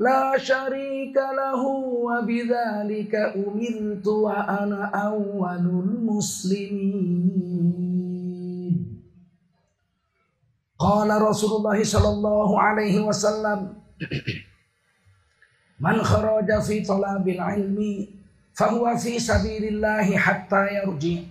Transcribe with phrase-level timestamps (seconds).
[0.00, 1.62] لا شريك له
[2.06, 7.38] وبذلك أمرت وأنا أول المسلمين.
[10.78, 13.74] قال رسول الله صلى الله عليه وسلم
[15.78, 18.10] Man kharaja fi talabil ilmi
[18.50, 21.30] fahuwa fi sabilillahi hatta yarji.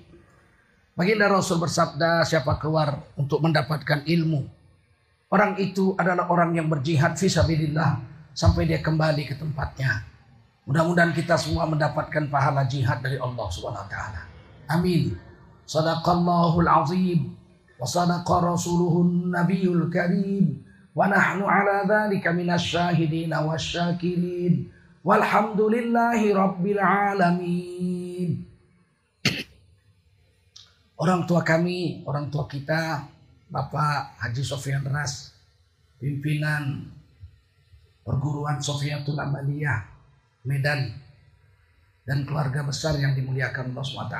[0.97, 4.49] Baginda Rasul bersabda, siapa keluar untuk mendapatkan ilmu,
[5.29, 8.01] orang itu adalah orang yang berjihad fi sabilillah
[8.33, 10.07] sampai dia kembali ke tempatnya.
[10.65, 14.21] Mudah-mudahan kita semua mendapatkan pahala jihad dari Allah Subhanahu wa taala.
[14.67, 15.15] Amin.
[15.63, 17.35] Sadaqallahul azim
[17.79, 20.59] wa sadaqa rasuluhun nabiyul karim
[20.97, 24.73] wa nahnu ala dzalika minasyahidin wasyakirin
[25.05, 28.41] walhamdulillahi rabbil alamin.
[30.97, 33.05] Orang tua kami, orang tua kita,
[33.53, 35.29] Bapak Haji Sofian Ras,
[36.01, 36.89] pimpinan
[38.01, 39.85] perguruan Sofiatul Amaliyah
[40.49, 40.97] Medan
[42.01, 44.17] dan keluarga besar yang dimuliakan Allah SWT.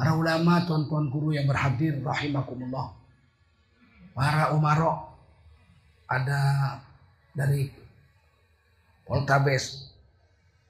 [0.00, 2.99] Para ulama, tuan-tuan guru yang berhadir, rahimakumullah.
[4.20, 5.16] Para umarok,
[6.04, 6.76] ada
[7.32, 7.72] dari
[9.08, 9.96] Poltabes,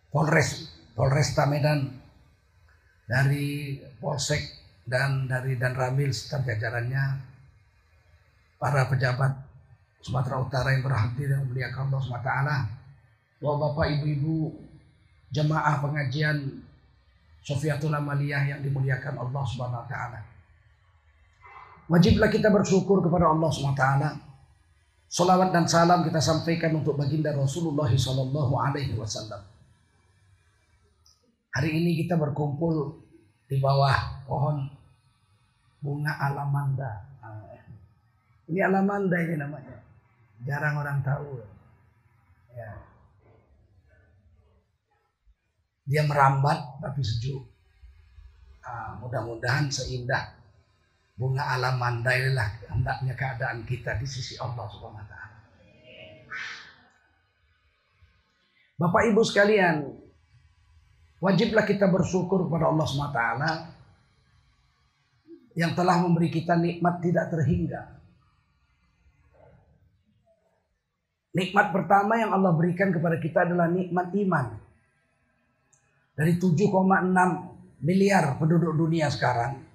[0.07, 1.99] Polres, Polresta Medan,
[3.11, 4.39] dari Polsek
[4.87, 7.27] dan dari dan Ramil serta jajarannya,
[8.55, 9.35] para pejabat
[9.99, 12.33] Sumatera Utara yang berhati dan memuliakan Allah SWT.
[13.43, 14.63] Bahwa Bapak Ibu-Ibu
[15.35, 16.39] jemaah pengajian
[17.43, 20.30] Sofiatul Amaliyah yang dimuliakan Allah Subhanahu wa taala.
[21.91, 24.11] Wajiblah kita bersyukur kepada Allah taala.
[25.11, 27.91] Salawat dan salam kita sampaikan untuk baginda Rasulullah
[28.95, 29.43] wasallam.
[31.51, 32.95] Hari ini kita berkumpul
[33.51, 34.71] di bawah pohon
[35.83, 37.11] bunga alamanda.
[38.47, 39.83] Ini alamanda ini namanya
[40.47, 41.43] jarang orang tahu.
[42.55, 42.71] Ya.
[45.91, 47.43] Dia merambat tapi sejuk.
[48.63, 50.40] Nah, mudah-mudahan seindah
[51.21, 55.37] bunga alam mandailah hendaknya keadaan kita di sisi Allah Subhanahu wa taala.
[58.81, 59.85] Bapak Ibu sekalian,
[61.21, 63.51] wajiblah kita bersyukur kepada Allah taala
[65.53, 68.01] yang telah memberi kita nikmat tidak terhingga.
[71.37, 74.57] Nikmat pertama yang Allah berikan kepada kita adalah nikmat iman.
[76.17, 79.70] Dari 7,6 miliar penduduk dunia sekarang.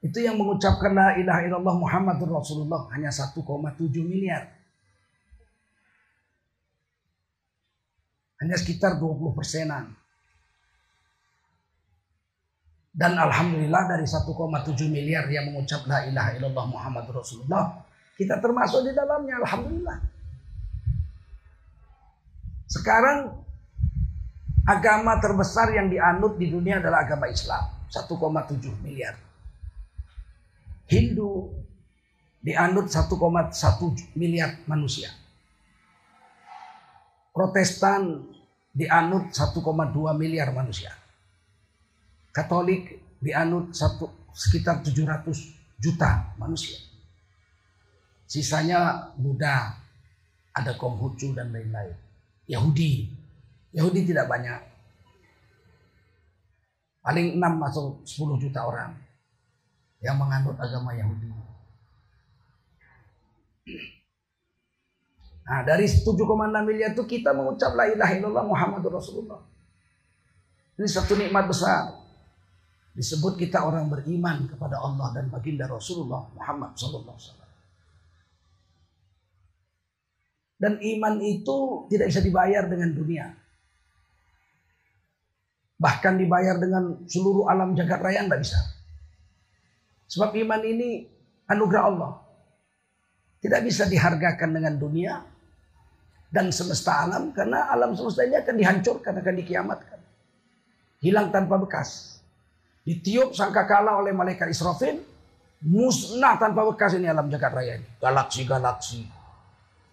[0.00, 3.36] Itu yang mengucapkan la ilaha illallah Muhammadur Rasulullah hanya 1,7
[4.00, 4.48] miliar.
[8.40, 9.92] Hanya sekitar 20 persenan.
[12.90, 14.24] Dan Alhamdulillah dari 1,7
[14.88, 17.84] miliar yang mengucap la ilaha illallah Muhammadur Rasulullah
[18.20, 19.96] kita termasuk di dalamnya, alhamdulillah.
[22.68, 23.32] Sekarang
[24.68, 29.16] agama terbesar yang dianut di dunia adalah agama Islam, 1,7 miliar.
[30.90, 31.54] Hindu
[32.42, 35.14] dianut 1,1 miliar manusia.
[37.30, 38.26] Protestan
[38.74, 39.62] dianut 1,2
[40.18, 40.90] miliar manusia.
[42.34, 46.78] Katolik dianut 1,2 sekitar 700 juta manusia.
[48.26, 49.78] Sisanya Buddha,
[50.54, 51.94] ada Konghucu dan lain-lain.
[52.50, 53.10] Yahudi.
[53.70, 54.58] Yahudi tidak banyak.
[57.02, 59.09] Paling 6 atau 10 juta orang
[60.00, 61.28] yang menganut agama Yahudi.
[65.50, 66.14] Nah, dari 7,6
[66.62, 69.42] miliar itu kita mengucap la ilaha illallah Muhammadur Rasulullah.
[70.78, 72.00] Ini satu nikmat besar.
[72.94, 77.50] Disebut kita orang beriman kepada Allah dan baginda Rasulullah Muhammad sallallahu alaihi wasallam.
[80.60, 81.58] Dan iman itu
[81.88, 83.26] tidak bisa dibayar dengan dunia.
[85.80, 88.79] Bahkan dibayar dengan seluruh alam jagat raya tidak bisa.
[90.10, 91.06] Sebab iman ini
[91.46, 92.12] anugerah Allah.
[93.40, 95.22] Tidak bisa dihargakan dengan dunia
[96.28, 99.98] dan semesta alam karena alam semesta ini akan dihancurkan, akan dikiamatkan.
[101.00, 102.20] Hilang tanpa bekas.
[102.84, 105.00] Ditiup sangka kalah oleh malaikat Israfil,
[105.64, 107.88] musnah tanpa bekas ini alam jagat raya ini.
[107.96, 109.08] Galaksi-galaksi,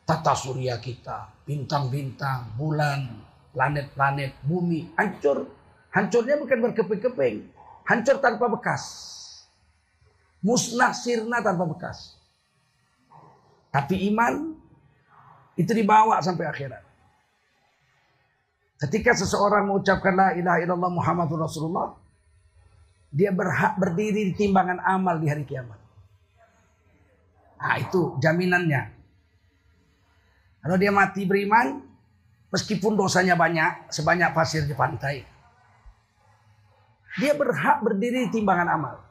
[0.03, 3.07] tata surya kita, bintang-bintang, bulan,
[3.55, 5.47] planet-planet, bumi, hancur.
[5.95, 7.47] Hancurnya bukan berkeping-keping,
[7.87, 8.83] hancur tanpa bekas.
[10.41, 12.17] Musnah sirna tanpa bekas.
[13.73, 14.53] Tapi iman
[15.57, 16.83] itu dibawa sampai akhirat.
[18.77, 21.97] Ketika seseorang mengucapkan la ilaha illallah Muhammadur Rasulullah,
[23.09, 25.81] dia berhak berdiri di timbangan amal di hari kiamat.
[27.57, 28.93] Nah itu jaminannya.
[30.61, 31.81] Kalau dia mati beriman,
[32.53, 35.25] meskipun dosanya banyak, sebanyak pasir di pantai,
[37.17, 39.06] dia berhak berdiri di timbangan amal.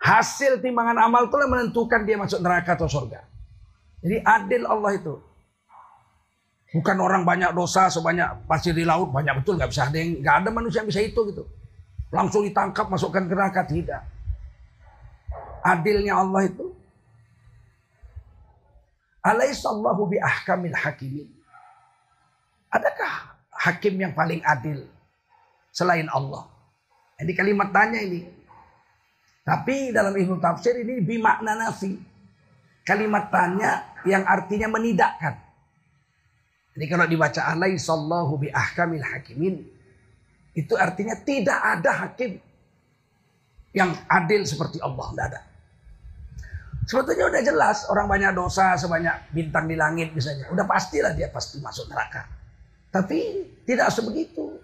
[0.00, 3.20] Hasil timbangan amal itulah menentukan dia masuk neraka atau surga.
[4.00, 5.14] Jadi adil Allah itu.
[6.72, 10.36] Bukan orang banyak dosa sebanyak pasir di laut banyak betul nggak bisa ada yang nggak
[10.40, 11.44] ada manusia yang bisa itu gitu.
[12.08, 14.02] Langsung ditangkap masukkan ke neraka tidak.
[15.60, 16.72] Adilnya Allah itu
[19.20, 21.28] Alaihissallahu bi ahkamil hakimin.
[22.72, 23.36] Adakah
[23.68, 24.88] hakim yang paling adil
[25.68, 26.48] selain Allah?
[27.20, 28.39] Ini kalimat tanya ini.
[29.40, 31.96] Tapi dalam ilmu tafsir ini bimakna nafi.
[32.84, 35.36] Kalimat tanya yang artinya menidakkan.
[36.76, 39.64] Jadi kalau dibaca alaihissallahu bi ahkamil hakimin.
[40.54, 42.38] Itu artinya tidak ada hakim
[43.72, 45.06] yang adil seperti Allah.
[45.12, 45.40] Tidak ada.
[46.90, 50.50] Sebetulnya udah jelas orang banyak dosa sebanyak bintang di langit misalnya.
[50.50, 52.26] Udah pastilah dia pasti masuk neraka.
[52.90, 54.58] Tapi tidak sebegitu.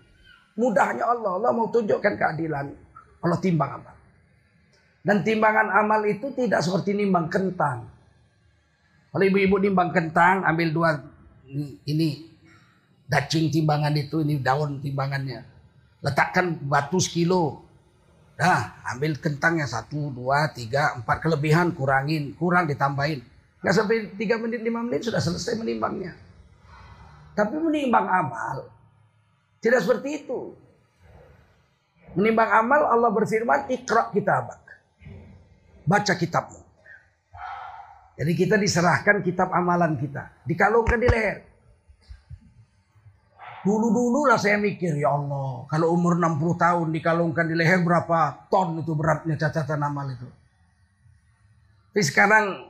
[0.58, 1.38] Mudahnya Allah.
[1.38, 2.66] Allah mau tunjukkan keadilan.
[3.22, 3.95] Allah timbang amal.
[5.06, 7.86] Dan timbangan amal itu tidak seperti nimbang kentang.
[9.14, 10.90] Kalau ibu-ibu nimbang kentang, ambil dua
[11.86, 12.26] ini,
[13.06, 15.46] dacing timbangan itu, ini daun timbangannya.
[16.02, 17.62] Letakkan batu sekilo,
[18.36, 23.24] Dah, ambil kentangnya satu, dua, tiga, empat kelebihan kurangin, kurang ditambahin.
[23.64, 26.12] Nggak sampai tiga menit, lima menit sudah selesai menimbangnya.
[27.32, 28.68] Tapi menimbang amal
[29.64, 30.52] tidak seperti itu.
[32.12, 34.65] Menimbang amal Allah berfirman ikra kitabak.
[35.86, 36.66] Baca kitabmu.
[38.16, 40.32] Jadi kita diserahkan kitab amalan kita.
[40.42, 41.38] Dikalungkan di leher.
[43.66, 48.78] Dulu-dulu lah saya mikir, ya Allah, kalau umur 60 tahun dikalungkan di leher berapa ton
[48.78, 50.28] itu beratnya catatan amal itu.
[51.90, 52.62] Tapi sekarang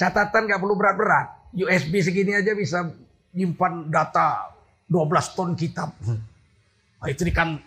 [0.00, 1.28] catatan gak perlu berat-berat.
[1.54, 2.88] USB segini aja bisa
[3.36, 4.48] nyimpan data
[4.90, 5.92] 12 ton kitab.
[6.02, 7.60] Nah, itu dikan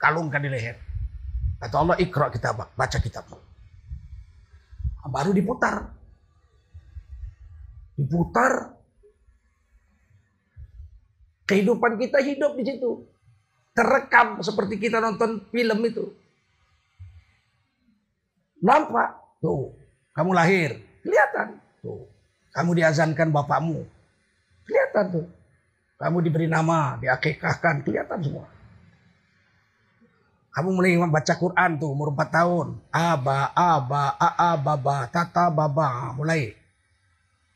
[0.00, 0.80] kalungkan di leher.
[1.64, 3.24] Kata Allah ikra kitab, baca kitab.
[3.32, 5.96] Nah, baru diputar.
[7.96, 8.74] Diputar,
[11.44, 13.04] Kehidupan kita hidup di situ.
[13.76, 16.08] Terekam seperti kita nonton film itu.
[18.64, 19.20] Nampak?
[19.44, 19.76] Tuh,
[20.16, 20.80] kamu lahir.
[21.04, 21.60] Kelihatan.
[21.84, 22.08] Tuh,
[22.56, 23.84] kamu diazankan bapakmu.
[24.64, 25.26] Kelihatan tuh.
[26.00, 27.84] Kamu diberi nama, diakekahkan.
[27.84, 28.48] Kelihatan semua.
[30.54, 32.66] Kamu mulai membaca Quran tuh umur 4 tahun.
[32.94, 36.14] Aba, aba, aa, baba, tata, baba.
[36.14, 36.54] Mulai.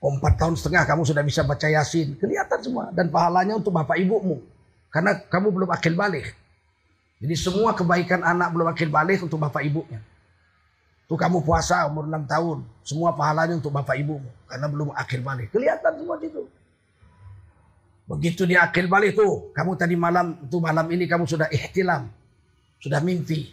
[0.02, 2.19] Empat tahun setengah kamu sudah bisa baca Yasin.
[2.19, 2.90] Kelihatan semua.
[2.90, 4.43] Dan pahalanya untuk bapak ibumu.
[4.90, 6.35] Karena kamu belum akil balik.
[7.23, 10.02] Jadi semua kebaikan anak belum akil balik untuk bapak ibunya.
[11.07, 12.59] Tuh kamu puasa umur 6 tahun.
[12.83, 14.26] Semua pahalanya untuk bapak ibumu.
[14.50, 15.55] Karena belum akil balik.
[15.55, 16.50] Kelihatan semua itu.
[18.11, 19.55] Begitu dia akil balik tuh.
[19.55, 22.11] Kamu tadi malam, itu malam ini kamu sudah ihtilam.
[22.78, 23.50] Sudah mimpi.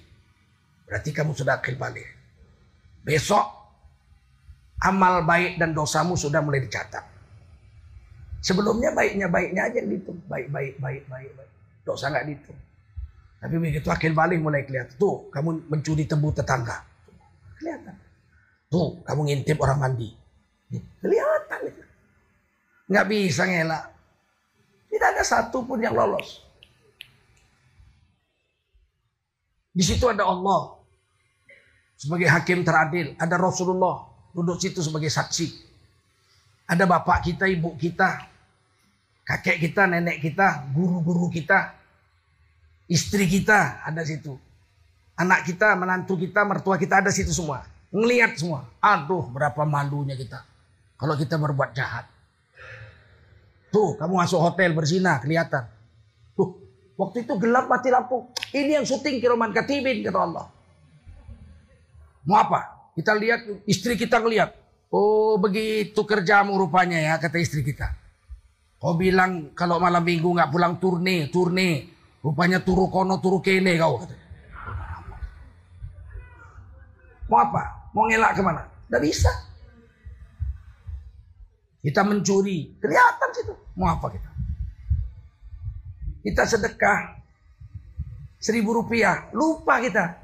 [0.86, 2.06] Berarti kamu sudah akil balik.
[3.02, 3.46] Besok
[4.86, 7.02] amal baik dan dosamu sudah mulai dicatat.
[8.46, 10.22] Sebelumnya baiknya baiknya aja yang dihitung.
[10.30, 11.52] Baik, baik, baik, baik, baik.
[11.82, 12.60] Dosa nggak dihitung.
[13.42, 14.94] Tapi begitu akil balik mulai kelihatan.
[15.02, 16.86] Tuh, kamu mencuri tebu tetangga.
[17.58, 17.98] Kelihatan.
[18.70, 20.10] Tuh, kamu ngintip orang mandi.
[21.02, 21.74] Kelihatan.
[22.86, 23.86] Nggak bisa ngelak.
[24.94, 26.45] Tidak ada satu pun yang lolos.
[29.76, 30.80] Di situ ada Allah
[32.00, 35.68] sebagai hakim teradil, ada Rasulullah duduk situ sebagai saksi.
[36.66, 38.26] Ada bapak kita, ibu kita,
[39.28, 41.76] kakek kita, nenek kita, guru-guru kita,
[42.88, 44.40] istri kita ada situ.
[45.16, 47.64] Anak kita, menantu kita, mertua kita ada situ semua.
[47.94, 48.68] Ngelihat semua.
[48.84, 50.44] Aduh, berapa malunya kita.
[51.00, 52.08] Kalau kita berbuat jahat.
[53.72, 55.68] Tuh, kamu masuk hotel berzina, kelihatan.
[56.36, 56.65] Tuh,
[56.96, 58.28] waktu itu gelap mati lampu.
[58.52, 60.46] Ini yang syuting Kiroman Katibin, kata Allah.
[62.26, 62.92] Mau apa?
[62.96, 64.56] Kita lihat, istri kita ngeliat.
[64.90, 67.92] Oh, begitu kerjamu rupanya ya, kata istri kita.
[68.80, 71.92] Kau bilang kalau malam minggu nggak pulang turne, turne.
[72.24, 74.02] Rupanya turu kono, turu kene kau.
[74.02, 74.16] Kata.
[77.30, 77.62] Mau apa?
[77.94, 78.64] Mau ngelak ke mana?
[78.66, 79.32] Tidak bisa.
[81.86, 83.54] Kita mencuri, kelihatan situ.
[83.78, 84.35] Mau apa kita?
[86.26, 87.22] Kita sedekah
[88.42, 90.18] seribu rupiah, lupa kita.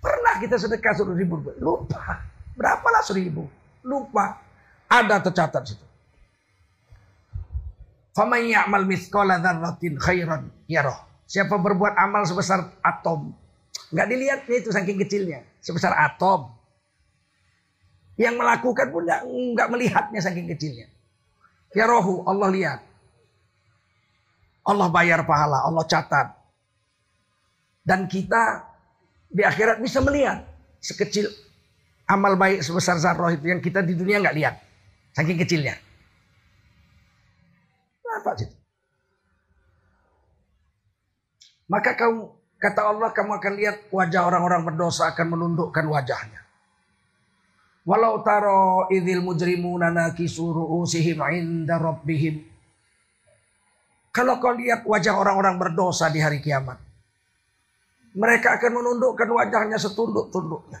[0.00, 2.24] Pernah kita sedekah seribu rupiah, lupa.
[2.56, 3.44] Berapalah seribu?
[3.84, 4.40] Lupa.
[4.88, 5.84] Ada tercatat situ.
[8.16, 11.04] Faman ya'mal mithqala dzarratin khairan yarah.
[11.28, 13.36] Siapa berbuat amal sebesar atom,
[13.92, 16.48] nggak dilihat itu saking kecilnya, sebesar atom.
[18.16, 20.88] Yang melakukan pun nggak melihatnya saking kecilnya.
[21.76, 22.87] Ya rohu Allah lihat.
[24.68, 26.36] Allah bayar pahala, Allah catat.
[27.80, 28.68] Dan kita
[29.32, 30.44] di akhirat bisa melihat
[30.76, 31.32] sekecil
[32.04, 34.54] amal baik sebesar zarroh itu yang kita di dunia nggak lihat.
[35.16, 35.76] Saking kecilnya.
[38.08, 38.48] Apa itu?
[41.68, 46.40] Maka kamu kata Allah kamu akan lihat wajah orang-orang berdosa akan menundukkan wajahnya.
[47.84, 52.47] Walau taro idil mujrimuna nakisu ru'usihim inda rabbihim.
[54.10, 56.80] Kalau kau lihat wajah orang-orang berdosa di hari kiamat.
[58.18, 60.80] Mereka akan menundukkan wajahnya setunduk-tunduknya.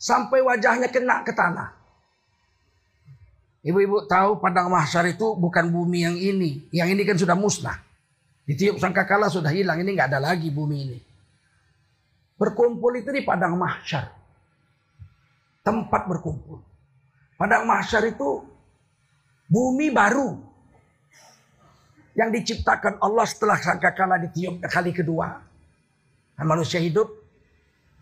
[0.00, 1.76] Sampai wajahnya kena ke tanah.
[3.60, 6.64] Ibu-ibu tahu padang mahsyar itu bukan bumi yang ini.
[6.72, 7.76] Yang ini kan sudah musnah.
[8.48, 9.84] Ditiup sangkakala sudah hilang.
[9.84, 10.98] Ini nggak ada lagi bumi ini.
[12.40, 14.20] Berkumpul itu di padang mahsyar
[15.60, 16.64] tempat berkumpul.
[17.36, 18.44] Padang mahsyar itu
[19.48, 20.49] bumi baru
[22.20, 25.40] yang diciptakan Allah setelah sangkakala ditiup kali kedua.
[26.36, 27.08] Kan manusia hidup,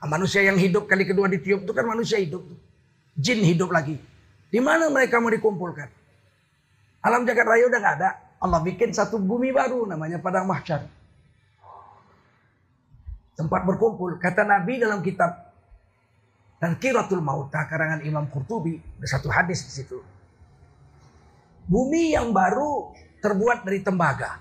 [0.02, 2.42] manusia yang hidup kali kedua ditiup itu kan manusia hidup.
[3.14, 3.94] Jin hidup lagi.
[4.50, 5.86] Di mana mereka mau dikumpulkan?
[7.06, 8.10] Alam jagat raya udah nggak ada.
[8.42, 10.82] Allah bikin satu bumi baru namanya padang mahsyar.
[13.38, 14.18] Tempat berkumpul.
[14.18, 15.30] Kata Nabi dalam kitab
[16.58, 19.98] dan kiratul mauta karangan Imam Qurtubi ada satu hadis di situ.
[21.70, 24.38] Bumi yang baru terbuat dari tembaga.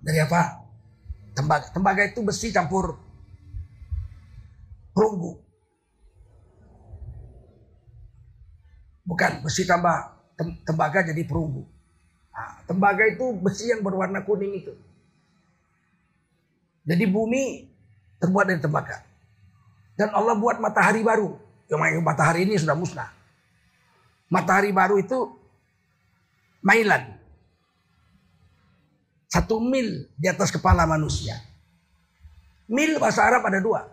[0.00, 0.62] Dari apa?
[1.36, 1.66] Tembaga.
[1.74, 2.96] Tembaga itu besi campur
[4.96, 5.36] perunggu.
[9.06, 10.16] Bukan besi tambah
[10.64, 11.62] tembaga jadi perunggu.
[12.32, 14.72] Nah, tembaga itu besi yang berwarna kuning itu.
[16.86, 17.66] Jadi bumi
[18.22, 19.02] terbuat dari tembaga.
[19.96, 21.36] Dan Allah buat matahari baru.
[21.66, 23.10] Yang matahari ini sudah musnah.
[24.30, 25.35] Matahari baru itu
[26.66, 27.14] mailan.
[29.30, 31.38] Satu mil di atas kepala manusia.
[32.66, 33.86] Mil bahasa Arab ada dua.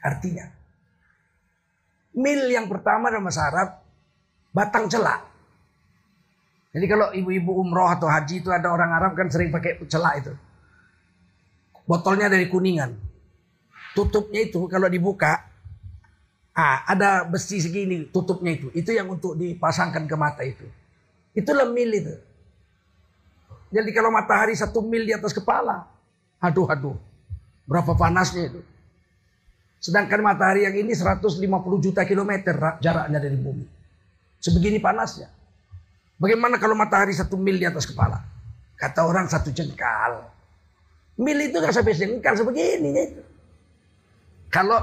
[0.00, 0.48] Artinya.
[2.16, 3.68] Mil yang pertama dalam bahasa Arab.
[4.54, 5.20] Batang celak.
[6.72, 10.32] Jadi kalau ibu-ibu umroh atau haji itu ada orang Arab kan sering pakai celak itu.
[11.84, 12.96] Botolnya dari kuningan
[13.94, 15.46] tutupnya itu kalau dibuka
[16.52, 18.68] ah, ada besi segini tutupnya itu.
[18.74, 20.66] Itu yang untuk dipasangkan ke mata itu.
[21.34, 22.14] Itulah mil itu.
[23.74, 25.82] Jadi kalau matahari satu mil di atas kepala.
[26.38, 26.94] Aduh, aduh.
[27.66, 28.62] Berapa panasnya itu.
[29.82, 31.28] Sedangkan matahari yang ini 150
[31.82, 33.66] juta kilometer jaraknya dari bumi.
[34.38, 35.28] Sebegini panasnya.
[36.16, 38.22] Bagaimana kalau matahari satu mil di atas kepala?
[38.78, 40.24] Kata orang satu jengkal.
[41.18, 43.22] Mil itu gak sampai jengkal sebegini itu.
[44.48, 44.78] Kalau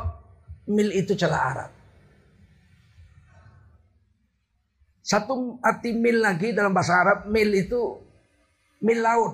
[0.68, 1.72] mil itu celah Arab.
[5.02, 7.98] Satu arti mil lagi dalam bahasa Arab, mil itu
[8.86, 9.34] mil laut.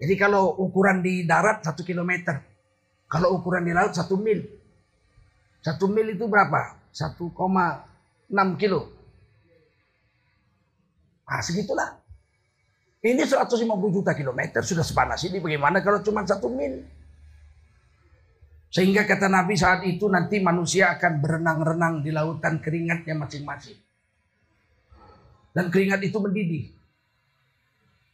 [0.00, 2.42] Jadi kalau ukuran di darat satu kilometer.
[3.06, 4.42] Kalau ukuran di laut satu mil.
[5.60, 6.78] Satu mil itu berapa?
[6.90, 7.30] 1,6
[8.58, 8.80] kilo.
[11.28, 12.00] Nah segitulah.
[13.00, 13.64] Ini 150
[13.96, 16.84] juta kilometer sudah sepanas ini bagaimana kalau cuma satu mil?
[18.70, 23.74] Sehingga kata Nabi saat itu nanti manusia akan berenang-renang di lautan keringatnya masing-masing.
[25.50, 26.70] Dan keringat itu mendidih.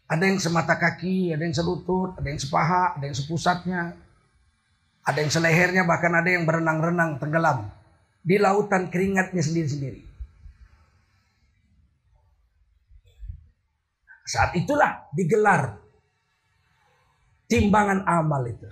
[0.09, 3.93] Ada yang semata kaki, ada yang selutut, ada yang sepaha, ada yang sepusatnya.
[5.07, 7.69] Ada yang selehernya, bahkan ada yang berenang-renang tenggelam.
[8.25, 10.03] Di lautan keringatnya sendiri-sendiri.
[14.27, 15.79] Saat itulah digelar
[17.47, 18.67] timbangan amal itu.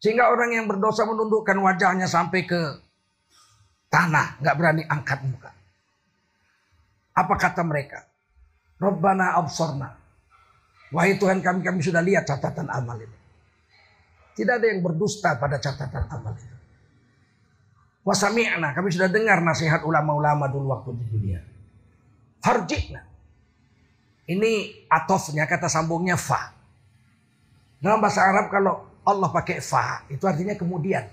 [0.00, 2.60] Sehingga orang yang berdosa menundukkan wajahnya sampai ke
[3.92, 5.52] tanah, nggak berani angkat muka.
[7.12, 8.08] Apa kata mereka?
[8.80, 9.92] Rabbana absorna.
[10.90, 13.18] Wahai Tuhan kami, kami sudah lihat catatan amal ini.
[14.34, 16.56] Tidak ada yang berdusta pada catatan amal itu.
[18.00, 21.40] Wasami'na, kami sudah dengar nasihat ulama-ulama dulu waktu di dunia.
[22.40, 23.04] Farjikna.
[24.24, 26.56] Ini atofnya kata sambungnya fa.
[27.84, 31.04] Dalam bahasa Arab kalau Allah pakai fa itu artinya kemudian.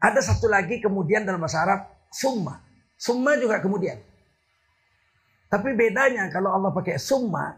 [0.00, 2.60] Ada satu lagi kemudian dalam bahasa Arab summa.
[2.96, 4.00] Summa juga kemudian.
[5.52, 7.54] Tapi bedanya kalau Allah pakai summa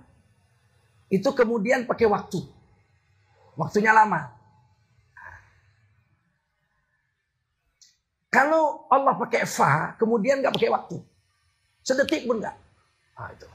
[1.08, 2.42] itu kemudian pakai waktu.
[3.58, 4.38] Waktunya lama.
[8.28, 11.00] Kalau Allah pakai fa, kemudian nggak pakai waktu.
[11.80, 12.54] Sedetik pun enggak.
[13.16, 13.48] Nah, itu.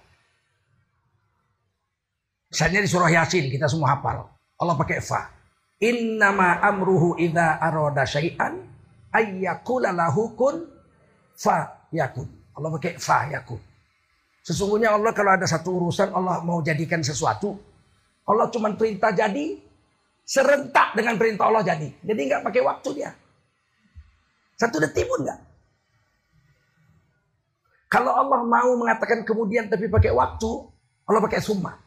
[2.49, 4.25] Misalnya di surah Yasin kita semua hafal.
[4.59, 5.29] Allah pakai fa.
[5.83, 8.61] Innama amruhu idza arada syai'an
[9.11, 10.33] ayyakula lahu
[11.35, 12.27] fa yakun.
[12.53, 13.59] Allah pakai fa yakun.
[14.43, 17.55] Sesungguhnya Allah kalau ada satu urusan Allah mau jadikan sesuatu.
[18.27, 19.59] Allah cuma perintah jadi.
[20.23, 21.91] Serentak dengan perintah Allah jadi.
[21.99, 23.11] Jadi nggak pakai waktu dia.
[24.55, 25.39] Satu detik pun nggak.
[27.91, 30.49] Kalau Allah mau mengatakan kemudian tapi pakai waktu,
[31.05, 31.82] Allah pakai summa.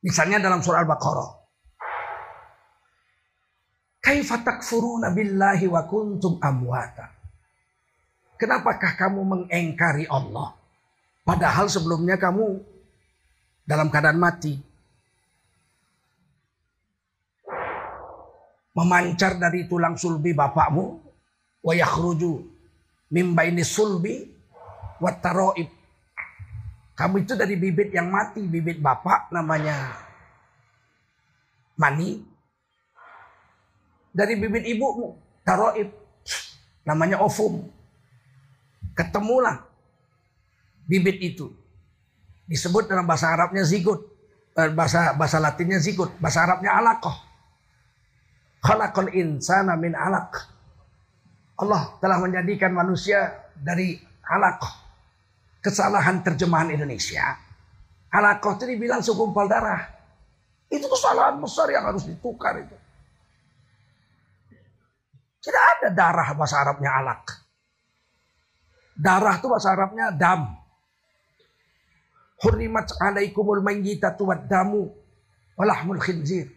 [0.00, 1.30] Misalnya dalam surah Al-Baqarah.
[4.00, 4.40] Kaifa
[5.12, 7.12] billahi wa kuntum amwata.
[8.40, 10.56] Kenapakah kamu mengengkari Allah?
[11.20, 12.56] Padahal sebelumnya kamu
[13.68, 14.56] dalam keadaan mati.
[18.72, 20.96] Memancar dari tulang sulbi bapakmu.
[21.60, 22.40] Wa yakhruju
[23.12, 24.24] mimbaini sulbi
[24.96, 25.79] wataroib.
[27.00, 29.96] Kamu itu dari bibit yang mati, bibit bapak namanya
[31.80, 32.20] mani.
[34.12, 35.88] Dari bibit ibumu, taroib,
[36.84, 37.64] namanya ovum.
[38.92, 39.64] Ketemulah
[40.84, 41.48] bibit itu.
[42.44, 44.04] Disebut dalam bahasa Arabnya zigot.
[44.60, 46.12] Eh, bahasa bahasa Latinnya zigot.
[46.20, 47.16] Bahasa Arabnya alakoh.
[48.60, 50.36] Khalaqal insana min alaq.
[51.56, 53.96] Allah telah menjadikan manusia dari
[54.28, 54.79] alakoh.
[55.60, 57.36] Kesalahan terjemahan Indonesia.
[58.10, 59.86] Alakoh itu dibilang segumpal darah.
[60.72, 62.76] Itu kesalahan besar yang harus ditukar itu.
[65.40, 67.24] Tidak ada darah bahasa Arabnya alak.
[68.96, 70.52] Darah itu bahasa Arabnya dam.
[72.40, 74.88] Hurrimat alaikumul mayyitatu wad damu
[75.60, 76.48] walahmul khinzir.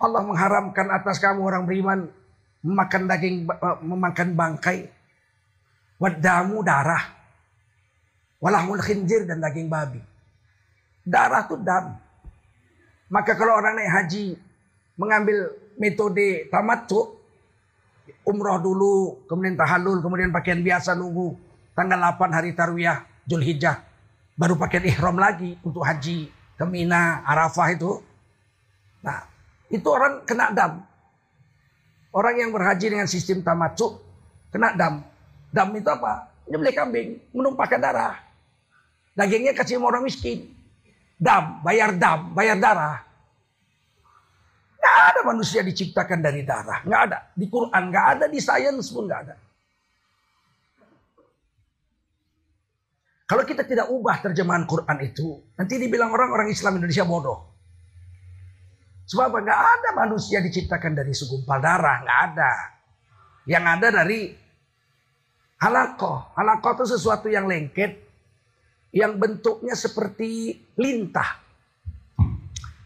[0.00, 2.08] Allah mengharamkan atas kamu orang beriman
[2.64, 4.88] memakan daging eh, memakan bangkai
[6.00, 7.19] wadamu darah
[8.40, 10.00] walahmul khinjir dan daging babi
[11.06, 11.96] darah itu dam
[13.12, 14.40] maka kalau orang naik haji
[14.96, 17.16] mengambil metode tamattu
[18.26, 21.36] umroh dulu kemudian tahallul kemudian pakaian biasa nunggu
[21.76, 23.80] tanggal 8 hari tarwiyah Zulhijjah
[24.34, 28.02] baru pakaian ihram lagi untuk haji ke Mina Arafah itu
[29.00, 29.24] nah
[29.70, 30.90] itu orang kena dam
[32.10, 33.94] Orang yang berhaji dengan sistem tamatsu
[34.50, 35.06] kena dam.
[35.54, 36.26] Dam itu apa?
[36.50, 38.18] Nyembelih kambing, menumpahkan darah.
[39.14, 40.50] Dagingnya kasih orang miskin.
[41.20, 43.04] Dam, bayar dam, bayar darah.
[44.80, 46.80] Nggak ada manusia diciptakan dari darah.
[46.88, 47.18] Nggak ada.
[47.36, 49.34] Di Quran nggak ada, di sains pun nggak ada.
[53.30, 57.46] Kalau kita tidak ubah terjemahan Quran itu, nanti dibilang orang orang Islam Indonesia bodoh.
[59.06, 62.52] Sebab nggak ada manusia diciptakan dari segumpal darah, nggak ada.
[63.46, 64.20] Yang ada dari
[65.62, 66.34] halakoh.
[66.34, 68.09] Halakoh itu sesuatu yang lengket,
[68.90, 71.38] yang bentuknya seperti lintah.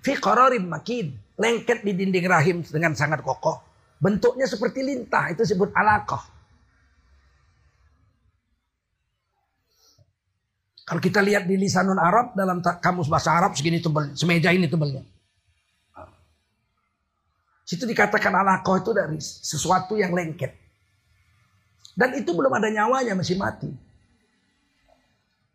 [0.05, 0.13] Fi
[0.61, 3.61] makin, lengket di dinding rahim dengan sangat kokoh.
[3.97, 6.21] Bentuknya seperti lintah, itu disebut halakoh.
[10.85, 15.01] Kalau kita lihat di lisanun Arab dalam kamus bahasa Arab segini tebal, semeja ini tebalnya.
[17.65, 20.53] Situ dikatakan alakoh itu dari sesuatu yang lengket.
[21.97, 23.73] Dan itu belum ada nyawanya masih mati.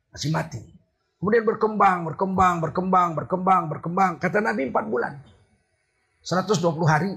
[0.10, 0.62] Masih mati.
[1.20, 4.12] Kemudian berkembang, berkembang, berkembang, berkembang, berkembang.
[4.18, 5.14] Kata Nabi 4 bulan.
[6.24, 7.12] 120 hari.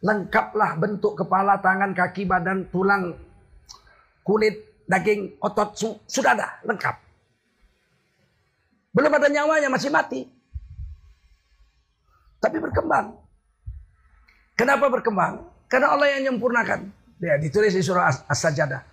[0.00, 3.12] Lengkaplah bentuk kepala, tangan, kaki, badan, tulang,
[4.24, 5.76] kulit, daging, otot.
[6.08, 6.96] Sudah ada, lengkap.
[8.96, 10.24] Belum ada nyawanya, masih mati.
[12.40, 13.20] Tapi berkembang.
[14.56, 15.44] Kenapa berkembang?
[15.68, 16.88] Karena Allah yang menyempurnakan.
[17.20, 18.89] Ya, ditulis di surah As-Sajadah.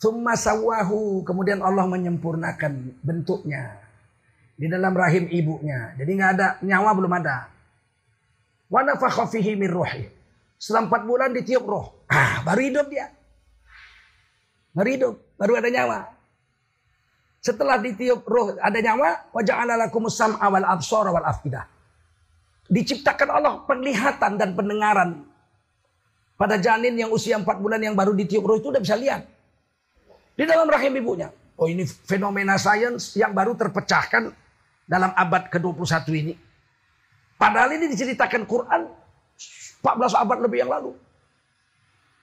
[0.00, 1.22] Thumma sawahu.
[1.28, 3.76] Kemudian Allah menyempurnakan bentuknya.
[4.56, 5.92] Di dalam rahim ibunya.
[6.00, 7.52] Jadi nggak ada nyawa belum ada.
[8.72, 10.08] Wa nafakha fihi min ruhi.
[10.56, 12.04] Setelah empat bulan ditiup roh.
[12.08, 13.12] Ah, baru hidup dia.
[14.72, 15.14] Baru hidup.
[15.36, 16.12] Baru ada nyawa.
[17.40, 19.32] Setelah ditiup roh ada nyawa.
[19.32, 21.64] Wa ja'ala lakumus sam'a wal absara wal afidah.
[22.68, 25.24] Diciptakan Allah penglihatan dan pendengaran.
[26.36, 29.39] Pada janin yang usia empat bulan yang baru ditiup roh itu udah bisa lihat.
[30.40, 31.28] Di dalam rahim ibunya.
[31.60, 34.32] Oh ini fenomena sains yang baru terpecahkan
[34.88, 36.32] dalam abad ke-21 ini.
[37.36, 38.88] Padahal ini diceritakan Quran
[39.84, 40.96] 14 abad lebih yang lalu.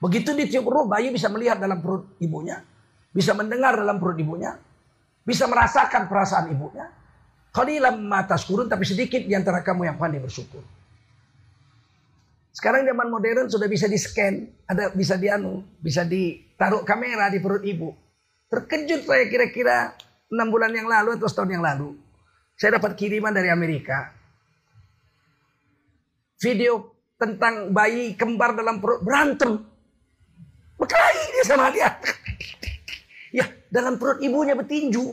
[0.02, 2.58] Begitu ditiup roh, bayi bisa melihat dalam perut ibunya.
[3.14, 4.58] Bisa mendengar dalam perut ibunya.
[5.22, 6.90] Bisa merasakan perasaan ibunya.
[7.54, 10.66] Qalilam mata kurun tapi sedikit di antara kamu yang pandai bersyukur.
[12.50, 17.62] Sekarang zaman modern sudah bisa di scan, ada bisa dianu, bisa ditaruh kamera di perut
[17.62, 18.07] ibu.
[18.48, 19.92] Terkejut saya kira-kira
[20.32, 21.92] enam bulan yang lalu atau setahun yang lalu.
[22.56, 24.08] Saya dapat kiriman dari Amerika.
[26.40, 29.62] Video tentang bayi kembar dalam perut berantem.
[30.80, 31.92] Berkelahi dia sama dia.
[33.38, 35.04] ya, dalam perut ibunya bertinju.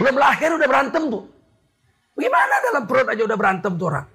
[0.00, 1.24] Belum lahir udah berantem tuh.
[2.18, 4.06] Gimana dalam perut aja udah berantem tuh orang.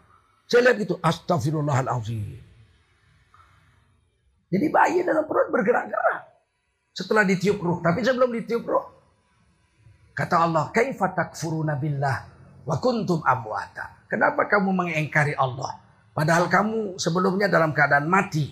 [0.49, 0.95] Saya lihat itu.
[0.99, 2.41] Astagfirullahaladzim.
[4.49, 6.28] Jadi bayi dalam perut bergerak-gerak
[6.93, 7.79] setelah ditiup ruh.
[7.79, 8.85] Tapi sebelum ditiup ruh,
[10.13, 12.17] kata Allah, "Kaifa takfuruna billah
[12.65, 15.77] wa kuntum amwata?" Kenapa kamu mengingkari Allah
[16.17, 18.49] padahal kamu sebelumnya dalam keadaan mati?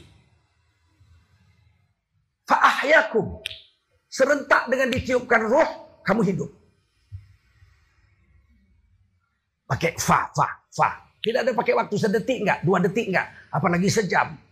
[2.47, 3.43] Fa'ahyakum.
[4.08, 5.69] Serentak dengan ditiupkan ruh,
[6.08, 6.50] kamu hidup.
[9.67, 10.89] Pakai fa, fa, fa.
[11.19, 14.46] Tidak ada pakai waktu sedetik enggak, dua detik enggak, apalagi sejam.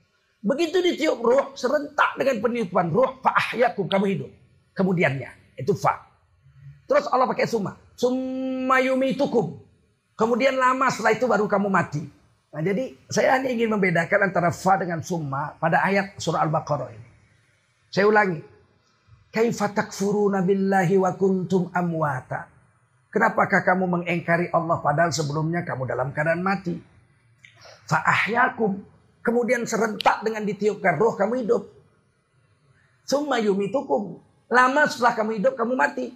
[0.46, 4.32] Begitu ditiup ruh, serentak dengan peniupan ruh, fa'ahyakum, kamu hidup.
[4.78, 6.06] Kemudiannya, itu fa.
[6.86, 7.74] Terus Allah pakai summa.
[7.98, 9.58] Summa yumitukum.
[10.14, 12.06] Kemudian lama setelah itu baru kamu mati.
[12.56, 17.10] Nah jadi saya hanya ingin membedakan antara fa dengan summa pada ayat surah Al-Baqarah ini.
[17.92, 18.40] Saya ulangi.
[19.34, 22.48] Kaifa takfuruna billahi wa kuntum amwata.
[23.12, 26.80] Kenapakah kamu mengengkari Allah padahal sebelumnya kamu dalam keadaan mati?
[27.92, 28.95] Fa'ahyakum.
[29.26, 31.66] Kemudian serentak dengan ditiupkan roh kamu hidup.
[33.10, 34.22] Summa yumitukum.
[34.54, 36.14] Lama setelah kamu hidup kamu mati.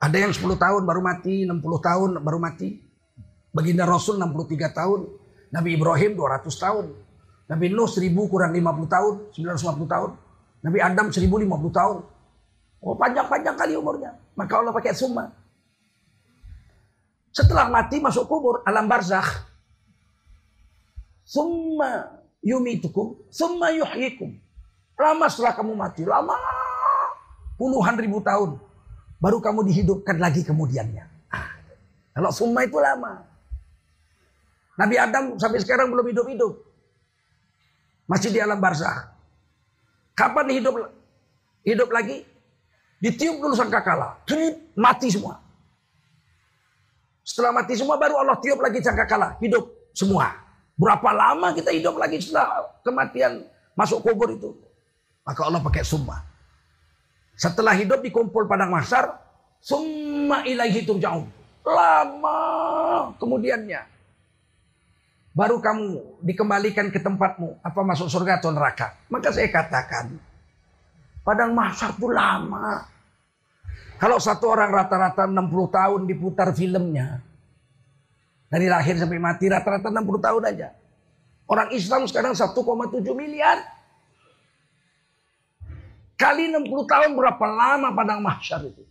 [0.00, 2.80] Ada yang 10 tahun baru mati, 60 tahun baru mati.
[3.52, 5.00] Baginda Rasul 63 tahun.
[5.52, 6.84] Nabi Ibrahim 200 tahun.
[7.48, 10.10] Nabi Nuh 1000 kurang 50 tahun, 950 tahun.
[10.64, 11.96] Nabi Adam 1050 tahun.
[12.78, 14.14] Oh panjang-panjang kali umurnya.
[14.38, 15.28] Maka Allah pakai summa.
[17.34, 19.44] Setelah mati masuk kubur alam barzakh.
[21.28, 22.08] Summa
[22.40, 24.32] yumitukum, summa yuhyikum.
[24.96, 26.32] Lama setelah kamu mati, lama
[27.60, 28.56] puluhan ribu tahun.
[29.20, 31.04] Baru kamu dihidupkan lagi kemudiannya.
[31.28, 31.52] Ah,
[32.16, 33.28] kalau summa itu lama.
[34.80, 36.64] Nabi Adam sampai sekarang belum hidup-hidup.
[38.08, 39.12] Masih di alam barzah.
[40.16, 40.80] Kapan hidup
[41.66, 42.24] hidup lagi?
[43.04, 44.16] Ditiup dulu sangkakala.
[44.78, 45.44] Mati semua.
[47.20, 49.36] Setelah mati semua baru Allah tiup lagi sangkakala.
[49.44, 50.47] Hidup semua.
[50.78, 53.42] Berapa lama kita hidup lagi setelah kematian
[53.74, 54.54] masuk kubur itu?
[55.26, 56.22] Maka Allah pakai summa.
[57.34, 59.18] Setelah hidup dikumpul padang masar,
[59.58, 61.26] summa ilaihi turja'un.
[61.66, 62.38] Lama
[63.18, 63.82] kemudiannya.
[65.34, 67.58] Baru kamu dikembalikan ke tempatmu.
[67.62, 68.94] Apa masuk surga atau neraka.
[69.10, 70.14] Maka saya katakan.
[71.26, 72.86] Padang masar itu lama.
[73.98, 75.42] Kalau satu orang rata-rata 60
[75.74, 77.20] tahun diputar filmnya.
[78.48, 80.68] Dari lahir sampai mati rata-rata 60 tahun aja.
[81.48, 82.56] Orang Islam sekarang 1,7
[83.12, 83.60] miliar.
[86.16, 88.84] Kali 60 tahun berapa lama padang mahsyar itu.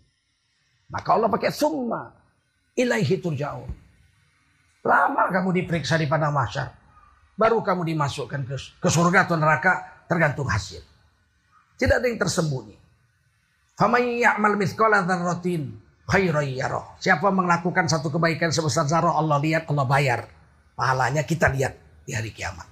[0.87, 2.13] Maka Allah pakai summa
[2.77, 3.67] ilaihi turja'un.
[4.85, 6.71] Lama kamu diperiksa di padang mahsyar.
[7.37, 10.81] Baru kamu dimasukkan ke, ke surga atau neraka tergantung hasil.
[11.77, 12.77] Tidak ada yang tersembunyi.
[13.77, 15.69] Faman ya'mal mithqala dzarratin
[16.07, 16.47] khairan
[16.97, 20.27] Siapa melakukan satu kebaikan sebesar zarah Allah lihat Allah bayar.
[20.73, 21.75] Pahalanya kita lihat
[22.07, 22.65] di hari kiamat.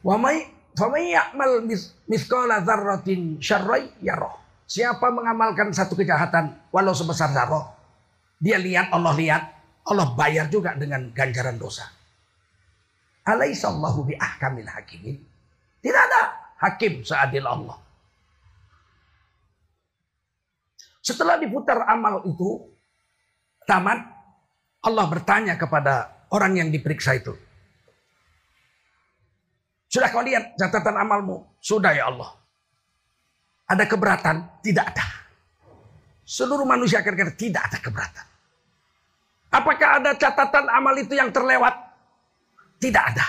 [0.00, 1.70] Wa may Famayyamal
[2.10, 4.42] miskola zarratin syarrai yaroh.
[4.66, 7.70] Siapa mengamalkan satu kejahatan walau sebesar zarroh.
[8.42, 9.42] Dia lihat, Allah lihat.
[9.84, 11.86] Allah bayar juga dengan ganjaran dosa.
[13.22, 15.16] Alaihissallahu bi ahkamil hakimin.
[15.78, 16.22] Tidak ada
[16.58, 17.83] hakim seadil Allah.
[21.04, 22.64] Setelah diputar amal itu,
[23.68, 24.00] tamat,
[24.80, 27.36] Allah bertanya kepada orang yang diperiksa itu.
[29.92, 31.44] Sudah kau lihat catatan amalmu?
[31.60, 32.32] Sudah ya Allah.
[33.68, 34.64] Ada keberatan?
[34.64, 35.06] Tidak ada.
[36.24, 38.26] Seluruh manusia akan tidak ada keberatan.
[39.52, 41.76] Apakah ada catatan amal itu yang terlewat?
[42.80, 43.28] Tidak ada.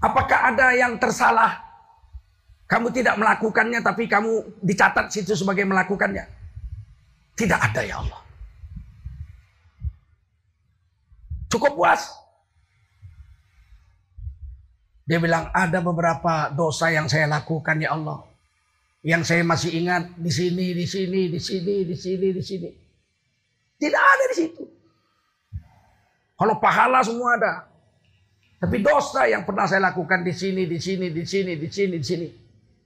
[0.00, 1.60] Apakah ada yang tersalah?
[2.68, 6.37] Kamu tidak melakukannya tapi kamu dicatat situ sebagai melakukannya.
[7.38, 8.20] Tidak ada ya Allah.
[11.46, 12.02] Cukup puas.
[15.08, 18.26] Dia bilang ada beberapa dosa yang saya lakukan ya Allah.
[19.00, 22.70] Yang saya masih ingat di sini, di sini, di sini, di sini, di sini.
[23.78, 24.64] Tidak ada di situ.
[26.34, 27.52] Kalau pahala semua ada.
[28.58, 32.04] Tapi dosa yang pernah saya lakukan di sini, di sini, di sini, di sini, di
[32.04, 32.28] sini.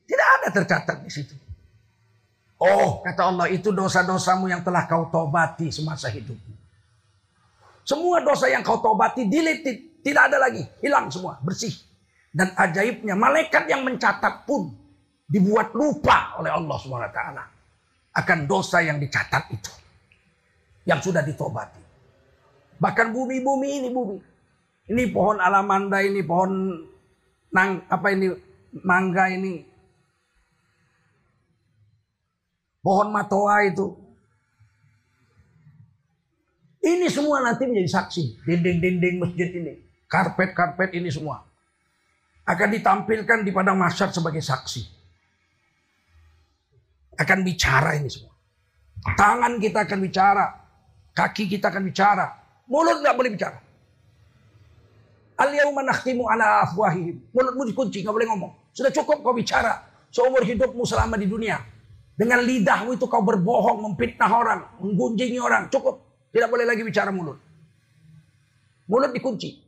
[0.05, 1.35] Tidak ada tercatat di situ.
[2.63, 6.55] Oh, kata Allah, itu dosa-dosamu yang telah kau tobati semasa hidupmu.
[7.83, 11.75] Semua dosa yang kau tobati deleted, tidak ada lagi, hilang semua, bersih.
[12.31, 14.71] Dan ajaibnya, malaikat yang mencatat pun
[15.27, 17.21] dibuat lupa oleh Allah SWT
[18.15, 19.73] akan dosa yang dicatat itu.
[20.87, 21.83] Yang sudah ditobati.
[22.79, 24.17] Bahkan bumi-bumi ini bumi.
[24.87, 26.79] Ini pohon alamanda ini, pohon
[27.51, 28.31] nang apa ini
[28.87, 29.72] mangga ini
[32.83, 33.95] Pohon matoa itu.
[36.83, 38.43] Ini semua nanti menjadi saksi.
[38.43, 39.79] Dinding-dinding masjid ini.
[40.11, 41.47] Karpet-karpet ini semua.
[42.43, 44.83] Akan ditampilkan di padang masyar sebagai saksi.
[47.23, 48.35] Akan bicara ini semua.
[49.15, 50.47] Tangan kita akan bicara.
[51.15, 52.27] Kaki kita akan bicara.
[52.67, 53.63] Mulut nggak boleh bicara.
[55.39, 55.87] Al-yawma
[56.35, 57.31] ala afwahihim.
[57.31, 58.53] Mulutmu dikunci, nggak boleh ngomong.
[58.75, 59.87] Sudah cukup kau bicara.
[60.11, 61.72] Seumur hidupmu selama di dunia.
[62.23, 65.67] Dengan lidahmu itu kau berbohong, memfitnah orang, menggunjingi orang.
[65.67, 65.99] Cukup.
[66.31, 67.35] Tidak boleh lagi bicara mulut.
[68.87, 69.59] Mulut dikunci.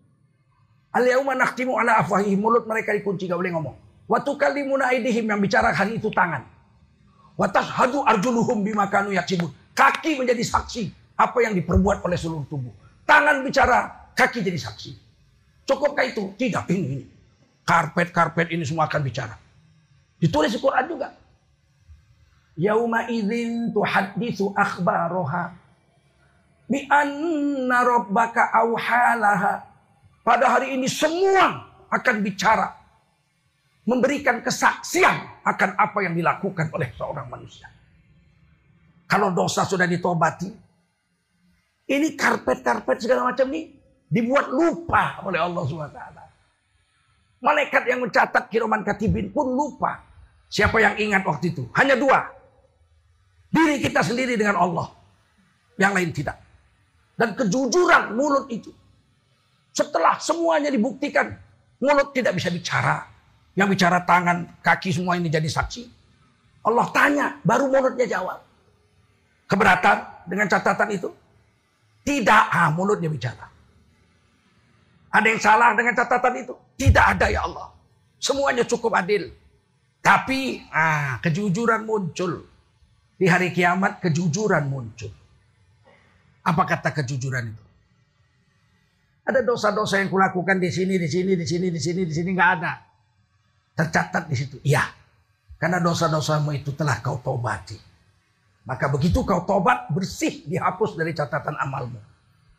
[0.94, 2.38] Al-yawma nakhtimu ala afwahihim.
[2.38, 3.74] Mulut mereka dikunci, gak boleh ngomong.
[4.06, 6.46] Wa tukallimuna aidihim yang bicara hari itu tangan.
[7.34, 9.50] Wa tashhadu arjuluhum bima kanu yaksibun.
[9.74, 12.70] Kaki menjadi saksi apa yang diperbuat oleh seluruh tubuh.
[13.02, 14.94] Tangan bicara, kaki jadi saksi.
[15.66, 16.30] Cukupkah itu?
[16.38, 17.04] Tidak, ini, ini.
[17.66, 19.34] Karpet-karpet ini semua akan bicara.
[20.22, 21.23] Ditulis di Quran juga.
[22.54, 25.54] Yauma idzin tuhaddisu akhbaroha
[26.70, 29.66] bi anna rabbaka auhalaha.
[30.24, 32.72] Pada hari ini semua akan bicara
[33.84, 37.68] memberikan kesaksian akan apa yang dilakukan oleh seorang manusia.
[39.04, 40.48] Kalau dosa sudah ditobati,
[41.92, 43.76] ini karpet-karpet segala macam ini
[44.08, 46.00] dibuat lupa oleh Allah SWT.
[47.44, 50.00] Malaikat yang mencatat kiroman katibin pun lupa.
[50.48, 51.68] Siapa yang ingat waktu itu?
[51.76, 52.24] Hanya dua.
[53.54, 54.90] Diri kita sendiri dengan Allah.
[55.78, 56.36] Yang lain tidak.
[57.14, 58.74] Dan kejujuran mulut itu.
[59.70, 61.30] Setelah semuanya dibuktikan.
[61.78, 63.06] Mulut tidak bisa bicara.
[63.54, 65.86] Yang bicara tangan, kaki semua ini jadi saksi.
[66.66, 68.42] Allah tanya, baru mulutnya jawab.
[69.46, 71.08] Keberatan dengan catatan itu?
[72.02, 73.46] Tidak, ah, mulutnya bicara.
[75.14, 76.54] Ada yang salah dengan catatan itu?
[76.74, 77.70] Tidak ada ya Allah.
[78.18, 79.30] Semuanya cukup adil.
[80.02, 82.53] Tapi ah, kejujuran muncul.
[83.14, 85.10] Di hari kiamat kejujuran muncul.
[86.44, 87.64] Apa kata kejujuran itu?
[89.24, 92.50] Ada dosa-dosa yang kulakukan di sini, di sini, di sini, di sini, di sini nggak
[92.60, 92.72] ada.
[93.72, 94.56] Tercatat di situ.
[94.60, 94.84] Iya.
[95.56, 97.80] Karena dosa-dosamu itu telah kau tobati.
[98.68, 101.96] Maka begitu kau tobat, bersih, dihapus dari catatan amalmu.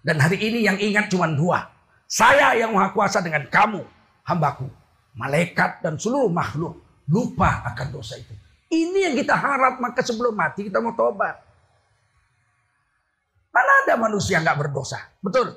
[0.02, 1.70] Dan hari ini yang ingat cuma dua.
[2.06, 3.82] Saya yang maha kuasa dengan kamu,
[4.26, 4.70] hambaku.
[5.18, 6.82] Malaikat dan seluruh makhluk.
[7.10, 8.34] Lupa akan dosa itu.
[8.69, 11.38] Ini yang kita harap maka sebelum mati kita mau tobat.
[13.54, 14.99] Mana ada manusia nggak berdosa?
[15.23, 15.56] Betul?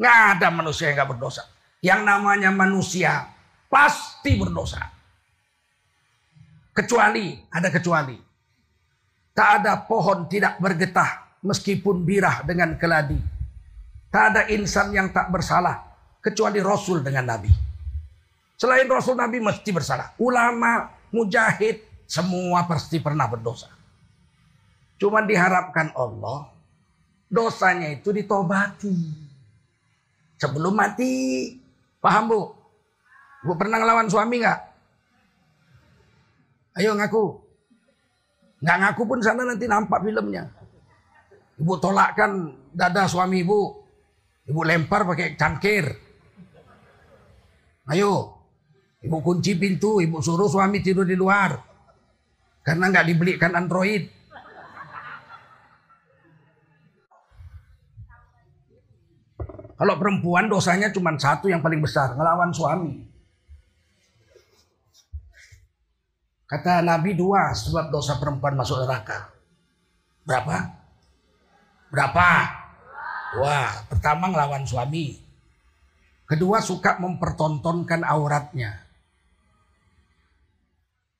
[0.00, 1.42] Nggak ada manusia yang nggak berdosa.
[1.84, 3.28] Yang namanya manusia
[3.68, 4.80] pasti berdosa.
[6.74, 8.16] Kecuali, ada kecuali.
[9.34, 13.18] Tak ada pohon tidak bergetah meskipun birah dengan keladi.
[14.08, 15.82] Tak ada insan yang tak bersalah
[16.22, 17.50] kecuali Rasul dengan Nabi.
[18.54, 20.14] Selain Rasul Nabi mesti bersalah.
[20.16, 23.72] Ulama, mujahid, semua pasti pernah berdosa.
[25.00, 26.54] Cuma diharapkan Allah
[27.28, 28.94] dosanya itu ditobati.
[30.38, 31.50] Sebelum mati.
[31.98, 32.40] Paham bu?
[33.44, 34.60] Ibu pernah ngelawan suami nggak?
[36.80, 37.24] Ayo ngaku.
[38.60, 40.48] Nggak ngaku pun sana nanti nampak filmnya.
[41.60, 43.84] Ibu tolakkan dada suami ibu.
[44.44, 45.86] Ibu lempar pakai cangkir.
[47.88, 48.36] Ayo.
[49.04, 51.73] Ibu kunci pintu, ibu suruh suami tidur di luar.
[52.64, 54.08] Karena nggak dibelikan Android.
[59.74, 63.04] Kalau perempuan dosanya cuma satu yang paling besar, ngelawan suami.
[66.48, 69.28] Kata Nabi dua sebab dosa perempuan masuk neraka.
[70.24, 70.56] Berapa?
[71.92, 72.28] Berapa?
[73.42, 75.20] Wah, pertama ngelawan suami.
[76.24, 78.83] Kedua suka mempertontonkan auratnya.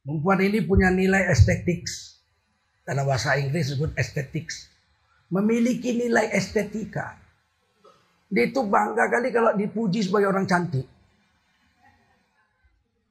[0.05, 1.89] Perempuan ini punya nilai estetik.
[2.85, 4.53] Dalam bahasa Inggris disebut estetik.
[5.33, 7.17] Memiliki nilai estetika.
[8.29, 10.85] Dia itu bangga kali kalau dipuji sebagai orang cantik.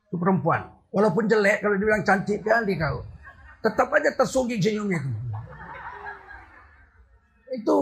[0.06, 0.70] Itu perempuan.
[0.94, 3.02] Walaupun jelek kalau dibilang cantik kali kau.
[3.66, 5.18] Tetap aja tersungging senyumnya itu.
[7.58, 7.78] Itu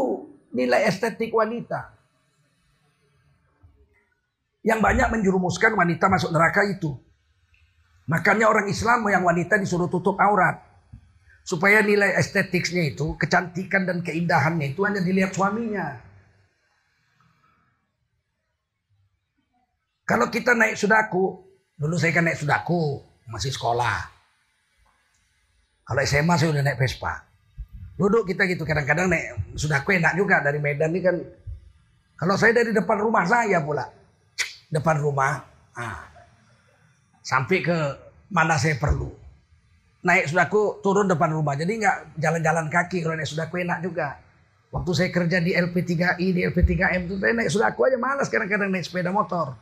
[0.56, 1.92] nilai estetik wanita.
[4.64, 6.96] Yang banyak menjurumuskan wanita masuk neraka itu.
[8.12, 10.60] Makanya orang Islam yang wanita disuruh tutup aurat.
[11.48, 15.96] Supaya nilai estetiknya itu, kecantikan dan keindahannya itu hanya dilihat suaminya.
[20.04, 21.40] Kalau kita naik sudaku,
[21.80, 23.00] dulu saya kan naik sudaku,
[23.32, 24.12] masih sekolah.
[25.88, 27.26] Kalau SMA saya udah naik Vespa.
[27.96, 31.16] Duduk kita gitu, kadang-kadang naik sudaku enak juga dari Medan ini kan.
[32.20, 33.88] Kalau saya dari depan rumah saya pula.
[34.68, 35.42] Depan rumah,
[35.80, 36.11] ah,
[37.22, 37.78] sampai ke
[38.30, 39.14] mana saya perlu.
[40.02, 41.54] Naik sudaku turun depan rumah.
[41.54, 44.18] Jadi nggak jalan-jalan kaki kalau naik sudaku enak juga.
[44.72, 48.88] Waktu saya kerja di LP3I, di LP3M itu saya naik sudaku aja malas kadang-kadang naik
[48.88, 49.54] sepeda motor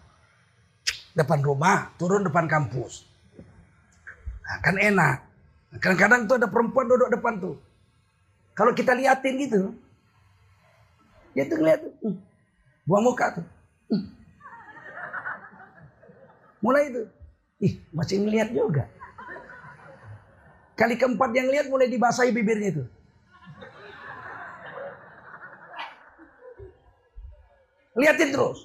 [1.19, 3.03] depan rumah, turun depan kampus.
[4.45, 5.17] Nah, kan enak.
[5.83, 7.59] Kadang-kadang tuh ada perempuan duduk depan tuh.
[8.57, 9.61] Kalau kita liatin gitu,
[11.35, 12.17] dia tuh ngeliat hmm.
[12.87, 13.45] buang muka tuh.
[13.91, 14.05] Hmm.
[16.59, 17.03] Mulai itu,
[17.59, 18.87] ih masih ngeliat juga.
[20.79, 22.83] Kali keempat yang lihat mulai dibasahi bibirnya itu.
[27.99, 28.63] Liatin terus.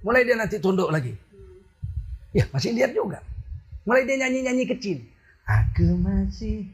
[0.00, 1.12] Mulai dia nanti tunduk lagi.
[2.32, 3.20] Ya masih lihat juga.
[3.84, 5.04] Mulai dia nyanyi-nyanyi kecil.
[5.44, 6.64] Aku masih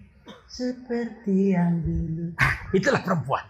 [0.46, 2.30] seperti yang dulu.
[2.38, 3.42] Ah, itulah perempuan.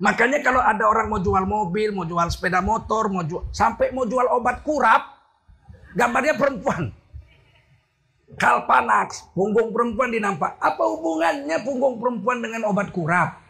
[0.00, 4.08] Makanya kalau ada orang mau jual mobil, mau jual sepeda motor, mau jual sampai mau
[4.08, 5.19] jual obat kurap,
[5.94, 6.92] gambarnya perempuan.
[8.38, 10.54] Kalpanax, punggung perempuan dinampak.
[10.62, 13.42] Apa hubungannya punggung perempuan dengan obat kurap?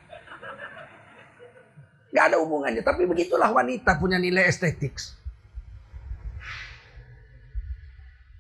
[2.11, 4.99] Gak ada hubungannya, tapi begitulah wanita punya nilai estetik.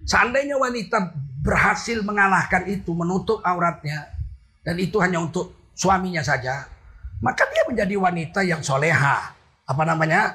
[0.02, 4.10] Seandainya wanita berhasil mengalahkan itu, menutup auratnya,
[4.66, 6.66] dan itu hanya untuk suaminya saja,
[7.22, 9.36] maka dia menjadi wanita yang soleha.
[9.70, 10.34] Apa namanya?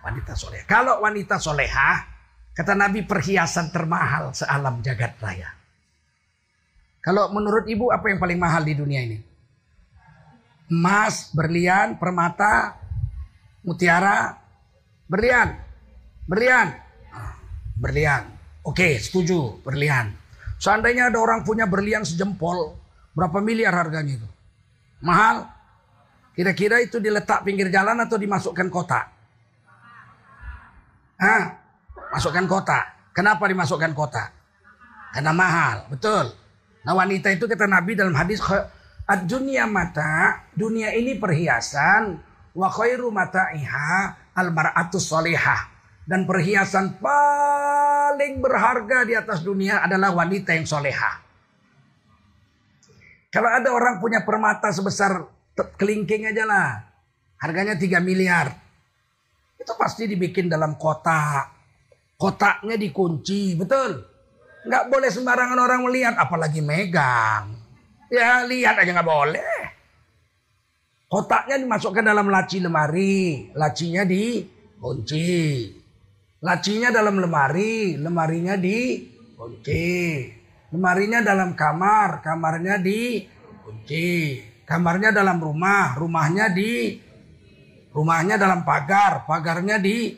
[0.00, 0.64] Wanita soleha.
[0.64, 2.15] Kalau wanita soleha,
[2.56, 5.52] kata Nabi perhiasan termahal sealam jagat raya.
[7.04, 9.20] Kalau menurut ibu apa yang paling mahal di dunia ini?
[10.66, 12.74] Emas, berlian, permata,
[13.62, 14.34] mutiara,
[15.06, 15.54] berlian,
[16.26, 16.74] berlian,
[17.14, 17.38] ah,
[17.78, 18.26] berlian.
[18.66, 20.10] Oke, setuju, berlian.
[20.58, 22.74] Seandainya ada orang punya berlian sejempol,
[23.14, 24.28] berapa miliar harganya itu?
[24.98, 25.46] Mahal?
[26.34, 29.06] Kira-kira itu diletak pinggir jalan atau dimasukkan kotak?
[31.22, 31.65] Hah?
[32.12, 32.84] Masukkan kotak.
[33.16, 34.28] Kenapa dimasukkan kotak?
[35.16, 36.28] Karena mahal, betul.
[36.84, 38.38] Nah wanita itu kata Nabi dalam hadis
[39.24, 42.20] dunia mata, dunia ini perhiasan,
[42.52, 43.10] wa khairu
[43.56, 45.72] iha al mar'atus solihah.
[46.06, 51.18] Dan perhiasan paling berharga di atas dunia adalah wanita yang soleha.
[53.34, 55.26] Kalau ada orang punya permata sebesar
[55.74, 56.68] kelingking aja lah.
[57.42, 58.54] Harganya 3 miliar.
[59.58, 61.55] Itu pasti dibikin dalam kotak.
[62.16, 64.00] Kotaknya dikunci, betul?
[64.64, 67.52] Nggak boleh sembarangan orang melihat, apalagi megang.
[68.08, 69.60] Ya lihat aja nggak boleh.
[71.06, 73.52] Kotaknya dimasukkan dalam laci lemari.
[73.54, 75.70] Lacinya dikunci.
[76.42, 79.06] Lacinya dalam lemari, lemarinya di
[79.36, 80.24] kunci.
[80.72, 83.22] Lemarinya dalam kamar, kamarnya di
[83.62, 84.40] kunci.
[84.66, 86.98] Kamarnya dalam rumah, rumahnya di
[87.94, 90.12] rumahnya dalam pagar, pagarnya di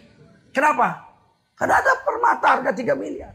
[0.49, 1.08] Kenapa?
[1.59, 3.35] Karena ada permata harga 3 miliar.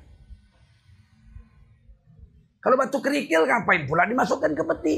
[2.64, 4.96] Kalau batu kerikil ngapain pula dimasukkan ke peti?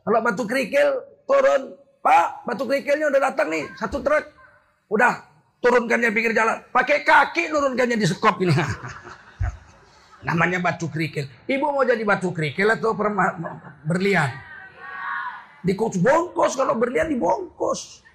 [0.00, 0.88] Kalau batu kerikil
[1.28, 4.24] turun, Pak, batu kerikilnya udah datang nih, satu truk.
[4.88, 5.20] Udah
[5.60, 6.64] turunkannya pinggir jalan.
[6.72, 8.56] Pakai kaki turunkannya di sekop ini.
[10.26, 11.28] Namanya batu kerikil.
[11.44, 12.96] Ibu mau jadi batu kerikil atau
[13.84, 14.30] berlian?
[15.60, 18.05] Dikos bongkos kalau berlian dibongkos.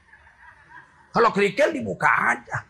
[1.12, 2.64] Kalau kerikil dibuka aja.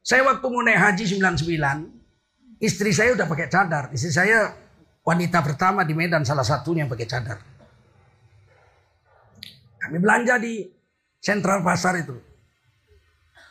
[0.00, 3.90] Saya waktu mau naik haji 99, istri saya udah pakai cadar.
[3.90, 4.54] Istri saya
[5.02, 7.38] wanita pertama di Medan salah satunya yang pakai cadar.
[9.82, 10.62] Kami belanja di
[11.18, 12.14] sentral pasar itu.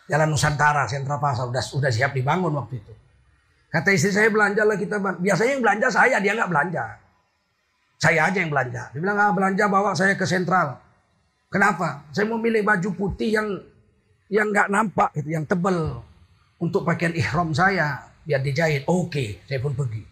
[0.07, 2.93] Jalan Nusantara, sentral pasar udah sudah siap dibangun waktu itu.
[3.67, 4.95] Kata istri saya belanja lah kita.
[5.19, 6.83] Biasanya yang belanja saya, dia nggak belanja.
[7.99, 8.95] Saya aja yang belanja.
[8.95, 10.84] Dia bilang ah, belanja bawa saya ke sentral.
[11.55, 12.03] Kenapa?
[12.11, 13.47] Saya mau milih baju putih yang
[14.27, 16.03] yang nggak nampak, itu, yang tebel
[16.59, 18.83] untuk pakaian ihram saya biar dijahit.
[18.91, 20.03] Oke, saya pun pergi.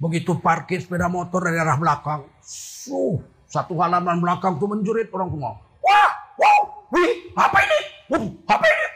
[0.00, 5.60] Begitu parkir sepeda motor dari arah belakang, suh, satu halaman belakang tuh menjerit orang semua.
[5.84, 6.10] Wah,
[6.40, 6.60] wow,
[6.96, 7.78] wih, apa ini?
[8.08, 8.86] Wah, apa ini?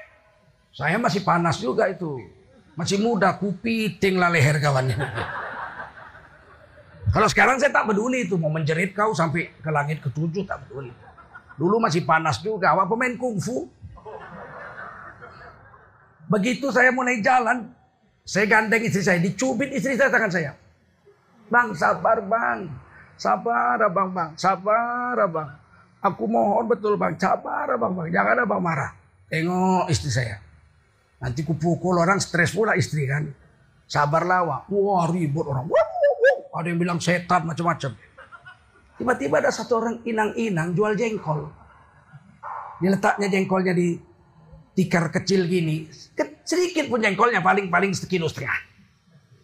[0.72, 2.24] Saya masih panas juga itu.
[2.72, 4.96] Masih muda, kupiting lah leher kawannya.
[7.12, 8.40] Kalau sekarang saya tak peduli itu.
[8.40, 11.11] Mau menjerit kau sampai ke langit ketujuh tak peduli.
[11.62, 12.74] Dulu masih panas juga.
[12.74, 13.70] Awak pemain kungfu.
[16.26, 17.70] Begitu saya mulai jalan,
[18.26, 20.58] saya gandeng istri saya, dicubit istri saya tangan saya.
[21.46, 22.66] Bang, sabar bang.
[23.14, 25.54] Sabar abang bang, sabar abang.
[26.02, 28.10] Aku mohon betul bang, sabar abang bang.
[28.10, 28.90] Jangan abang marah.
[29.30, 30.42] Tengok istri saya.
[31.22, 33.30] Nanti kupukul orang stres pula istri kan.
[33.86, 34.60] Sabarlah wah.
[34.66, 35.70] Wah ribut orang.
[35.70, 36.58] Wah, wah, wah.
[36.58, 37.94] Ada yang bilang setan macam-macam.
[39.00, 41.48] Tiba-tiba ada satu orang inang-inang jual jengkol.
[42.82, 43.96] Diletaknya jengkolnya di
[44.76, 45.88] tikar kecil gini.
[46.42, 48.58] Sedikit pun jengkolnya paling-paling sekilo setengah.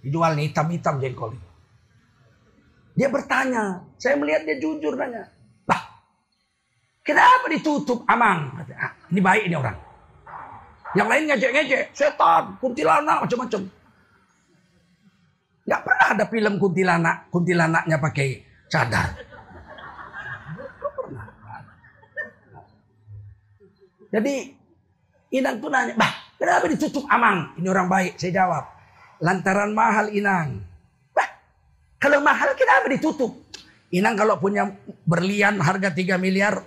[0.04, 1.32] Dijual nih hitam-hitam jengkol.
[2.98, 5.30] Dia bertanya, saya melihat dia jujur nanya.
[5.62, 6.02] Bah,
[7.06, 8.58] kenapa ditutup amang?
[8.74, 9.78] Ah, ini baik ini orang.
[10.98, 13.62] Yang lain ngejek-ngejek, setan, kuntilanak, macam-macam.
[15.68, 18.28] Gak pernah ada film kuntilanak, kuntilanaknya pakai
[18.66, 19.27] cadar.
[24.08, 24.56] Jadi
[25.28, 26.08] Inang tuh nanya, bah
[26.40, 27.52] kenapa ditutup amang?
[27.60, 28.64] Ini orang baik, saya jawab.
[29.20, 30.64] Lantaran mahal Inang.
[31.12, 31.28] Bah,
[32.00, 33.36] kalau mahal kenapa ditutup?
[33.92, 34.72] Inang kalau punya
[35.04, 36.64] berlian harga 3 miliar,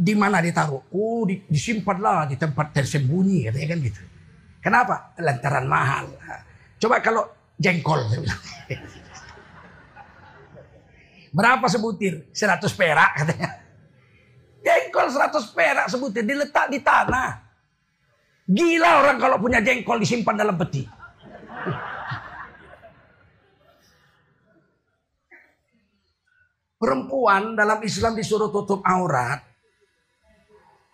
[0.00, 0.88] di mana ditaruh?
[0.88, 4.00] Oh, disimpanlah di tempat tersembunyi, katanya kan gitu.
[4.64, 5.12] Kenapa?
[5.20, 6.08] Lantaran mahal.
[6.80, 7.28] Coba kalau
[7.60, 8.00] jengkol.
[11.36, 12.32] Berapa sebutir?
[12.32, 13.59] 100 perak katanya.
[14.60, 17.50] Jengkol 100 perak sebutir diletak di tanah.
[18.50, 20.84] Gila orang kalau punya jengkol disimpan dalam peti.
[26.80, 29.44] Perempuan dalam Islam disuruh tutup aurat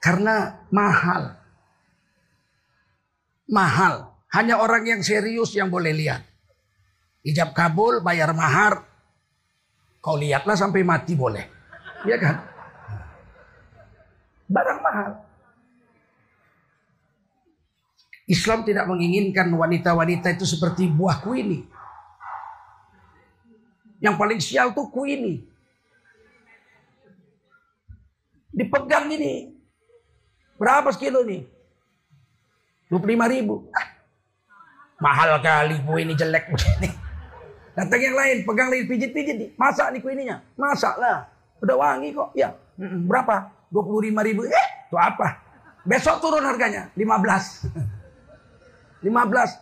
[0.02, 1.38] karena mahal.
[3.46, 4.14] Mahal.
[4.34, 6.26] Hanya orang yang serius yang boleh lihat.
[7.22, 8.82] Ijab kabul, bayar mahar.
[10.02, 11.46] Kau lihatlah sampai mati boleh.
[12.06, 12.36] Iya kan?
[14.46, 15.10] Barang mahal.
[18.26, 21.62] Islam tidak menginginkan wanita-wanita itu seperti buah kuini.
[24.02, 25.46] Yang paling sial tuh kuini.
[28.50, 29.54] Dipegang ini.
[30.58, 31.46] Berapa sekilo nih?
[32.90, 33.66] 25 ribu.
[33.74, 33.86] Ah,
[35.02, 36.90] mahal kali kue ini jelek begini.
[37.76, 39.52] Datang yang lain, pegang lagi pijit-pijit.
[39.60, 40.40] Masak nih kuininya.
[40.56, 41.28] Masak lah.
[41.60, 42.32] Udah wangi kok.
[42.32, 42.56] Ya.
[42.80, 43.52] Berapa?
[43.70, 44.46] 25 ribu.
[44.46, 45.42] Eh, itu apa?
[45.86, 46.90] Besok turun harganya.
[46.94, 47.66] 15.
[49.02, 49.60] 15.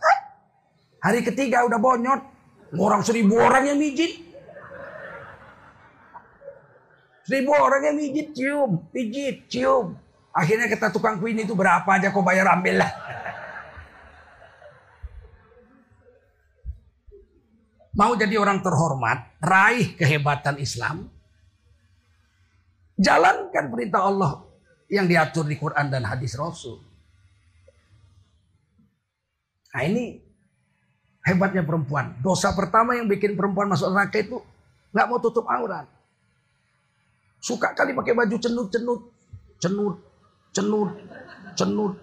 [1.05, 2.21] Hari ketiga udah bonyot.
[2.75, 4.25] Orang seribu orang yang mijit.
[7.25, 8.89] Seribu orang yang mijit cium.
[8.89, 9.97] Pijit, cium.
[10.35, 12.91] Akhirnya kata tukang kuin itu berapa aja kau bayar ambil lah.
[17.95, 21.07] Mau jadi orang terhormat, raih kehebatan Islam.
[22.95, 24.45] Jalankan perintah Allah
[24.87, 26.79] yang diatur di Quran dan hadis Rasul.
[29.75, 30.15] Nah ini
[31.27, 32.15] hebatnya perempuan.
[32.23, 34.39] Dosa pertama yang bikin perempuan masuk neraka itu
[34.95, 35.83] nggak mau tutup aurat.
[37.43, 39.01] Suka kali pakai baju cenut-cenut,
[39.59, 39.95] cenut,
[40.55, 40.89] cenut,
[41.59, 41.93] cenut.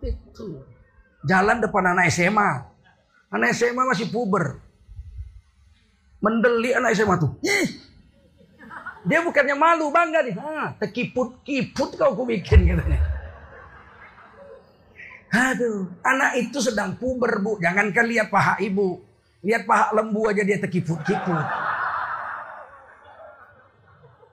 [0.00, 0.64] Itu.
[1.28, 2.50] Jalan depan anak SMA.
[3.30, 4.58] Anak SMA masih puber.
[6.24, 7.36] Mendeli anak SMA tuh.
[7.44, 7.91] Ih.
[9.02, 10.34] Dia bukannya malu, bangga nih.
[10.38, 13.02] Ah, tekiput-kiput kau ku bikin katanya.
[15.32, 17.58] Aduh, anak itu sedang puber bu.
[17.58, 19.00] Jangankan lihat paha ibu.
[19.42, 21.46] Lihat paha lembu aja dia terkiput-kiput.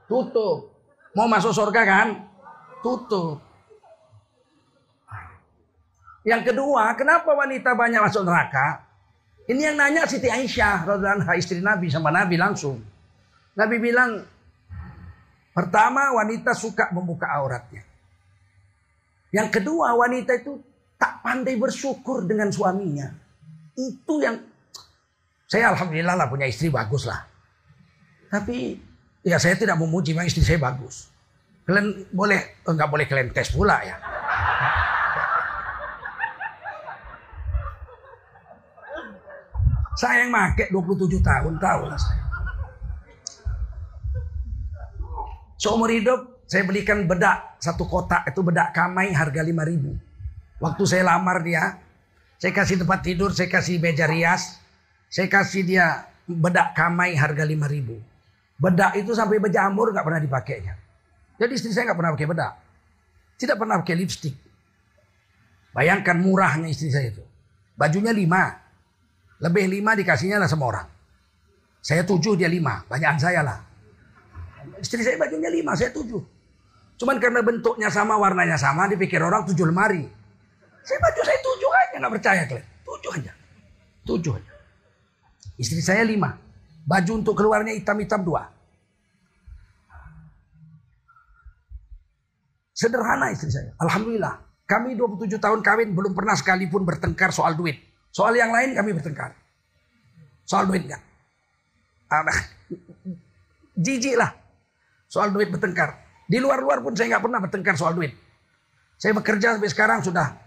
[0.06, 0.70] Tutup.
[1.18, 2.08] Mau masuk surga kan?
[2.86, 3.42] Tutup.
[6.28, 8.86] Yang kedua, kenapa wanita banyak masuk neraka?
[9.50, 10.86] Ini yang nanya Siti Aisyah,
[11.34, 12.78] istri Nabi sama Nabi langsung.
[13.58, 14.22] Nabi bilang,
[15.60, 17.84] pertama wanita suka membuka auratnya.
[19.36, 20.56] Yang kedua, wanita itu
[20.96, 23.12] tak pandai bersyukur dengan suaminya.
[23.76, 24.40] Itu yang
[25.52, 27.28] saya alhamdulillah lah punya istri bagus lah.
[28.32, 28.80] Tapi
[29.28, 31.12] ya saya tidak memuji memang istri saya bagus.
[31.68, 34.00] Kalian boleh enggak oh, boleh kalian tes pula ya.
[40.00, 42.29] Saya yang make 27 tahun, tahu lah saya.
[45.60, 49.92] Seumur hidup saya belikan bedak satu kotak itu bedak kamai harga 5 ribu.
[50.64, 51.76] Waktu saya lamar dia,
[52.40, 54.64] saya kasih tempat tidur, saya kasih meja rias,
[55.12, 58.00] saya kasih dia bedak kamai harga 5 ribu.
[58.56, 60.74] Bedak itu sampai berjamur nggak pernah dipakainya.
[61.36, 62.54] Jadi istri saya nggak pernah pakai bedak.
[63.40, 64.36] Tidak pernah pakai lipstick.
[65.76, 67.24] Bayangkan murahnya istri saya itu.
[67.76, 68.52] Bajunya lima.
[69.40, 70.88] Lebih lima dikasihnya lah sama orang.
[71.80, 72.84] Saya tujuh, dia lima.
[72.92, 73.69] Banyakan saya lah.
[74.80, 76.24] Istri saya bajunya lima, saya tujuh.
[77.00, 80.04] Cuman karena bentuknya sama, warnanya sama, dipikir orang tujuh lemari.
[80.84, 82.68] Saya baju saya tujuh aja, nggak percaya kalian.
[82.84, 83.32] Tujuh aja.
[84.08, 84.54] Tujuh aja.
[85.60, 86.36] Istri saya lima.
[86.88, 88.48] Baju untuk keluarnya hitam-hitam dua.
[92.74, 93.76] Sederhana istri saya.
[93.76, 94.40] Alhamdulillah.
[94.64, 97.76] Kami 27 tahun kawin belum pernah sekalipun bertengkar soal duit.
[98.14, 99.36] Soal yang lain kami bertengkar.
[100.48, 100.88] Soal duit.
[102.08, 102.38] Anak
[103.76, 104.32] jijik lah.
[105.10, 105.98] Soal duit bertengkar.
[106.30, 108.14] Di luar-luar pun saya nggak pernah bertengkar soal duit.
[109.02, 110.38] Saya bekerja sampai sekarang sudah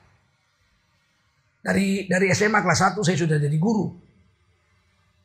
[1.63, 3.91] dari dari SMA kelas 1 saya sudah jadi guru.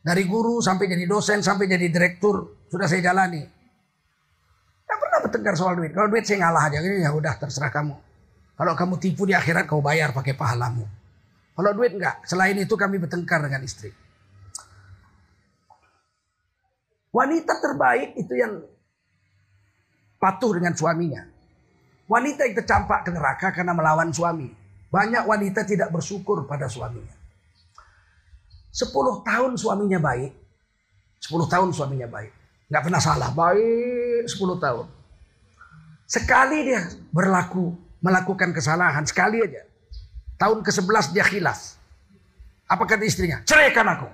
[0.01, 3.43] Dari guru sampai jadi dosen sampai jadi direktur sudah saya jalani.
[3.45, 5.93] Tidak pernah bertengkar soal duit.
[5.93, 7.93] Kalau duit saya ngalah aja ya udah terserah kamu.
[8.57, 10.87] Kalau kamu tipu di akhirat kau bayar pakai pahalamu.
[11.53, 12.25] Kalau duit enggak.
[12.25, 13.93] Selain itu kami bertengkar dengan istri.
[17.13, 18.61] Wanita terbaik itu yang
[20.17, 21.23] patuh dengan suaminya.
[22.07, 24.49] Wanita yang tercampak ke neraka karena melawan suami.
[24.87, 27.11] Banyak wanita tidak bersyukur pada suaminya.
[28.71, 30.31] Sepuluh tahun suaminya baik.
[31.19, 32.31] Sepuluh tahun suaminya baik.
[32.71, 33.29] Nggak pernah salah.
[33.35, 34.87] Baik sepuluh tahun.
[36.07, 39.03] Sekali dia berlaku melakukan kesalahan.
[39.03, 39.67] Sekali aja.
[40.39, 41.75] Tahun ke-11 dia khilaf.
[42.69, 43.43] Apa kata istrinya?
[43.43, 44.07] Ceraikan aku.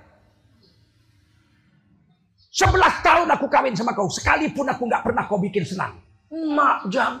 [2.54, 4.06] 11 tahun aku kawin sama kau.
[4.06, 5.98] Sekalipun aku nggak pernah kau bikin senang.
[6.30, 7.18] Mak jam.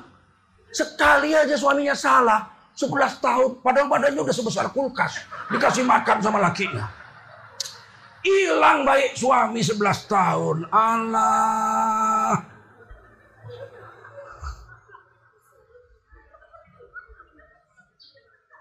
[0.70, 2.54] Sekali aja suaminya salah.
[2.78, 3.50] 11 tahun.
[3.58, 5.26] Padahal badannya udah sebesar kulkas.
[5.50, 6.86] Dikasih makan sama lakinya.
[8.22, 10.56] Hilang baik suami 11 tahun.
[10.70, 12.38] Allah.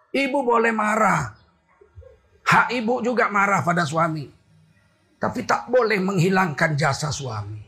[0.09, 1.37] Ibu boleh marah.
[2.49, 4.42] Hak ibu juga marah pada suami.
[5.23, 7.63] Tapi tak boleh menghilangkan jasa suami.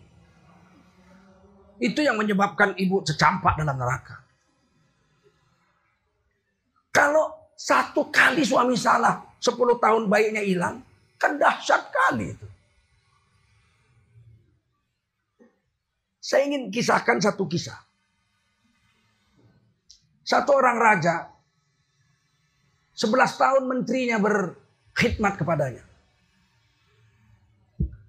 [1.80, 4.20] Itu yang menyebabkan ibu secampak dalam neraka.
[6.92, 10.84] Kalau satu kali suami salah, sepuluh tahun baiknya hilang,
[11.16, 12.48] kan dahsyat kali itu.
[16.20, 17.80] Saya ingin kisahkan satu kisah.
[20.28, 21.30] Satu orang raja
[22.98, 25.85] 11 tahun menterinya berkhidmat kepadanya.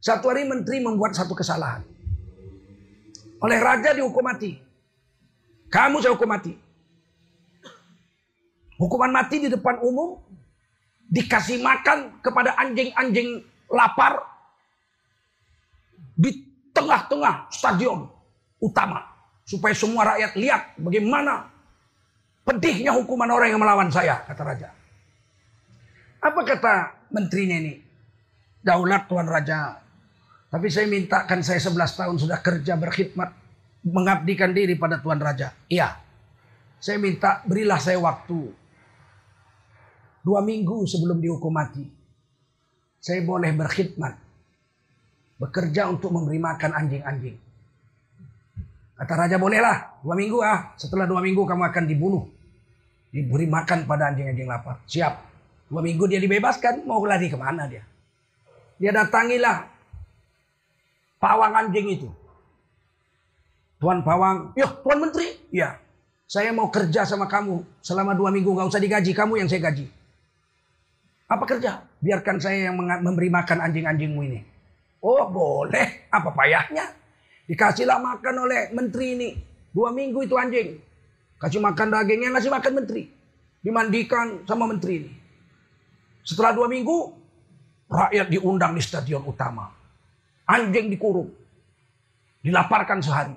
[0.01, 1.83] Satu hari menteri membuat satu kesalahan.
[3.43, 4.57] Oleh raja dihukum mati.
[5.69, 6.55] Kamu saya hukum mati.
[8.77, 10.21] Hukuman mati di depan umum.
[11.07, 13.43] Dikasih makan kepada anjing-anjing
[13.73, 14.23] lapar.
[16.17, 16.33] Di
[16.73, 18.09] tengah-tengah stadion
[18.63, 19.05] utama.
[19.47, 21.57] Supaya semua rakyat lihat bagaimana
[22.47, 24.71] Pedihnya hukuman orang yang melawan saya, kata raja.
[26.23, 26.75] Apa kata
[27.11, 27.83] menterinya ini?
[28.63, 29.83] Daulat Tuan Raja.
[30.47, 33.31] Tapi saya minta kan saya 11 tahun sudah kerja berkhidmat.
[33.87, 35.55] Mengabdikan diri pada Tuan Raja.
[35.71, 35.95] Iya.
[36.83, 38.51] Saya minta berilah saya waktu.
[40.27, 41.87] Dua minggu sebelum dihukum mati.
[42.99, 44.15] Saya boleh berkhidmat.
[45.39, 47.37] Bekerja untuk memberi makan anjing-anjing.
[48.97, 50.03] Kata raja bolehlah.
[50.03, 50.75] Dua minggu ah.
[50.75, 52.25] Setelah dua minggu kamu akan dibunuh.
[53.15, 54.83] Diberi makan pada anjing-anjing lapar.
[54.91, 55.15] Siap.
[55.71, 56.83] Dua minggu dia dibebaskan.
[56.83, 57.87] Mau lari ke mana dia?
[58.83, 59.76] Dia datangilah
[61.19, 62.09] pawang anjing itu.
[63.77, 64.57] Tuan pawang.
[64.57, 65.37] Ya Tuan Menteri.
[65.53, 65.77] Ya.
[66.27, 67.63] Saya mau kerja sama kamu.
[67.85, 69.13] Selama dua minggu nggak usah digaji.
[69.13, 69.87] Kamu yang saya gaji.
[71.27, 71.83] Apa kerja?
[72.01, 74.41] Biarkan saya yang memberi makan anjing-anjingmu ini.
[75.03, 76.09] Oh boleh.
[76.11, 76.95] Apa payahnya?
[77.47, 79.31] Dikasihlah makan oleh menteri ini.
[79.71, 80.81] Dua minggu itu anjing.
[81.37, 83.13] Kasih makan dagingnya, ngasih makan menteri.
[83.61, 85.13] Dimandikan sama menteri ini.
[86.25, 87.13] Setelah dua minggu,
[87.93, 89.76] rakyat diundang di stadion utama.
[90.47, 91.31] Anjing dikurung.
[92.41, 93.35] Dilaparkan sehari.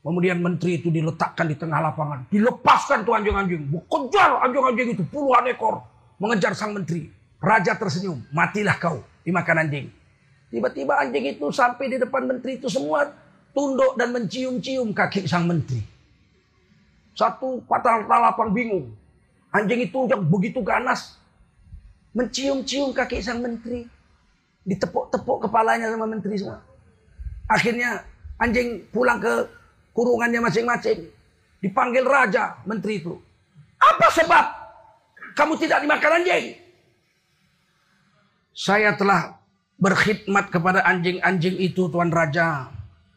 [0.00, 2.30] Kemudian menteri itu diletakkan di tengah lapangan.
[2.30, 3.68] Dilepaskan tuh anjing-anjing.
[3.90, 5.82] Kejar anjing-anjing itu puluhan ekor.
[6.16, 7.10] Mengejar sang menteri.
[7.42, 8.22] Raja tersenyum.
[8.32, 9.90] Matilah kau dimakan anjing.
[10.48, 13.10] Tiba-tiba anjing itu sampai di depan menteri itu semua
[13.50, 15.82] tunduk dan mencium-cium kaki sang menteri.
[17.18, 18.94] Satu patah lapang bingung.
[19.50, 21.18] Anjing itu yang begitu ganas.
[22.14, 23.90] Mencium-cium kaki sang menteri.
[24.66, 26.58] Ditepuk-tepuk kepalanya sama menteri semua.
[27.46, 28.02] Akhirnya
[28.42, 29.46] anjing pulang ke
[29.94, 31.06] kurungannya masing-masing.
[31.62, 33.14] Dipanggil raja menteri itu.
[33.78, 34.44] Apa sebab
[35.38, 36.58] kamu tidak dimakan anjing?
[38.56, 39.36] Saya telah
[39.76, 42.72] berkhidmat kepada anjing-anjing itu Tuan Raja.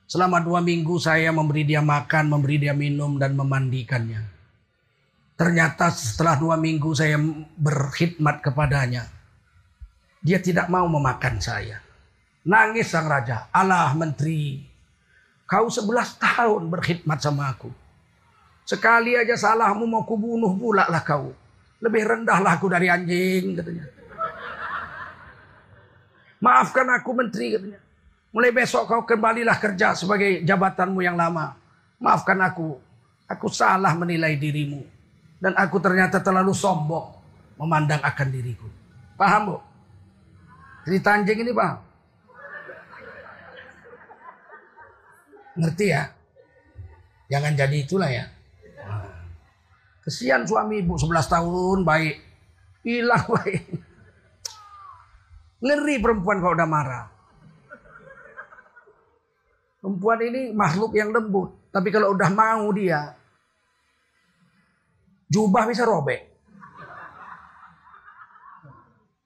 [0.09, 4.25] Selama dua minggu saya memberi dia makan, memberi dia minum dan memandikannya.
[5.39, 7.15] Ternyata setelah dua minggu saya
[7.55, 9.07] berkhidmat kepadanya.
[10.19, 11.79] Dia tidak mau memakan saya.
[12.43, 13.47] Nangis sang raja.
[13.51, 14.69] Allah menteri
[15.49, 17.73] Kau sebelas tahun berkhidmat sama aku.
[18.69, 21.33] Sekali aja salahmu mau kubunuh pula lah kau.
[21.81, 23.89] Lebih rendahlah aku dari anjing katanya.
[26.37, 27.81] Maafkan aku menteri katanya.
[28.29, 31.57] Mulai besok kau kembalilah kerja sebagai jabatanmu yang lama.
[31.97, 32.77] Maafkan aku.
[33.25, 34.85] Aku salah menilai dirimu.
[35.41, 37.09] Dan aku ternyata terlalu sombong
[37.57, 38.69] memandang akan diriku.
[39.17, 39.57] Paham bu?
[40.89, 41.77] Cerita anjing ini paham?
[45.53, 46.09] Ngerti ya?
[47.29, 48.25] Jangan jadi itulah ya.
[50.01, 52.17] Kesian suami ibu 11 tahun baik.
[52.81, 53.69] Hilang baik.
[55.61, 57.05] Ngeri perempuan kalau udah marah.
[59.77, 61.53] Perempuan ini makhluk yang lembut.
[61.69, 63.13] Tapi kalau udah mau dia.
[65.29, 66.28] Jubah bisa robek.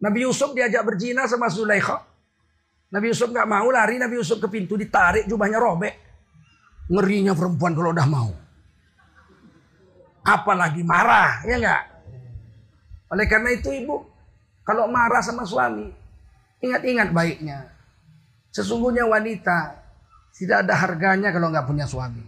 [0.04, 2.04] Nabi Yusuf diajak berzina sama Zulaikha.
[2.92, 3.96] Nabi Yusuf nggak mau lari.
[3.96, 5.96] Nabi Yusuf ke pintu ditarik jubahnya robek.
[6.92, 8.32] Ngerinya perempuan kalau udah mau.
[10.28, 11.84] Apalagi marah, ya enggak?
[13.16, 14.04] Oleh karena itu ibu,
[14.68, 15.92] kalau marah sama suami,
[16.60, 17.72] ingat-ingat baiknya.
[18.52, 19.84] Sesungguhnya wanita
[20.36, 22.24] tidak ada harganya kalau nggak punya suami.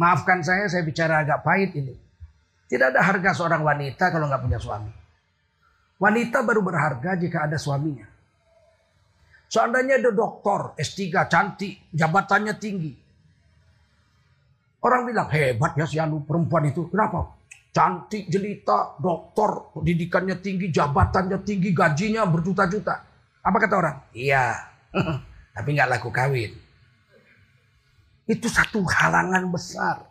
[0.00, 1.94] Maafkan saya, saya bicara agak pahit ini.
[2.66, 4.92] Tidak ada harga seorang wanita kalau nggak punya suami.
[5.96, 8.04] Wanita baru berharga jika ada suaminya.
[9.46, 12.92] Seandainya ada dokter S3 cantik, jabatannya tinggi.
[14.82, 16.90] Orang bilang hebat ya si anu perempuan itu.
[16.92, 17.32] Kenapa?
[17.72, 22.94] Cantik, jelita, dokter, pendidikannya tinggi, jabatannya tinggi, gajinya berjuta-juta.
[23.44, 23.96] Apa kata orang?
[24.16, 24.56] Iya,
[25.56, 26.52] tapi nggak laku kawin.
[28.26, 30.02] Itu satu halangan besar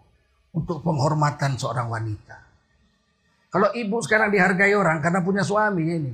[0.56, 2.45] untuk penghormatan seorang wanita.
[3.56, 6.14] Kalau ibu sekarang dihargai orang karena punya suami ini.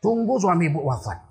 [0.00, 1.28] Tunggu suami ibu wafat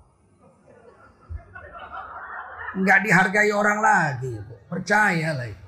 [2.78, 4.32] nggak dihargai orang lagi.
[4.68, 5.66] Percayalah itu.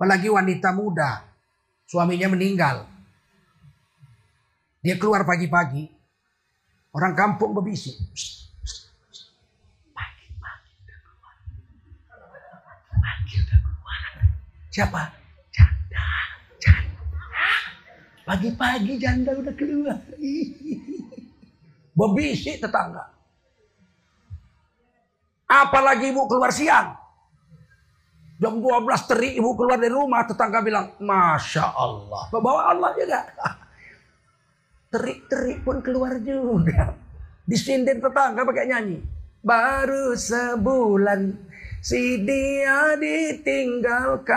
[0.00, 1.20] Apalagi wanita muda,
[1.84, 2.88] suaminya meninggal.
[4.80, 5.92] Dia keluar pagi-pagi,
[6.96, 8.00] orang kampung berbisik.
[9.92, 11.36] Pagi-pagi udah keluar.
[12.96, 14.00] Pagi udah keluar.
[14.72, 15.02] Siapa?
[15.52, 16.06] Janda.
[16.56, 16.96] Janda.
[18.24, 19.98] Pagi-pagi janda udah keluar.
[21.96, 23.10] Berbisik tetangga.
[25.50, 26.94] Apalagi ibu keluar siang.
[28.40, 30.24] Jam 12 terik ibu keluar dari rumah.
[30.24, 32.22] Tetangga bilang, Masya Allah.
[32.32, 33.20] Bawa Allah juga.
[34.94, 36.94] Terik-terik pun keluar juga.
[37.44, 38.98] Disindir tetangga pakai nyanyi.
[39.42, 41.49] Baru sebulan
[41.80, 44.30] si dia ditinggalkan.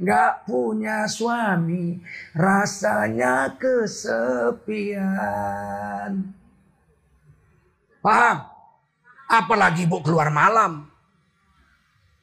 [0.00, 2.00] Gak punya suami.
[2.36, 5.02] Rasanya kesepian.
[8.00, 8.38] Paham?
[9.28, 10.88] Apalagi ibu keluar malam.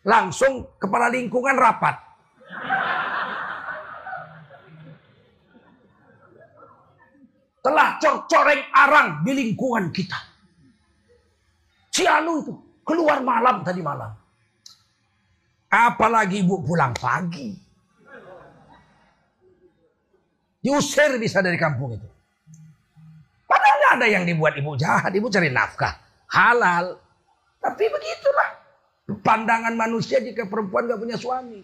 [0.08, 2.00] Langsung kepala lingkungan rapat.
[7.68, 10.16] Telah cor-coreng arang di lingkungan kita.
[11.92, 14.16] Si Anu itu keluar malam tadi malam.
[15.68, 17.52] Apalagi ibu pulang pagi.
[20.64, 22.08] Diusir bisa dari kampung itu.
[23.44, 25.12] Padahal ada yang dibuat ibu jahat.
[25.12, 26.00] Ibu cari nafkah
[26.32, 26.96] halal.
[27.60, 28.50] Tapi begitulah
[29.24, 31.64] pandangan manusia jika perempuan gak punya suami.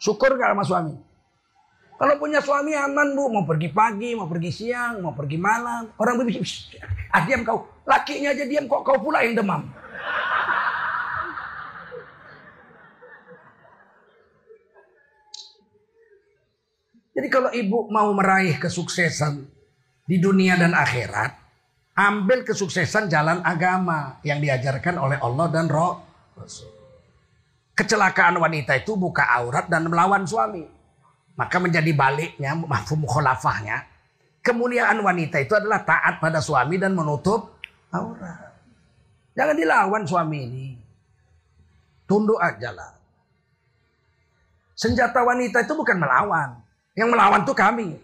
[0.00, 0.94] Syukur gak sama suami?
[1.94, 5.94] Kalau punya suami aman bu, mau pergi pagi, mau pergi siang, mau pergi malam.
[5.94, 6.82] Orang berbisik,
[7.14, 7.70] ah diam kau.
[7.86, 9.62] Lakinya aja diam kok kau pula yang demam.
[17.14, 19.46] Jadi kalau ibu mau meraih kesuksesan
[20.02, 21.30] di dunia dan akhirat,
[21.94, 26.74] ambil kesuksesan jalan agama yang diajarkan oleh Allah dan Rasul.
[27.78, 30.66] Kecelakaan wanita itu buka aurat dan melawan suami.
[31.34, 33.82] Maka menjadi baliknya, mahfum kholafahnya.
[34.44, 37.58] Kemuliaan wanita itu adalah taat pada suami dan menutup
[37.90, 38.54] aurat.
[39.34, 40.66] Jangan dilawan suami ini.
[42.06, 42.92] Tunduk aja lah.
[44.78, 46.60] Senjata wanita itu bukan melawan.
[46.94, 47.98] Yang melawan tuh kami.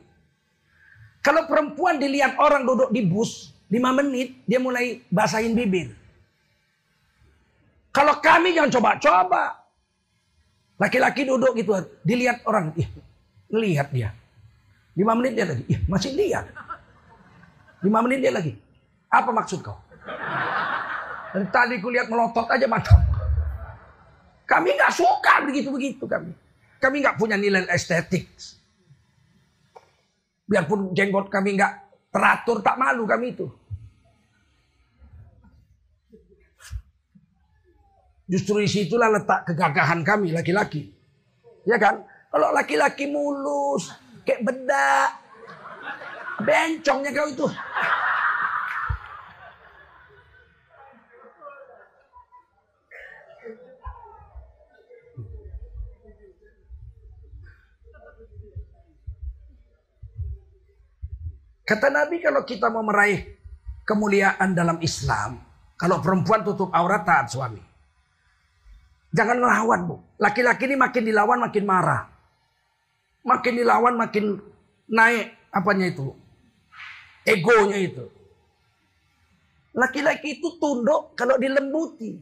[1.20, 5.94] Kalau perempuan dilihat orang duduk di bus, 5 menit dia mulai basahin bibir.
[7.94, 9.60] Kalau kami jangan coba-coba.
[10.80, 12.88] Laki-laki duduk gitu, dilihat orang, ih,
[13.50, 14.14] ngelihat dia.
[14.94, 16.46] 5 menit dia lagi, ih, masih lihat.
[17.82, 18.52] 5 menit dia lagi.
[19.10, 19.78] Apa maksud kau?
[21.30, 22.98] Dari tadi kulihat melotot aja mata.
[24.46, 26.34] Kami nggak suka begitu-begitu kami.
[26.82, 28.26] Kami nggak punya nilai estetik.
[30.50, 31.72] Biarpun jenggot kami nggak
[32.10, 33.46] teratur, tak malu kami itu.
[38.30, 40.90] Justru di situlah letak kegagahan kami laki-laki.
[41.66, 42.09] Ya kan?
[42.30, 43.90] Kalau laki-laki mulus,
[44.22, 45.10] kayak bedak,
[46.46, 47.46] bencongnya kau itu.
[61.66, 63.30] Kata Nabi kalau kita mau meraih
[63.86, 65.38] kemuliaan dalam Islam,
[65.78, 67.62] kalau perempuan tutup aurat taat suami.
[69.14, 69.96] Jangan melawan, Bu.
[70.18, 72.19] Laki-laki ini makin dilawan makin marah.
[73.20, 74.40] Makin dilawan makin
[74.88, 76.16] naik apanya itu.
[77.24, 78.04] Egonya itu.
[79.76, 82.18] Laki-laki itu tunduk kalau dilembuti.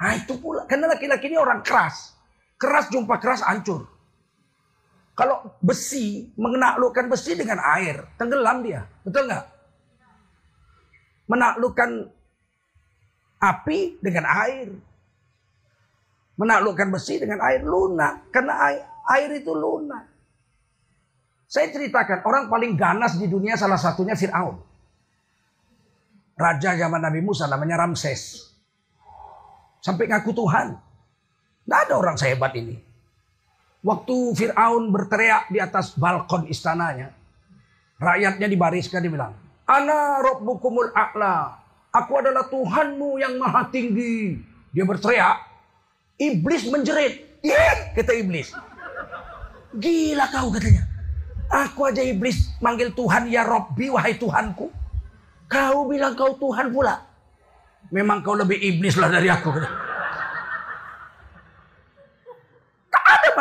[0.00, 0.64] Nah itu pula.
[0.66, 2.16] Karena laki-laki ini orang keras.
[2.56, 3.90] Keras jumpa keras hancur.
[5.12, 8.88] Kalau besi menaklukkan besi dengan air, tenggelam dia.
[9.04, 9.44] Betul nggak?
[11.28, 11.90] Menaklukkan
[13.38, 14.72] api dengan air.
[16.40, 18.32] Menaklukkan besi dengan air lunak.
[18.32, 20.06] Karena air, air itu lunak.
[21.52, 24.56] Saya ceritakan orang paling ganas di dunia salah satunya Fir'aun.
[26.32, 28.50] Raja zaman Nabi Musa namanya Ramses.
[29.84, 30.80] Sampai ngaku Tuhan.
[31.62, 32.80] Tidak ada orang sehebat ini.
[33.82, 37.12] Waktu Fir'aun berteriak di atas balkon istananya.
[38.00, 39.34] Rakyatnya dibariskan, dia bilang.
[39.68, 41.60] Ana rabbukumul a'la.
[41.92, 44.40] Aku adalah Tuhanmu yang maha tinggi.
[44.72, 45.36] Dia berteriak.
[46.16, 47.42] Iblis menjerit.
[47.44, 48.54] Yeah, kata iblis.
[49.76, 50.84] Gila kau katanya.
[51.52, 54.72] Aku aja iblis manggil Tuhan ya Robbi wahai Tuhanku.
[55.48, 57.00] Kau bilang kau Tuhan pula.
[57.92, 59.52] Memang kau lebih iblis lah dari aku.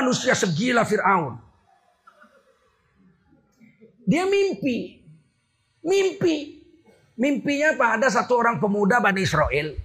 [0.01, 1.38] manusia segila Fir'aun.
[4.01, 4.97] Dia mimpi.
[5.86, 6.57] Mimpi.
[7.21, 8.01] Mimpinya apa?
[8.01, 9.77] Ada satu orang pemuda Bani Israel.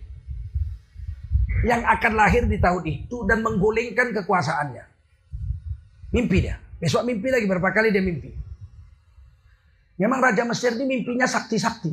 [1.68, 4.95] Yang akan lahir di tahun itu dan menggulingkan kekuasaannya.
[6.16, 6.56] Mimpi dia.
[6.80, 8.32] Besok mimpi lagi berapa kali dia mimpi.
[10.00, 11.92] Memang Raja Mesir ini mimpinya sakti-sakti.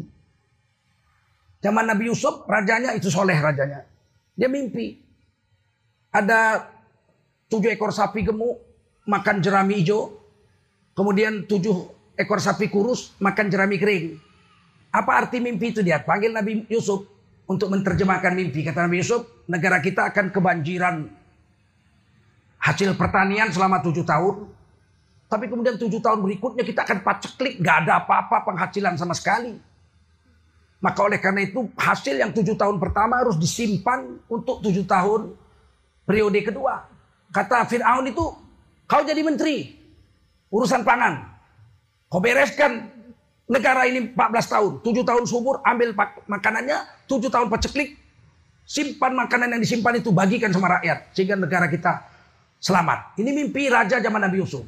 [1.60, 3.84] Zaman Nabi Yusuf, rajanya itu soleh rajanya.
[4.36, 5.00] Dia mimpi.
[6.12, 6.68] Ada
[7.52, 8.60] tujuh ekor sapi gemuk
[9.08, 10.16] makan jerami hijau.
[10.96, 14.20] Kemudian tujuh ekor sapi kurus makan jerami kering.
[14.92, 16.00] Apa arti mimpi itu dia?
[16.00, 17.08] Panggil Nabi Yusuf
[17.48, 18.64] untuk menerjemahkan mimpi.
[18.64, 21.23] Kata Nabi Yusuf, negara kita akan kebanjiran
[22.64, 24.47] hasil pertanian selama tujuh tahun.
[25.28, 27.59] Tapi kemudian tujuh tahun berikutnya kita akan paceklik.
[27.59, 29.59] Gak ada apa-apa penghasilan sama sekali.
[30.80, 35.36] Maka oleh karena itu hasil yang tujuh tahun pertama harus disimpan untuk tujuh tahun
[36.07, 36.88] periode kedua.
[37.34, 38.24] Kata Fir'aun itu,
[38.86, 39.74] kau jadi menteri.
[40.53, 41.24] Urusan pangan.
[42.11, 42.93] Kau bereskan
[43.49, 44.72] negara ini 14 tahun.
[44.86, 45.97] 7 tahun subur, ambil
[46.30, 47.09] makanannya.
[47.09, 47.97] 7 tahun peceklik.
[48.64, 51.09] Simpan makanan yang disimpan itu bagikan sama rakyat.
[51.16, 52.12] Sehingga negara kita
[52.64, 53.20] selamat.
[53.20, 54.64] Ini mimpi raja zaman Nabi Yusuf.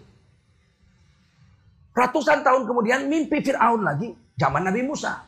[1.96, 4.12] Ratusan tahun kemudian mimpi Fir'aun lagi.
[4.36, 5.24] Zaman Nabi Musa.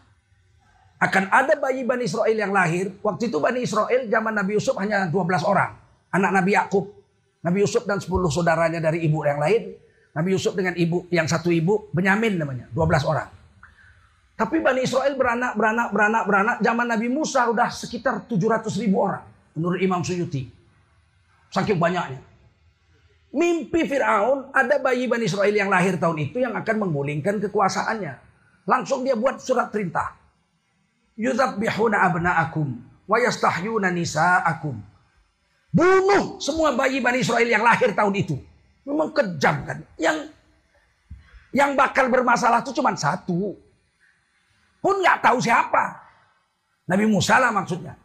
[0.99, 2.91] Akan ada bayi Bani Israel yang lahir.
[2.99, 5.80] Waktu itu Bani Israel zaman Nabi Yusuf hanya 12 orang.
[6.11, 6.91] Anak Nabi Yakub.
[7.39, 9.72] Nabi Yusuf dan 10 saudaranya dari ibu yang lain.
[10.11, 13.30] Nabi Yusuf dengan ibu yang satu ibu, Benyamin namanya, 12 orang.
[14.34, 16.57] Tapi Bani Israel beranak, beranak, beranak, beranak.
[16.59, 19.24] Zaman Nabi Musa udah sekitar 700 ribu orang.
[19.55, 20.49] Menurut Imam Suyuti.
[21.53, 22.27] Saking banyaknya.
[23.36, 28.14] Mimpi Fir'aun ada bayi Bani Israel yang lahir tahun itu yang akan menggulingkan kekuasaannya.
[28.68, 30.16] Langsung dia buat surat perintah.
[31.20, 32.68] Yudhabbihuna abna'akum
[33.10, 34.78] wa yastahyuna nisa'akum
[35.78, 38.36] Bunuh semua bayi Bani Israel yang lahir tahun itu.
[38.88, 39.84] Memang kejam kan.
[40.00, 40.32] Yang
[41.52, 43.56] Yang bakal bermasalah itu cuma satu.
[44.84, 46.00] Pun nggak tahu siapa.
[46.88, 47.96] Nabi Musa lah maksudnya.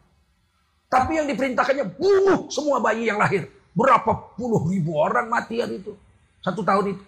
[0.90, 3.48] Tapi yang diperintahkannya bunuh semua bayi yang lahir.
[3.72, 5.96] Berapa puluh ribu orang mati hari itu.
[6.44, 7.04] Satu tahun itu.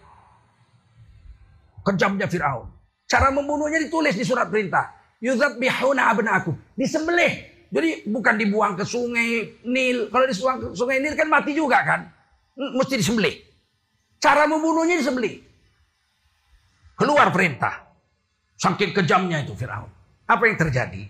[1.84, 2.68] Kejamnya Fir'aun.
[3.04, 4.96] Cara membunuhnya ditulis di surat perintah.
[5.20, 6.56] Yuzab bihuna abna'akum.
[6.72, 7.52] Disembelih.
[7.68, 10.08] Jadi bukan dibuang ke sungai Nil.
[10.08, 12.08] Kalau dibuang ke sungai Nil kan mati juga kan.
[12.56, 13.36] Mesti disembelih.
[14.16, 15.44] Cara membunuhnya disembelih.
[16.96, 17.84] Keluar perintah.
[18.56, 19.90] Saking kejamnya itu Fir'aun.
[20.24, 21.04] Apa yang terjadi?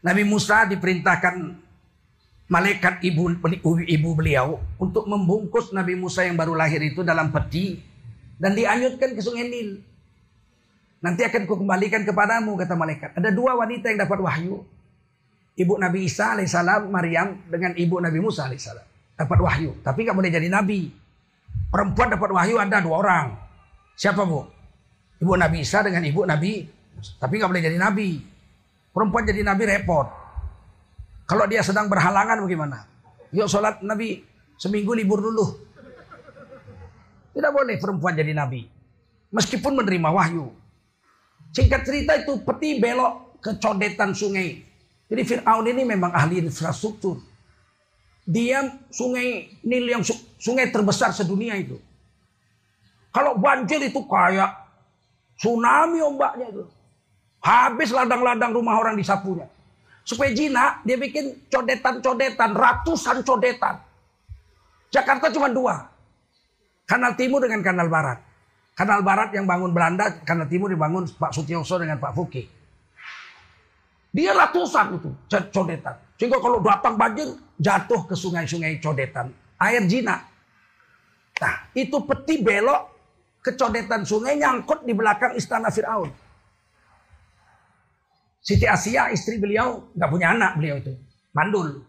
[0.00, 1.34] Nabi Musa diperintahkan
[2.48, 3.36] malaikat ibu,
[3.84, 7.76] ibu beliau untuk membungkus Nabi Musa yang baru lahir itu dalam peti
[8.40, 9.84] dan dianyutkan ke sungai Nil.
[10.98, 13.14] Nanti akan kukembalikan kepadamu kata malaikat.
[13.14, 14.66] Ada dua wanita yang dapat wahyu.
[15.54, 18.82] Ibu Nabi Isa alaihissalam, Maryam dengan ibu Nabi Musa alaihissalam.
[19.14, 19.78] Dapat wahyu.
[19.82, 20.90] Tapi nggak boleh jadi nabi.
[21.70, 23.26] Perempuan dapat wahyu ada dua orang.
[23.94, 24.46] Siapa bu?
[25.22, 26.66] Ibu Nabi Isa dengan ibu Nabi.
[27.18, 28.18] Tapi nggak boleh jadi nabi.
[28.90, 30.06] Perempuan jadi nabi repot.
[31.28, 32.88] Kalau dia sedang berhalangan bagaimana?
[33.36, 34.24] Yuk sholat nabi
[34.56, 35.60] seminggu libur dulu.
[37.36, 38.64] Tidak boleh perempuan jadi nabi.
[39.28, 40.48] Meskipun menerima wahyu.
[41.52, 44.64] Singkat cerita itu peti belok ke codetan sungai.
[45.08, 47.20] Jadi Fir'aun ini memang ahli infrastruktur.
[48.24, 50.04] Dia sungai Nil yang
[50.40, 51.76] sungai terbesar sedunia itu.
[53.12, 54.52] Kalau banjir itu kayak
[55.36, 56.64] tsunami ombaknya itu.
[57.40, 59.48] Habis ladang-ladang rumah orang disapunya.
[60.08, 63.76] Supaya jinak dia bikin codetan-codetan, ratusan codetan.
[64.88, 65.84] Jakarta cuma dua.
[66.88, 68.24] Kanal Timur dengan Kanal Barat.
[68.72, 72.40] Kanal Barat yang bangun Belanda, Kanal Timur dibangun Pak Sutioso dengan Pak Fuki.
[74.08, 76.00] Dia ratusan itu codetan.
[76.16, 77.28] Sehingga kalau datang banjir
[77.60, 79.28] jatuh ke sungai-sungai codetan.
[79.60, 80.24] Air jinak.
[81.36, 82.96] Nah itu peti belok
[83.44, 86.08] ke codetan sungai nyangkut di belakang istana Fir'aun.
[88.38, 90.92] Siti Asia istri beliau nggak punya anak beliau itu.
[91.34, 91.84] Mandul.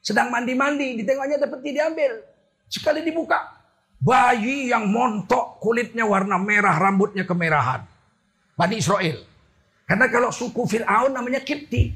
[0.00, 2.12] Sedang mandi-mandi ditengoknya ada peti diambil.
[2.70, 3.60] Sekali dibuka.
[4.00, 7.84] Bayi yang montok kulitnya warna merah rambutnya kemerahan.
[8.56, 9.20] Bani Israel.
[9.84, 11.92] Karena kalau suku Fir'aun namanya Kipti.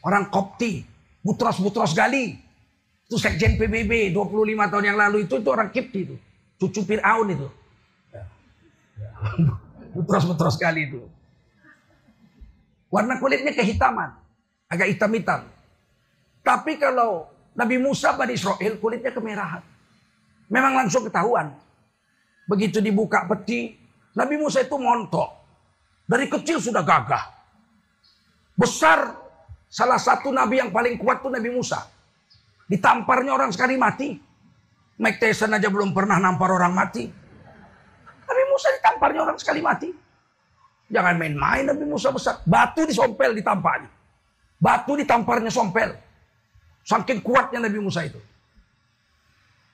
[0.00, 0.80] Orang Kopti.
[1.20, 2.34] Butros-Butros Gali.
[3.06, 6.16] Itu sekjen PBB 25 tahun yang lalu itu, itu orang Kipti itu.
[6.56, 7.48] Cucu Fir'aun itu.
[9.94, 11.04] Butros-Butros Gali itu.
[12.92, 14.12] Warna kulitnya kehitaman.
[14.68, 15.48] Agak hitam-hitam.
[16.44, 19.64] Tapi kalau Nabi Musa pada Israel kulitnya kemerahan.
[20.52, 21.56] Memang langsung ketahuan.
[22.44, 23.72] Begitu dibuka peti,
[24.12, 25.32] Nabi Musa itu montok.
[26.04, 27.24] Dari kecil sudah gagah.
[28.52, 29.24] Besar.
[29.72, 31.80] Salah satu nabi yang paling kuat itu Nabi Musa.
[32.68, 34.20] Ditamparnya orang sekali mati.
[35.00, 37.08] Mike Tyson aja belum pernah nampar orang mati.
[38.28, 39.88] Nabi Musa ditamparnya orang sekali mati.
[40.92, 42.44] Jangan main-main Nabi Musa besar.
[42.44, 43.88] Batu disompel ditampaknya.
[44.60, 45.96] Batu ditamparnya sompel.
[46.84, 48.20] Saking kuatnya Nabi Musa itu.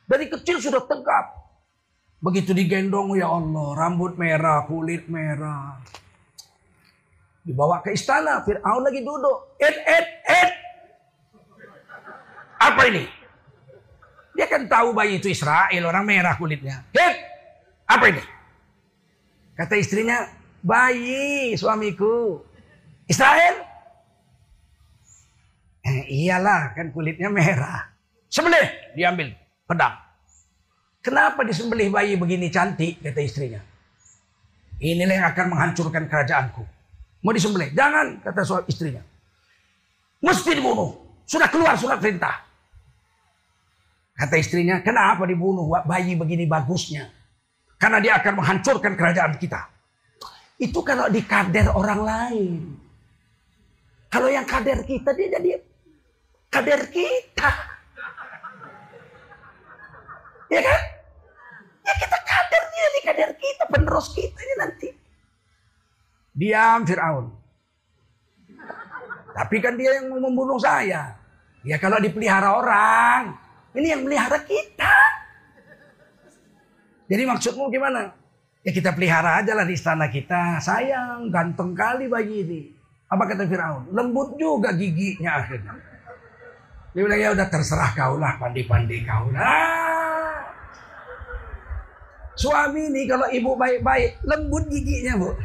[0.07, 1.35] Dari kecil sudah tegap.
[2.23, 3.75] Begitu digendong ya Allah.
[3.75, 5.83] Rambut merah, kulit merah.
[7.43, 9.59] Dibawa ke istana, Fir'aun lagi duduk.
[9.59, 10.51] Ed, ed, ed.
[12.63, 13.05] Apa ini?
[14.39, 16.87] Dia kan tahu bayi itu Israel, orang merah kulitnya.
[16.95, 17.17] Ed,
[17.89, 18.23] apa ini?
[19.59, 20.38] Kata istrinya,
[20.69, 22.45] bayi suamiku.
[23.09, 23.65] Israel?
[25.81, 27.89] Eh, iyalah, kan kulitnya merah.
[28.29, 29.33] Sembelih, diambil
[29.65, 29.97] pedang.
[31.01, 33.65] Kenapa disembelih bayi begini cantik, kata istrinya.
[34.77, 36.61] Inilah yang akan menghancurkan kerajaanku.
[37.25, 37.73] Mau disembelih.
[37.73, 39.01] Jangan, kata suami istrinya.
[40.21, 40.93] Mesti dibunuh.
[41.25, 42.45] Sudah keluar surat perintah.
[44.13, 47.09] Kata istrinya, kenapa dibunuh bayi begini bagusnya?
[47.81, 49.78] Karena dia akan menghancurkan kerajaan kita.
[50.59, 52.63] Itu kalau di kader orang lain.
[54.11, 55.63] Kalau yang kader kita, dia jadi
[56.51, 57.51] kader kita.
[60.51, 60.81] Ya kan?
[61.87, 64.89] Ya kita kader dia di kader kita, penerus kita ini nanti.
[66.35, 67.27] Diam Fir'aun.
[69.39, 71.15] Tapi kan dia yang mau membunuh saya.
[71.63, 73.39] Ya kalau dipelihara orang.
[73.79, 74.95] Ini yang melihara kita.
[77.07, 78.11] Jadi maksudmu gimana?
[78.67, 80.59] Ya kita pelihara aja lah di istana kita.
[80.59, 82.61] Sayang, ganteng kali bayi ini.
[83.09, 83.95] Apa kata Fir'aun?
[83.95, 85.75] Lembut juga giginya akhirnya.
[86.93, 90.43] Dia bilang ya udah terserah kau lah, pandi-pandi kau lah.
[92.39, 95.31] Suami ini kalau ibu baik-baik, lembut giginya bu.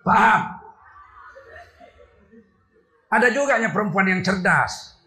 [0.00, 0.40] Paham?
[3.10, 4.99] Ada juga perempuan yang cerdas.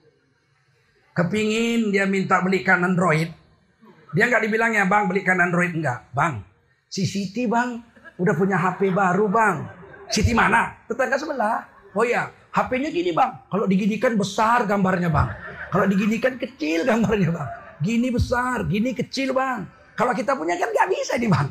[1.14, 3.30] Kepingin dia minta belikan Android.
[4.18, 6.10] Dia nggak dibilangnya bang belikan Android enggak.
[6.10, 6.42] Bang,
[6.90, 7.78] si Siti bang
[8.18, 9.62] udah punya HP baru bang.
[10.10, 10.74] Siti mana?
[10.90, 11.70] Tetangga sebelah.
[11.94, 13.30] Oh ya, HP-nya gini bang.
[13.46, 15.30] Kalau diginikan besar gambarnya bang.
[15.70, 17.50] Kalau diginikan kecil gambarnya bang.
[17.78, 19.70] Gini besar, gini kecil bang.
[19.94, 21.50] Kalau kita punya kan nggak bisa nih bang.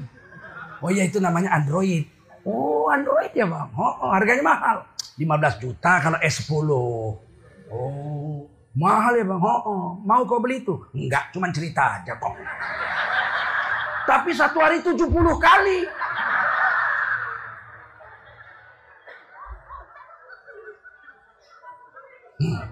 [0.83, 2.03] Oh ya itu namanya Android.
[2.43, 3.71] Oh Android ya bang.
[3.79, 4.77] Oh, oh harganya mahal.
[5.15, 6.67] 15 juta kalau S10.
[7.71, 9.41] Oh mahal ya bang.
[9.41, 9.85] Oh, oh.
[10.05, 10.77] mau kau beli itu?
[10.97, 12.35] Enggak, cuma cerita aja kok.
[14.03, 14.99] Tapi satu hari 70
[15.39, 15.79] kali.
[22.43, 22.67] Hmm.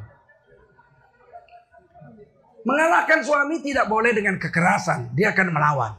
[2.66, 5.14] Mengalahkan suami tidak boleh dengan kekerasan.
[5.16, 5.92] Dia akan melawan.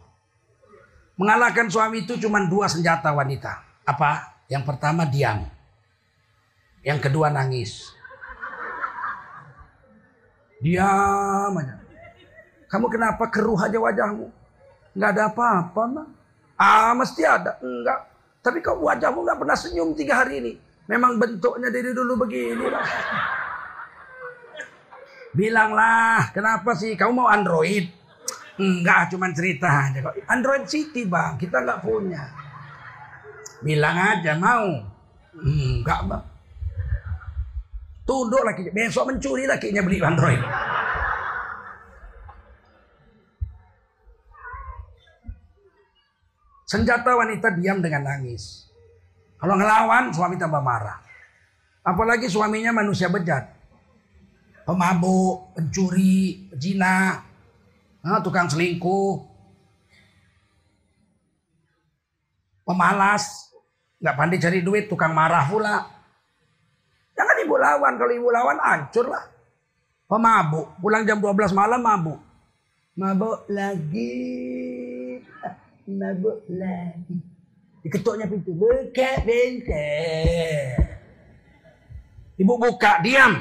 [1.17, 3.63] Mengalahkan suami itu cuma dua senjata wanita.
[3.87, 4.43] Apa?
[4.51, 5.47] Yang pertama diam.
[6.81, 7.93] Yang kedua nangis.
[10.61, 11.75] Diam aja.
[12.69, 14.29] Kamu kenapa keruh aja wajahmu?
[14.95, 16.07] Nggak ada apa-apa, mah.
[16.55, 17.57] Ah, mesti ada.
[17.59, 17.99] Enggak.
[18.45, 20.53] Tapi kok wajahmu nggak pernah senyum tiga hari ini.
[20.85, 22.65] Memang bentuknya dari dulu begini.
[22.69, 22.85] Lah.
[25.33, 26.93] Bilanglah, kenapa sih?
[26.93, 27.89] Kamu mau Android?
[28.61, 29.99] Enggak, cuma cerita aja.
[30.29, 32.29] Android City bang, kita nggak punya.
[33.65, 34.69] Bilang aja mau.
[35.41, 36.23] Enggak bang.
[38.11, 40.43] Tunduk lagi, besok mencuri lakinya beli Android.
[46.67, 48.67] Senjata wanita diam dengan nangis.
[49.39, 50.99] Kalau ngelawan suami tambah marah.
[51.87, 53.47] Apalagi suaminya manusia bejat.
[54.67, 57.15] Pemabuk, pencuri, pejina,
[58.01, 59.23] Nah, tukang selingkuh.
[62.67, 63.55] Pemalas.
[64.01, 66.00] Nggak pandai cari duit, tukang marah pula.
[67.21, 67.93] Jangan ibu lawan.
[68.01, 69.21] Kalau ibu lawan hancur lah.
[70.09, 70.73] Pemabuk.
[70.81, 72.17] Pulang jam 12 malam mabuk.
[72.97, 75.21] Mabuk lagi.
[76.01, 77.21] Mabuk lagi.
[77.85, 78.57] Diketuknya pintu.
[78.57, 79.85] Buka pintu.
[82.41, 83.37] Ibu buka, diam.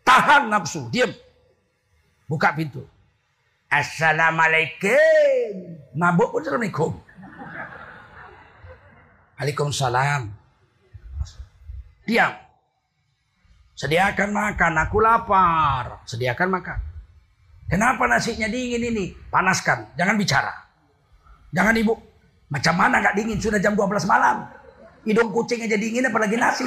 [0.00, 1.12] Tahan nafsu, diam.
[2.24, 2.88] Buka pintu.
[3.68, 5.76] Assalamualaikum.
[5.92, 6.96] Mabuk pun Assalamualaikum.
[9.36, 10.32] Waalaikumsalam.
[12.08, 12.47] Diam.
[13.78, 16.02] Sediakan makan, aku lapar.
[16.02, 16.78] Sediakan makan.
[17.70, 19.14] Kenapa nasinya dingin ini?
[19.30, 20.50] Panaskan, jangan bicara.
[21.54, 21.94] Jangan ibu.
[22.50, 23.38] Macam mana nggak dingin?
[23.38, 24.50] Sudah jam 12 malam.
[25.06, 26.66] Hidung kucing aja dingin apalagi nasi.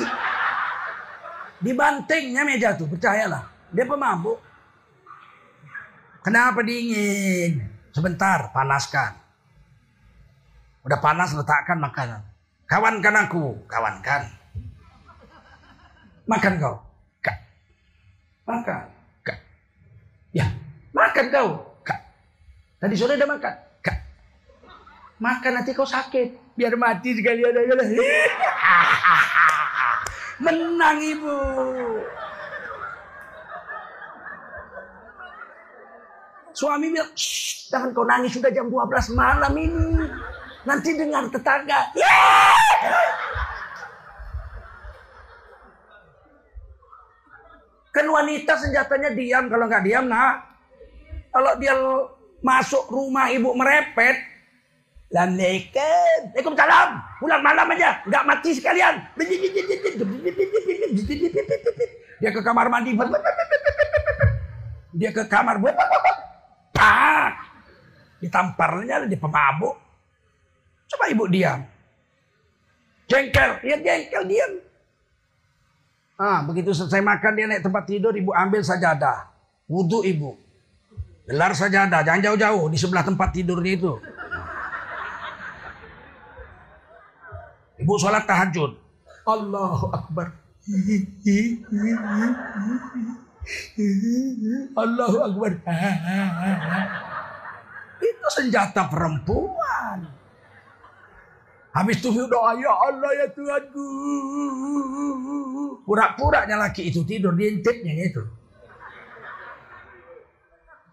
[1.59, 3.43] Dibantingnya meja tuh, percayalah.
[3.75, 4.39] Dia pemabuk.
[6.23, 7.59] Kenapa dingin?
[7.91, 9.19] Sebentar, panaskan.
[10.87, 12.23] Udah panas, letakkan makanan.
[12.71, 14.31] Kawankan aku, kawankan.
[16.23, 16.90] Makan kau.
[18.45, 18.83] Makan.
[19.21, 19.37] Kak.
[20.33, 20.49] Ya,
[20.91, 21.49] makan kau.
[21.85, 22.01] Kak.
[22.81, 23.53] Tadi sore udah makan.
[23.85, 23.97] Kak.
[25.21, 26.57] Makan nanti kau sakit.
[26.57, 27.87] Biar mati sekalian aja lah.
[30.43, 31.37] Menang ibu.
[36.51, 37.07] Suami bilang,
[37.71, 40.03] jangan kau nangis sudah jam 12 malam ini.
[40.67, 41.79] Nanti dengar tetangga.
[47.91, 49.51] Kan wanita senjatanya diam.
[49.51, 50.47] Kalau nggak diam, nak.
[51.31, 51.75] Kalau dia
[52.39, 54.31] masuk rumah ibu merepet.
[55.11, 56.55] Assalamualaikum.
[56.55, 56.89] salam.
[57.19, 57.99] Pulang malam aja.
[58.07, 58.95] Nggak mati sekalian.
[62.23, 62.95] Dia ke kamar mandi.
[64.95, 65.59] Dia ke kamar.
[66.71, 67.31] Tak.
[68.23, 69.75] Ditamparnya di pemabuk.
[70.87, 71.59] Coba ibu diam.
[73.11, 73.59] Jengkel.
[73.67, 74.51] Dia jengkel diam.
[76.21, 79.33] Ah, begitu selesai makan dia naik tempat tidur, ibu ambil sajadah.
[79.65, 80.37] Wudhu ibu.
[81.25, 83.97] Gelar sajadah, jangan jauh-jauh di sebelah tempat tidurnya itu.
[87.81, 88.77] Ibu sholat tahajud.
[89.25, 90.29] Allahu Akbar.
[94.77, 95.51] Allahu Akbar.
[97.97, 100.20] Itu senjata perempuan.
[101.71, 103.87] Habis itu doa ya Allah ya Tuhanku.
[105.87, 108.23] Pura-puranya laki itu tidur diintipnya itu.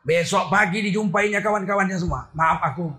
[0.06, 2.30] Besok pagi dijumpainya kawan-kawannya semua.
[2.30, 2.94] Maaf aku.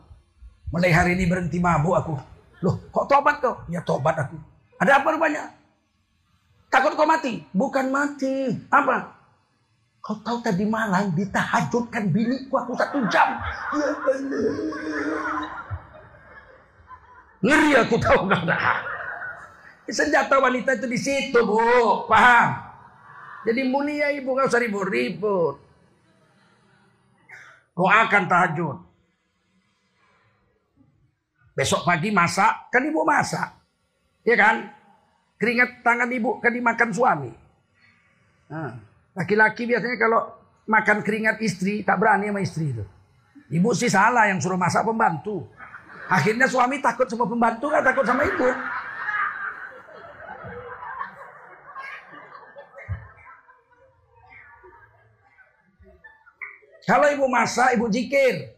[0.76, 2.14] Mulai hari ini berhenti mabuk aku.
[2.60, 3.56] Loh kok tobat kau?
[3.72, 4.36] Ya tobat aku.
[4.78, 5.56] Ada apa rupanya?
[6.68, 7.48] Takut kau mati?
[7.56, 8.60] Bukan mati.
[8.70, 9.16] Apa?
[10.04, 13.40] Kau tahu tadi malam ditahajudkan biniku aku satu jam.
[13.74, 15.59] Ya Allah.
[17.40, 18.44] Ngeri aku tahu nggak
[19.90, 22.62] Senjata wanita itu di situ bu, paham?
[23.42, 25.56] Jadi mulia ibu nggak usah ribut-ribut.
[27.74, 28.78] Doakan tahajud.
[31.58, 33.50] Besok pagi masak, kan ibu masak.
[34.28, 34.70] Ya kan?
[35.40, 37.32] Keringat tangan ibu kan dimakan suami.
[38.52, 38.78] Nah,
[39.16, 40.22] laki-laki biasanya kalau
[40.68, 42.86] makan keringat istri, tak berani sama istri itu.
[43.50, 45.50] Ibu sih salah yang suruh masak pembantu.
[46.10, 48.50] Akhirnya suami takut sama pembantu, kan takut sama ibu.
[56.90, 58.58] Kalau ibu masak, ibu jikir.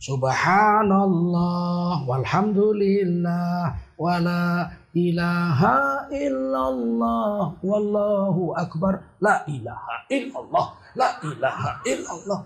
[0.00, 10.66] Subhanallah walhamdulillah wala ilaha illallah wallahu akbar la ilaha illallah
[10.96, 12.40] la ilaha illallah.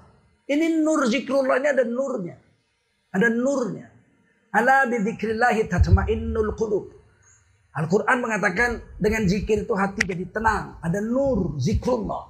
[0.51, 2.35] Ini nur zikrullah ini ada nurnya.
[3.13, 3.93] Ada nurnya.
[4.53, 6.93] Ala bidzikrillahi tatmainnul qulub.
[7.73, 10.77] Al-Quran mengatakan dengan zikir itu hati jadi tenang.
[10.85, 12.29] Ada nur zikrullah.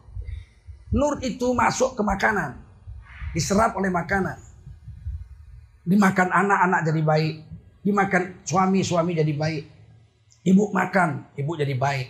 [0.94, 2.62] Nur itu masuk ke makanan.
[3.34, 4.38] Diserap oleh makanan.
[5.82, 7.34] Dimakan anak-anak jadi baik.
[7.82, 9.64] Dimakan suami-suami jadi baik.
[10.46, 12.08] Ibu makan, ibu jadi baik.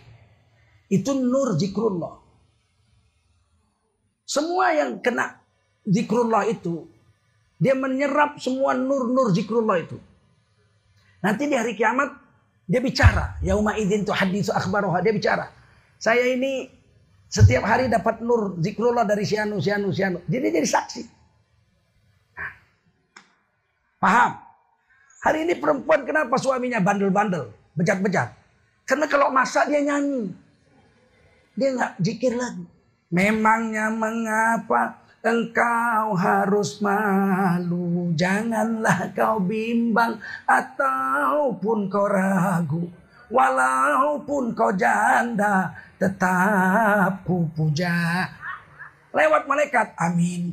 [0.92, 2.20] Itu nur zikrullah.
[4.28, 5.40] Semua yang kena
[5.84, 6.88] zikrullah itu,
[7.62, 9.94] dia menyerap semua nur-nur zikrullah itu.
[11.22, 12.10] Nanti di hari kiamat,
[12.66, 13.38] dia bicara.
[13.38, 14.98] Yauma idzin tuhaditsu akhbaroha.
[14.98, 15.46] Dia bicara.
[16.02, 16.66] Saya ini
[17.30, 20.18] setiap hari dapat nur zikrullah dari sianu, sianu, sianu.
[20.26, 21.02] Jadi jadi saksi.
[24.02, 24.42] Paham?
[25.22, 28.34] Hari ini perempuan kenapa suaminya bandel-bandel, bejat-bejat?
[28.82, 30.34] Karena kalau masak dia nyanyi.
[31.54, 32.66] Dia nggak zikir lagi.
[33.14, 38.10] Memangnya mengapa engkau harus malu?
[38.12, 42.90] Janganlah kau bimbang ataupun kau ragu.
[43.32, 48.28] Walaupun kau janda, tetap ku puja.
[49.08, 50.52] Lewat malaikat, amin.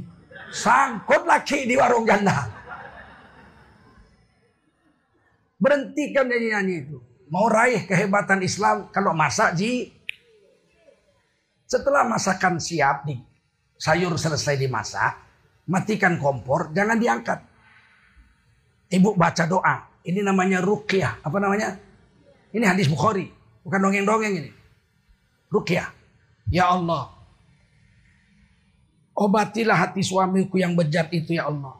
[0.49, 2.47] Sangkut laki di warung janda.
[5.59, 6.97] Berhentikan nyanyi-nyanyi itu.
[7.27, 9.91] Mau raih kehebatan Islam kalau masak ji.
[11.69, 13.28] Setelah masakan siap, di
[13.79, 15.15] sayur selesai dimasak,
[15.71, 17.39] matikan kompor, jangan diangkat.
[18.91, 19.75] Ibu baca doa.
[20.03, 21.23] Ini namanya rukyah.
[21.23, 21.79] Apa namanya?
[22.51, 23.31] Ini hadis Bukhari,
[23.63, 24.51] bukan dongeng-dongeng ini.
[25.47, 25.87] Rukyah.
[26.51, 27.13] Ya Allah.
[29.15, 31.77] Obatilah hati suamiku yang bejat itu ya Allah.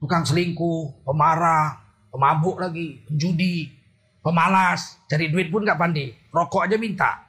[0.00, 1.80] Tukang selingkuh, pemarah,
[2.12, 3.72] pemabuk lagi, judi,
[4.20, 6.12] pemalas, cari duit pun gak pandai.
[6.28, 7.23] Rokok aja minta.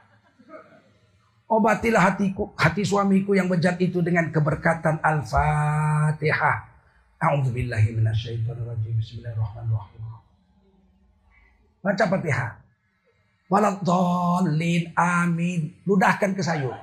[1.46, 6.58] Obatilah hatiku, hati suamiku yang bejat itu dengan keberkatan Al-Fatihah.
[7.22, 8.98] A'udzubillahi minasyaitonirrajim.
[8.98, 10.02] Bismillahirrahmanirrahim.
[11.86, 12.50] Baca Fatihah.
[13.46, 15.70] Waladhalin amin.
[15.86, 16.74] Ludahkan ke sayur.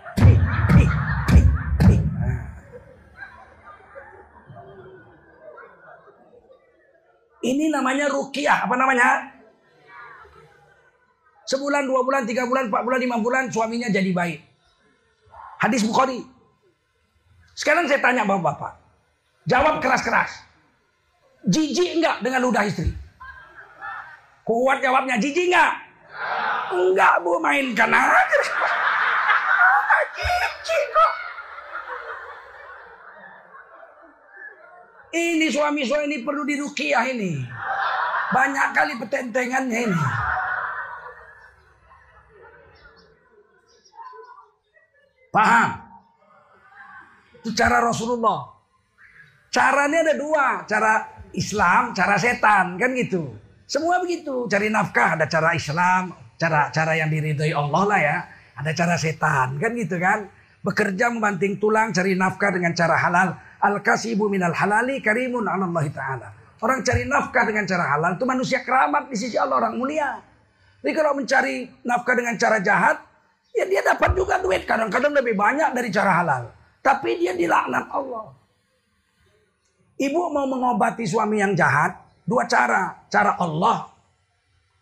[7.42, 8.62] Ini namanya rukiah.
[8.62, 9.26] Apa namanya?
[11.50, 14.51] Sebulan, dua bulan, tiga bulan, empat bulan, lima bulan suaminya jadi baik.
[15.62, 16.18] Hadis Bukhari.
[17.54, 18.82] Sekarang saya tanya bapak-bapak.
[19.46, 20.42] Jawab keras-keras.
[21.46, 22.90] Jijik enggak dengan ludah istri?
[24.42, 25.72] Kuat jawabnya, jijik nggak?
[26.74, 27.38] Enggak bu.
[30.18, 31.12] Jijik kok.
[35.14, 37.38] Ini suami-suami ini perlu dirukiah ini.
[38.34, 40.00] Banyak kali petentengannya ini.
[45.32, 45.80] Paham?
[47.40, 48.52] Itu cara Rasulullah.
[49.48, 50.68] Caranya ada dua.
[50.68, 52.76] Cara Islam, cara setan.
[52.76, 53.42] Kan gitu.
[53.72, 58.16] Semua begitu, cari nafkah ada cara Islam, cara cara yang diridhoi Allah lah ya.
[58.52, 60.28] Ada cara setan, kan gitu kan?
[60.60, 63.32] Bekerja membanting tulang cari nafkah dengan cara halal.
[63.64, 66.28] Al-kasibu minal halali karimun Allah taala.
[66.60, 70.20] Orang cari nafkah dengan cara halal itu manusia keramat di sisi Allah orang mulia.
[70.84, 73.00] Tapi kalau mencari nafkah dengan cara jahat,
[73.52, 76.42] ya dia dapat juga duit kadang-kadang lebih banyak dari cara halal.
[76.82, 78.34] Tapi dia dilaknat Allah.
[80.02, 83.02] Ibu mau mengobati suami yang jahat, Dua cara.
[83.10, 83.90] Cara Allah,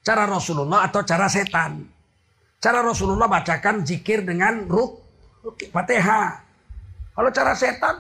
[0.04, 1.82] cara Rasulullah atau cara setan.
[2.60, 5.00] Cara Rasulullah bacakan zikir dengan ruk,
[5.72, 6.44] fatihah.
[7.16, 7.96] Kalau cara setan,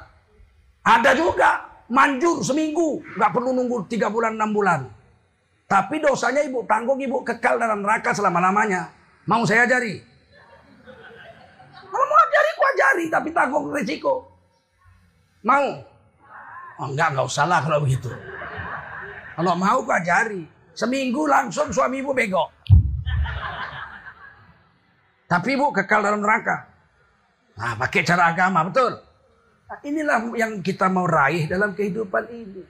[0.84, 1.66] ada juga.
[1.90, 3.02] Manjur seminggu.
[3.18, 4.86] Nggak perlu nunggu tiga bulan, enam bulan.
[5.66, 8.94] Tapi dosanya ibu tanggung ibu kekal dalam neraka selama-lamanya.
[9.26, 9.98] Mau saya ajari?
[11.90, 13.04] Kalau mau ajari, ku ajari.
[13.10, 14.30] Tapi tanggung risiko.
[15.42, 15.66] Mau?
[16.80, 18.08] Oh, enggak, enggak usah lah kalau begitu.
[19.34, 20.46] Kalau mau kau ajari.
[20.70, 22.46] Seminggu langsung suami ibu bego.
[25.26, 26.70] Tapi ibu kekal dalam neraka.
[27.58, 28.96] Nah, pakai cara agama, betul?
[29.68, 32.62] Nah, inilah yang kita mau raih dalam kehidupan ini.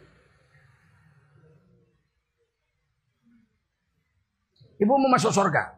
[4.80, 5.76] Ibu mau masuk surga.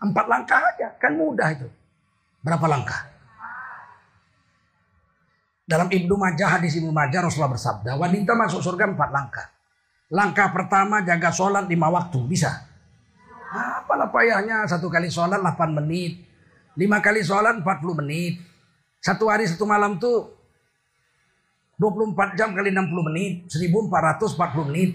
[0.00, 1.68] Empat langkah aja, kan mudah itu.
[2.40, 3.00] Berapa langkah?
[5.68, 9.46] Dalam Ibnu Majah, hadis Ibnu Majah Rasulullah bersabda, wanita masuk surga empat langkah.
[10.10, 12.66] Langkah pertama jaga sholat lima waktu, bisa.
[13.50, 16.22] Apalah payahnya satu kali sholat 8 menit.
[16.78, 18.38] Lima kali sholat 40 menit.
[19.02, 20.38] Satu hari satu malam tuh
[21.78, 23.50] 24 jam kali 60 menit.
[23.50, 24.90] 1440 menit.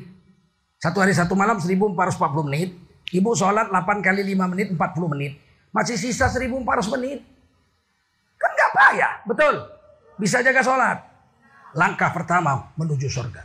[0.79, 2.69] Satu hari satu malam 1440 menit.
[3.11, 5.35] Ibu sholat 8 kali 5 menit 40 menit.
[5.75, 7.34] Masih sisa 1400 menit.
[8.75, 9.55] Payah, betul.
[10.19, 10.99] Bisa jaga sholat.
[11.75, 13.43] Langkah pertama menuju surga.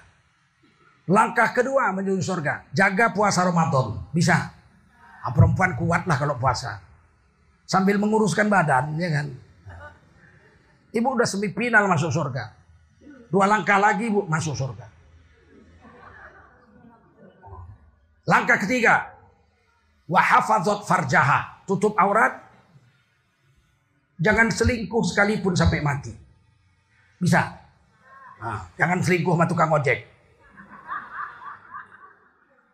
[1.07, 2.67] Langkah kedua menuju surga.
[2.75, 4.11] Jaga puasa Ramadan.
[4.11, 4.51] Bisa.
[5.21, 6.83] Nah, perempuan kuat lah kalau puasa.
[7.67, 9.27] Sambil menguruskan badan, ya kan.
[10.91, 12.51] Ibu udah semifinal masuk surga.
[13.31, 14.91] Dua langkah lagi ibu masuk surga.
[18.27, 19.15] Langkah ketiga.
[20.11, 21.63] Wahafadzot farjaha.
[21.67, 22.50] Tutup aurat.
[24.21, 26.13] Jangan selingkuh sekalipun sampai mati.
[27.17, 27.57] Bisa.
[28.41, 30.05] Nah, jangan selingkuh sama tukang ojek.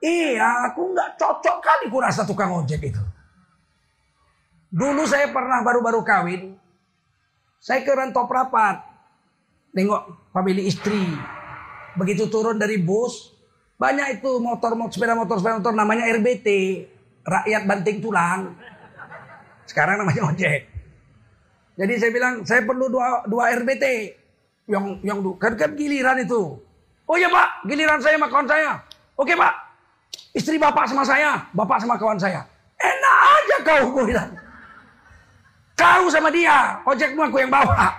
[0.02, 3.02] Iya, aku nggak cocok kali kurasa tukang ojek itu.
[4.70, 6.58] Dulu saya pernah baru-baru kawin.
[7.62, 8.82] Saya ke rantau rapat.
[9.74, 11.14] Nengok famili istri.
[11.94, 13.34] Begitu turun dari bus.
[13.78, 16.48] Banyak itu motor, motor sepeda motor, sepeda motor namanya RBT.
[17.26, 18.54] Rakyat banting tulang.
[19.66, 20.75] Sekarang namanya ojek.
[21.76, 23.84] Jadi saya bilang, saya perlu dua, dua RBT
[24.72, 26.56] yang yang kan, kan giliran itu.
[27.06, 28.80] Oh iya pak, giliran saya sama kawan saya.
[29.14, 29.52] Oke pak,
[30.32, 32.42] istri bapak sama saya, bapak sama kawan saya.
[32.80, 34.30] Enak aja kau bilang.
[35.76, 37.92] Kau sama dia, ojekmu aku yang bawa.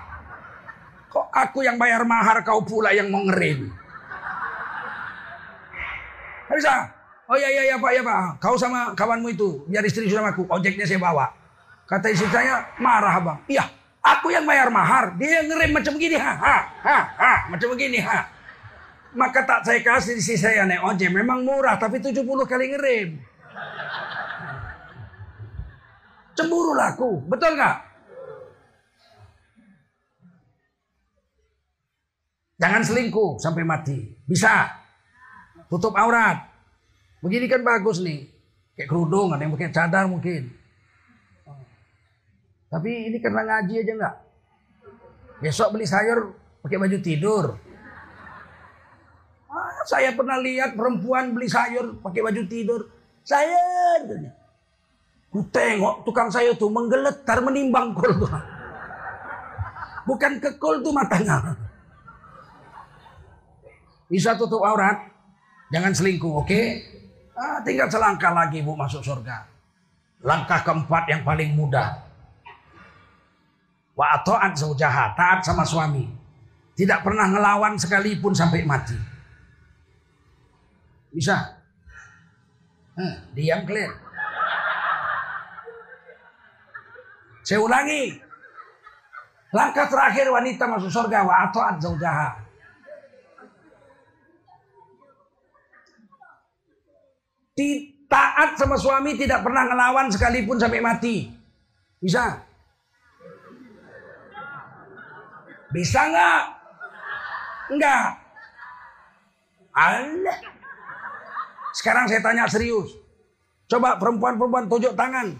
[1.13, 3.69] Kok aku yang bayar mahar, kau pula yang mau ngerim.
[6.57, 6.89] bisa.
[7.27, 8.41] Oh iya iya iya pak ya pak.
[8.41, 10.47] Kau sama kawanmu itu biar istri sama aku.
[10.49, 11.29] Ojeknya saya bawa.
[11.87, 13.39] Kata istri saya marah bang.
[13.47, 13.65] Iya
[14.07, 17.99] Aku yang bayar mahar, dia yang ngerem macam begini, ha, ha, ha, ha, macam begini,
[17.99, 18.23] ha.
[19.11, 23.09] Maka tak saya kasih si saya naik ojek, memang murah, tapi 70 kali ngerem.
[26.39, 27.77] Cemburu laku, betul nggak?
[32.57, 33.97] Jangan selingkuh sampai mati.
[34.25, 34.65] Bisa.
[35.69, 36.41] Tutup aurat.
[37.21, 38.25] Begini kan bagus nih.
[38.73, 40.56] Kayak kerudung, ada yang pakai cadar mungkin.
[42.67, 44.15] Tapi ini karena ngaji aja enggak.
[45.39, 46.35] Besok beli sayur
[46.65, 47.45] pakai baju tidur.
[49.47, 52.81] Ah, saya pernah lihat perempuan beli sayur pakai baju tidur.
[53.23, 53.59] Saya
[55.27, 58.31] Ku tengok tukang sayur tuh menggeletar menimbang kol tuh.
[60.07, 61.55] Bukan ke kol tuh matanya.
[64.07, 65.03] Bisa tutup aurat,
[65.67, 66.47] jangan selingkuh, oke?
[66.47, 66.79] Okay?
[67.35, 69.43] Ah, tinggal selangkah lagi bu masuk surga.
[70.23, 72.06] Langkah keempat yang paling mudah.
[73.97, 76.05] Wa ato'at zaujaha, taat sama suami.
[76.77, 78.93] Tidak pernah ngelawan sekalipun sampai mati.
[81.09, 81.57] Bisa?
[82.93, 83.89] Hmm, diam kalian.
[87.41, 88.21] Saya ulangi.
[89.49, 92.29] Langkah terakhir wanita masuk surga wa ato'at zaujaha.
[98.07, 101.33] Taat sama suami tidak pernah ngelawan sekalipun sampai mati.
[101.97, 102.46] Bisa?
[105.71, 106.41] Bisa nggak?
[107.75, 108.07] Enggak.
[109.75, 110.39] Allah.
[111.75, 112.89] Sekarang saya tanya serius.
[113.67, 115.35] Coba perempuan-perempuan tunjuk tangan.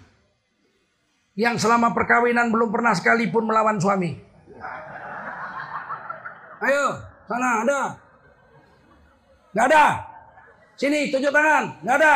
[1.38, 4.20] Yang selama perkawinan belum pernah sekalipun melawan suami.
[6.58, 6.86] Ayo,
[7.30, 7.82] sana ada.
[9.54, 9.86] Nggak ada.
[10.76, 11.82] Sini tunjuk tangan.
[11.82, 12.16] Nggak ada.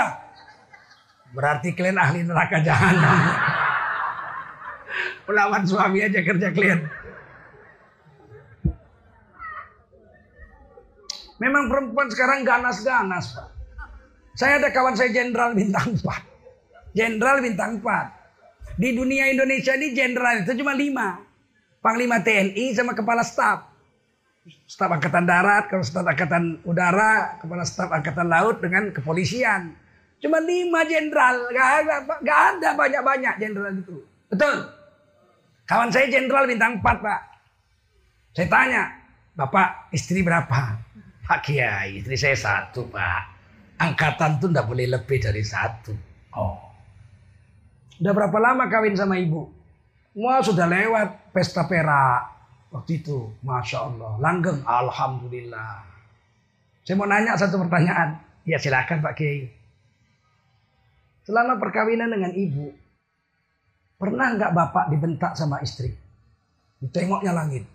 [1.32, 3.08] Berarti kalian ahli neraka jahanam.
[5.30, 7.01] Melawan suami aja kerja kalian.
[11.42, 13.34] Memang perempuan sekarang ganas-ganas.
[14.38, 16.06] Saya ada kawan saya jenderal bintang 4.
[16.94, 18.78] Jenderal bintang 4.
[18.78, 21.82] Di dunia Indonesia ini jenderal itu cuma 5.
[21.82, 23.74] Panglima TNI sama kepala staf.
[24.70, 29.74] Staf Angkatan Darat, kalau staf Angkatan Udara, kepala staf Angkatan Laut dengan kepolisian.
[30.22, 31.50] Cuma lima jenderal,
[32.22, 33.98] gak ada banyak-banyak jenderal itu.
[34.30, 34.70] Betul.
[35.66, 37.22] Kawan saya jenderal bintang 4, Pak.
[38.38, 38.84] Saya tanya,
[39.34, 40.78] Bapak istri berapa?
[41.26, 43.22] Pak Kiai, istri saya satu Pak.
[43.82, 45.94] Angkatan tuh ndak boleh lebih dari satu.
[46.38, 46.58] Oh.
[48.02, 49.50] Udah berapa lama kawin sama ibu?
[50.18, 52.30] Wah sudah lewat pesta perak.
[52.72, 54.12] Waktu itu, Masya Allah.
[54.22, 55.84] Langgeng, Alhamdulillah.
[56.82, 58.18] Saya mau nanya satu pertanyaan.
[58.48, 59.46] Ya silakan Pak Kiai.
[61.22, 62.74] Selama perkawinan dengan ibu,
[64.02, 65.94] pernah nggak bapak dibentak sama istri?
[66.82, 67.70] Ditengoknya langit.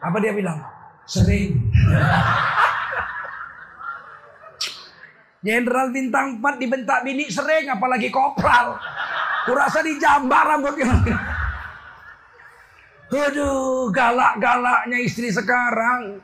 [0.00, 0.58] Apa dia bilang?
[1.04, 1.56] Sering.
[5.40, 8.76] Jenderal bintang 4 dibentak bini sering apalagi kopral.
[9.48, 11.00] Kurasa dijambar rambutnya.
[13.10, 16.20] Aduh, galak-galaknya istri sekarang.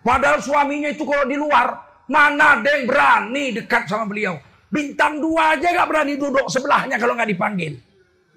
[0.00, 1.76] Padahal suaminya itu kalau di luar,
[2.08, 4.40] mana ada yang berani dekat sama beliau.
[4.70, 7.74] Bintang dua aja gak berani duduk sebelahnya kalau nggak dipanggil.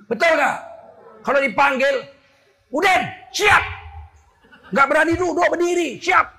[0.10, 0.58] Betul gak?
[1.24, 1.96] Kalau dipanggil,
[2.74, 2.98] udah
[3.32, 3.83] siap.
[4.74, 6.34] Gak berani duduk berdiri, siap.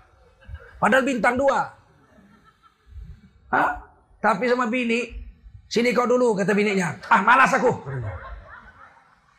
[0.82, 1.70] Padahal bintang dua.
[3.54, 3.70] Hah?
[4.18, 5.06] Tapi sama bini,
[5.70, 6.98] sini kau dulu kata bininya.
[7.06, 7.70] Ah malas aku.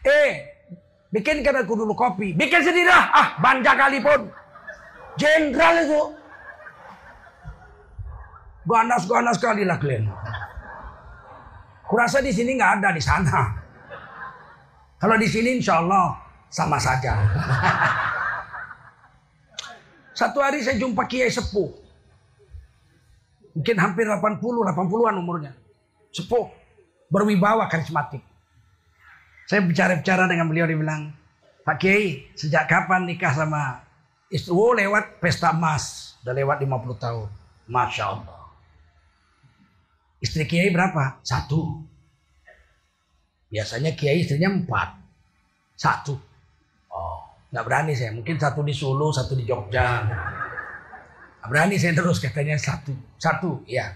[0.06, 0.56] Eh,
[1.16, 2.36] Bikinkan aku dulu kopi.
[2.36, 3.08] Bikin sendiri lah.
[3.16, 4.28] Ah, banja kali pun.
[5.16, 6.02] Jenderal itu.
[8.68, 10.12] Ganas-ganas sekali lah kalian.
[11.88, 13.48] Kurasa di sini nggak ada di sana.
[15.00, 16.20] Kalau di sini insya Allah
[16.52, 17.16] sama saja.
[20.16, 21.76] Satu hari saya jumpa Kiai Sepuh.
[23.52, 25.52] Mungkin hampir 80, 80-an umurnya.
[26.16, 26.48] Sepuh.
[27.12, 28.24] Berwibawa karismatik.
[29.46, 31.14] Saya bicara-bicara dengan beliau, dia bilang,
[31.68, 33.84] Pak Kiai, sejak kapan nikah sama
[34.32, 34.56] istri?
[34.56, 36.16] Oh, lewat pesta emas.
[36.24, 37.30] Udah lewat 50 tahun.
[37.70, 38.42] Masya Allah.
[40.22, 41.20] Istri Kiai berapa?
[41.22, 41.84] Satu.
[43.52, 44.90] Biasanya Kiai istrinya empat.
[45.76, 46.16] Satu.
[46.90, 48.12] Oh, nggak berani saya.
[48.16, 50.06] Mungkin satu di Solo, satu di Jogja.
[51.42, 52.94] Nggak berani saya terus katanya satu.
[53.18, 53.94] Satu, ya.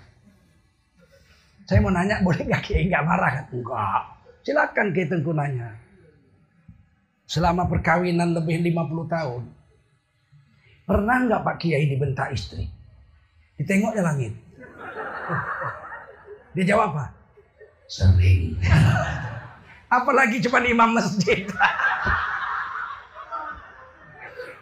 [1.69, 3.45] Saya mau nanya, boleh nggak Kiai nggak marah kan?
[3.53, 4.01] Enggak.
[4.41, 5.69] Silakan kita nanya.
[7.29, 9.43] Selama perkawinan lebih 50 tahun.
[10.89, 12.65] Pernah nggak Pak Kiai dibentak istri?
[13.61, 14.33] Ditengoknya langit.
[16.57, 17.05] Dia jawab apa?
[17.85, 18.57] Sering.
[20.01, 21.45] Apalagi cuma imam masjid.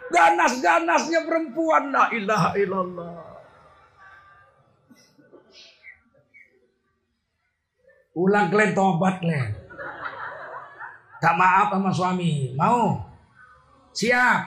[0.08, 1.92] Ganas-ganasnya perempuan.
[1.92, 3.28] La ilaha illallah.
[8.18, 9.52] Ulang kalian tobat kalian.
[11.18, 12.54] Tak maaf sama suami.
[12.58, 12.98] Mau?
[13.94, 14.40] Siap.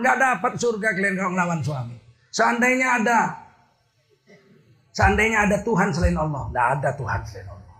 [0.00, 1.96] Nggak dapat surga kalian kalau ngelawan suami.
[2.32, 3.20] Seandainya ada.
[4.92, 6.44] Seandainya ada Tuhan selain Allah.
[6.52, 7.76] Nggak ada Tuhan selain Allah.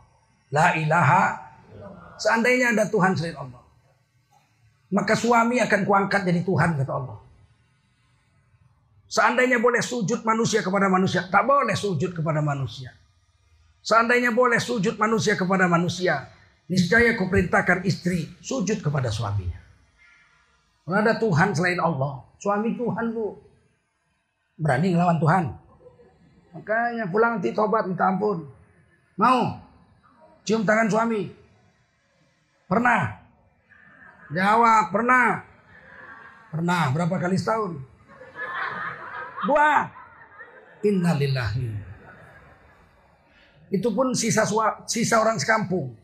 [0.52, 1.24] La ilaha.
[2.20, 3.59] Seandainya ada Tuhan selain Allah.
[4.90, 7.18] Maka suami akan kuangkat jadi Tuhan kata Allah.
[9.10, 11.26] Seandainya boleh sujud manusia kepada manusia.
[11.26, 12.94] Tak boleh sujud kepada manusia.
[13.82, 16.30] Seandainya boleh sujud manusia kepada manusia
[16.70, 19.58] Niscaya kuperintahkan istri sujud kepada suaminya.
[20.86, 23.34] Kalau ada Tuhan selain Allah, suami Tuhan bu
[24.54, 25.44] berani ngelawan Tuhan.
[26.54, 28.46] Makanya pulang nanti tobat minta ampun.
[29.18, 29.58] Mau
[30.46, 31.26] cium tangan suami?
[32.70, 33.18] Pernah?
[34.30, 35.42] Jawab, pernah.
[36.50, 37.78] Pernah, berapa kali setahun?
[39.46, 39.86] Dua.
[40.86, 41.68] Innalillahi.
[43.70, 44.42] Itu pun sisa
[44.86, 45.94] sisa orang sekampung.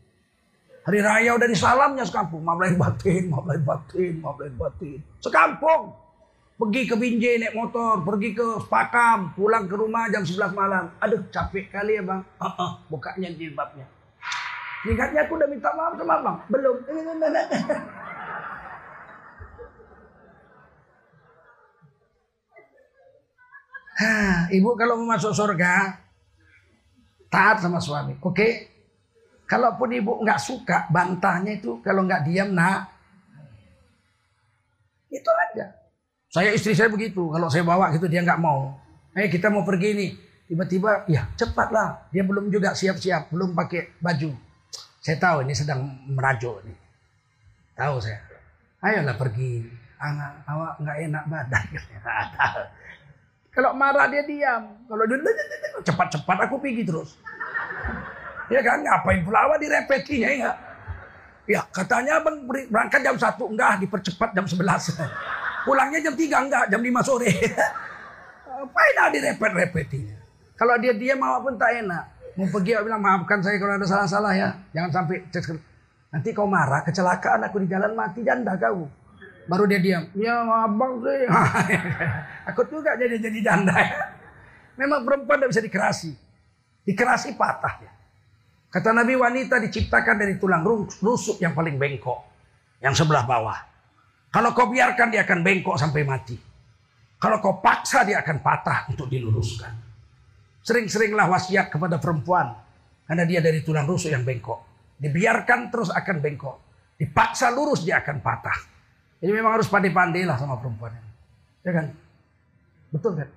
[0.87, 2.39] Hari raya udah disalamnya sekampung.
[2.39, 4.99] Maaf lahir batin, maaf lahir batin, maaf lahir batin.
[5.19, 5.91] Sekampung.
[6.57, 10.89] Pergi ke Binjai naik motor, pergi ke Spakam, pulang ke rumah jam 11 malam.
[10.97, 12.23] Aduh capek kali ya bang.
[12.41, 13.85] Uh -uh, bukanya jilbabnya.
[14.89, 16.37] Ingatnya aku udah minta maaf sama bang.
[16.49, 16.75] Belum.
[23.97, 25.97] Hah, ibu kalau mau masuk surga,
[27.33, 28.13] taat sama suami.
[28.21, 28.33] Oke?
[28.33, 28.51] Okay?
[29.47, 32.91] Kalaupun ibu nggak suka, bantahnya itu kalau nggak diam nak.
[35.07, 35.71] Itu aja.
[36.27, 37.31] Saya istri saya begitu.
[37.31, 38.75] Kalau saya bawa gitu dia nggak mau.
[39.15, 40.11] Eh kita mau pergi nih.
[40.51, 42.11] Tiba-tiba ya cepatlah.
[42.11, 43.31] Dia belum juga siap-siap.
[43.31, 44.35] Belum pakai baju.
[44.99, 46.77] Saya tahu ini sedang merajuk nih.
[47.79, 48.19] Tahu saya.
[48.83, 49.63] Ayolah pergi.
[49.97, 51.65] Anak awak nggak enak badan.
[53.57, 54.69] Kalau marah dia diam.
[54.85, 55.17] Kalau dia
[55.81, 57.17] cepat-cepat aku pergi terus.
[58.53, 60.51] Ya kan, ngapain pula awak direpetinya ya
[61.47, 64.59] Ya, katanya bang berangkat jam satu enggak, dipercepat jam 11.
[65.65, 67.31] Pulangnya jam 3 enggak, jam 5 sore.
[68.51, 70.17] Ngapain direpet-repetinya.
[70.59, 72.03] Kalau dia diam awak pun tak enak.
[72.35, 74.49] Mau pergi awak bilang maafkan saya kalau ada salah-salah ya.
[74.75, 75.23] Jangan sampai
[76.07, 78.91] nanti kau marah, kecelakaan aku di jalan mati janda kau.
[79.47, 80.03] Baru dia diam.
[80.13, 81.23] Ya abang sih.
[82.51, 83.97] aku juga jadi jadi janda ya.
[84.77, 86.11] Memang perempuan tidak bisa dikerasi.
[86.83, 87.91] Dikerasi patah ya.
[88.67, 90.61] Kata Nabi wanita diciptakan dari tulang
[91.01, 92.19] rusuk yang paling bengkok.
[92.83, 93.57] Yang sebelah bawah.
[94.29, 96.37] Kalau kau biarkan dia akan bengkok sampai mati.
[97.17, 99.73] Kalau kau paksa dia akan patah untuk diluruskan.
[100.61, 102.53] Sering-seringlah wasiat kepada perempuan.
[103.07, 104.91] Karena dia dari tulang rusuk yang bengkok.
[104.99, 106.55] Dibiarkan terus akan bengkok.
[106.99, 108.76] Dipaksa lurus dia akan patah.
[109.17, 110.93] Jadi memang harus pandai-pandai lah sama perempuan.
[111.65, 111.89] Ya kan?
[112.93, 113.29] Betul kan?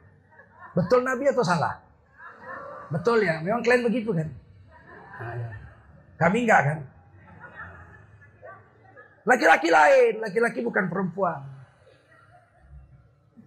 [0.77, 1.81] Betul Nabi atau salah?
[2.90, 4.28] Betul ya, memang kalian begitu kan?
[5.20, 5.48] Nah, ya.
[6.20, 6.78] Kami enggak kan?
[9.24, 11.40] Laki-laki lain, laki-laki bukan perempuan.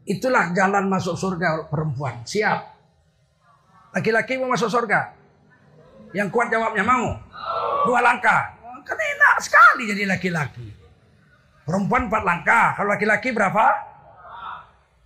[0.04, 2.24] Itulah jalan masuk surga perempuan.
[2.28, 2.60] Siap.
[3.94, 5.14] Laki-laki mau masuk surga?
[6.12, 7.14] Yang kuat jawabnya mau.
[7.88, 8.58] Dua langkah.
[8.84, 10.83] Kan enak sekali jadi laki-laki.
[11.64, 12.76] Perempuan empat langkah.
[12.76, 13.66] Kalau laki-laki berapa?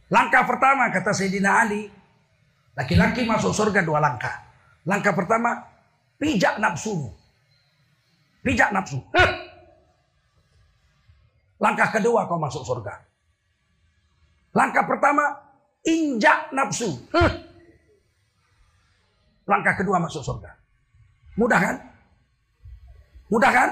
[0.10, 1.86] Langkah pertama kata Sayyidina Ali.
[2.74, 4.46] Laki-laki masuk surga dua langkah.
[4.86, 5.66] Langkah pertama,
[6.18, 7.12] pijak nafsu.
[8.42, 9.02] Pijak nafsu.
[11.58, 13.02] Langkah kedua kau masuk surga.
[14.54, 15.26] Langkah pertama,
[15.86, 16.90] injak nafsu.
[19.46, 20.56] Langkah kedua masuk surga.
[21.38, 21.76] Mudah kan?
[23.28, 23.70] Mudah kan?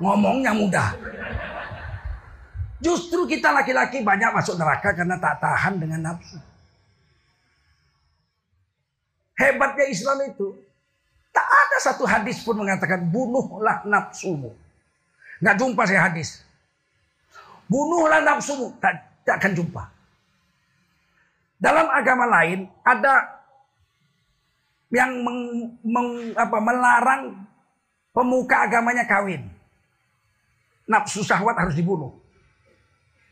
[0.00, 0.88] Ngomongnya mudah.
[2.84, 6.36] Justru kita laki-laki banyak masuk neraka karena tak tahan dengan nafsu.
[9.40, 10.52] Hebatnya Islam itu.
[11.32, 14.52] Tak ada satu hadis pun mengatakan bunuhlah nafsumu.
[15.40, 16.44] Nggak jumpa saya hadis.
[17.72, 18.76] Bunuhlah nafsumu.
[18.76, 18.92] Tak,
[19.24, 19.82] tak akan jumpa.
[21.56, 23.40] Dalam agama lain ada
[24.92, 25.40] yang meng,
[25.80, 27.22] meng, apa, melarang
[28.12, 29.48] pemuka agamanya kawin.
[30.84, 32.23] Nafsu syahwat harus dibunuh.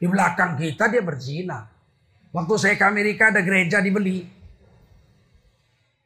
[0.02, 1.62] Di belakang kita dia berzina.
[2.34, 4.26] Waktu saya ke Amerika ada gereja dibeli.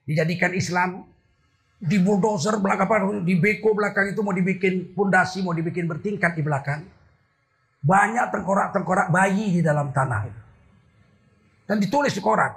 [0.04, 1.08] Dijadikan Islam.
[1.80, 6.84] Di bulldozer belakang di beko belakang itu mau dibikin pondasi, mau dibikin bertingkat di belakang.
[7.80, 10.40] Banyak tengkorak-tengkorak bayi di dalam tanah itu.
[11.64, 12.52] Dan ditulis di koran.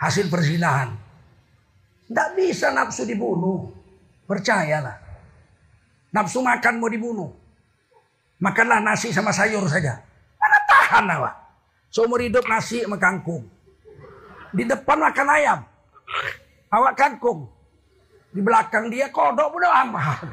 [0.00, 0.88] Hasil perzinahan.
[2.08, 3.68] Tidak bisa nafsu dibunuh.
[4.24, 4.96] Percayalah.
[6.16, 7.28] Nafsu makan mau dibunuh.
[8.40, 10.09] Makanlah nasi sama sayur saja.
[10.90, 11.34] Tahan awak.
[11.86, 13.46] Seumur hidup nasi sama kangkung.
[14.50, 15.62] Di depan makan ayam.
[16.66, 17.46] Awak kangkung.
[18.34, 20.26] Di belakang dia kodok udah aman.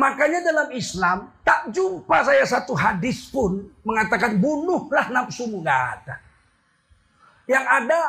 [0.00, 6.16] Makanya dalam Islam tak jumpa saya satu hadis pun mengatakan bunuhlah nafsumu nggak ada.
[7.44, 8.00] Yang ada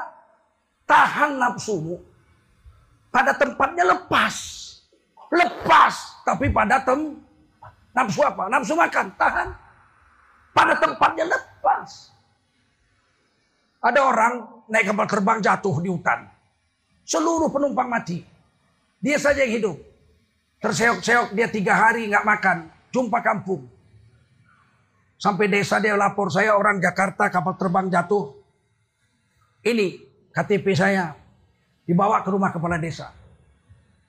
[0.88, 2.00] tahan nafsumu
[3.12, 4.36] pada tempatnya lepas.
[5.36, 7.20] Lepas tapi pada tem
[7.92, 8.48] nafsu apa?
[8.48, 9.67] Nafsu makan, tahan.
[10.58, 12.10] Pada tempatnya lepas.
[13.78, 16.26] Ada orang naik kapal terbang jatuh di hutan.
[17.06, 18.26] Seluruh penumpang mati.
[18.98, 19.78] Dia saja yang hidup.
[20.58, 22.58] Terseok-seok dia tiga hari nggak makan.
[22.90, 23.70] Jumpa kampung.
[25.22, 28.34] Sampai desa dia lapor saya orang Jakarta kapal terbang jatuh.
[29.62, 30.02] Ini
[30.34, 31.14] KTP saya
[31.86, 33.14] dibawa ke rumah kepala desa.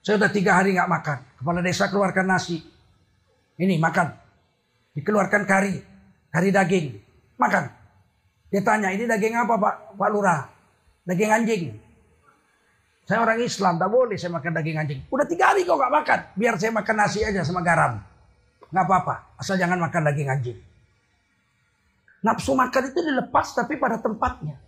[0.01, 1.17] Saya udah tiga hari nggak makan.
[1.37, 2.57] Kepala desa keluarkan nasi.
[3.61, 4.07] Ini makan.
[4.97, 5.88] Dikeluarkan kari.
[6.29, 6.87] Kari daging.
[7.39, 7.63] Makan.
[8.49, 10.41] Dia tanya, ini daging apa Pak, Pak Lurah?
[11.05, 11.63] Daging anjing.
[13.09, 14.99] Saya orang Islam, tak boleh saya makan daging anjing.
[15.09, 16.19] Udah tiga hari kok gak makan.
[16.37, 17.97] Biar saya makan nasi aja sama garam.
[18.69, 19.33] Gak apa-apa.
[19.41, 20.57] Asal jangan makan daging anjing.
[22.21, 24.61] Nafsu makan itu dilepas tapi pada tempatnya.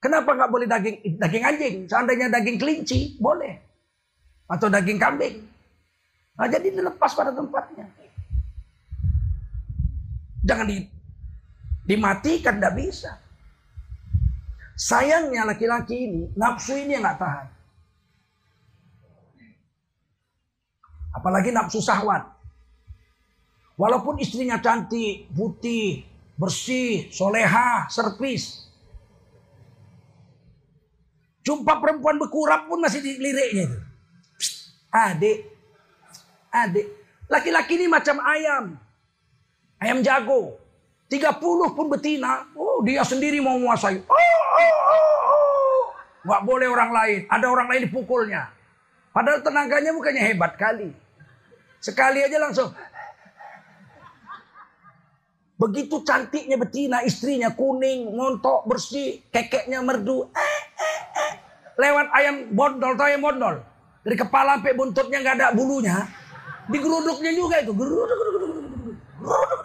[0.00, 1.74] Kenapa gak boleh daging daging anjing?
[1.92, 3.60] Seandainya daging kelinci, boleh.
[4.48, 5.44] Atau daging kambing.
[6.40, 7.84] Nah, jadi dilepas pada tempatnya.
[10.44, 10.78] Jangan di,
[11.88, 13.16] dimatikan, tidak bisa.
[14.76, 17.46] Sayangnya laki-laki ini, nafsu ini yang nggak tahan.
[21.16, 22.28] Apalagi nafsu sahwat.
[23.74, 26.04] Walaupun istrinya cantik, putih,
[26.36, 28.68] bersih, soleha, servis.
[31.44, 33.78] Jumpa perempuan berkurap pun masih diliriknya itu.
[34.94, 35.38] adik,
[36.54, 36.86] adik.
[37.26, 38.83] Laki-laki ini macam ayam.
[39.84, 40.56] Ayam jago.
[41.12, 42.48] 30 pun betina.
[42.56, 44.00] Oh dia sendiri mau menguasai.
[44.00, 45.82] Oh, oh, oh, oh.
[46.24, 47.20] Gak boleh orang lain.
[47.28, 48.48] Ada orang lain dipukulnya.
[49.12, 50.88] Padahal tenaganya bukannya hebat kali.
[51.84, 52.72] Sekali aja langsung.
[55.54, 60.26] Begitu cantiknya betina, istrinya kuning, ngontok, bersih, kekeknya merdu.
[61.78, 63.62] Lewat ayam bondol, tau ayam bondol.
[64.02, 66.08] Dari kepala sampai buntutnya nggak ada bulunya.
[66.72, 67.70] Digeruduknya juga itu.
[67.70, 68.64] Geruduk, geruduk, geruduk,
[69.22, 69.63] geruduk.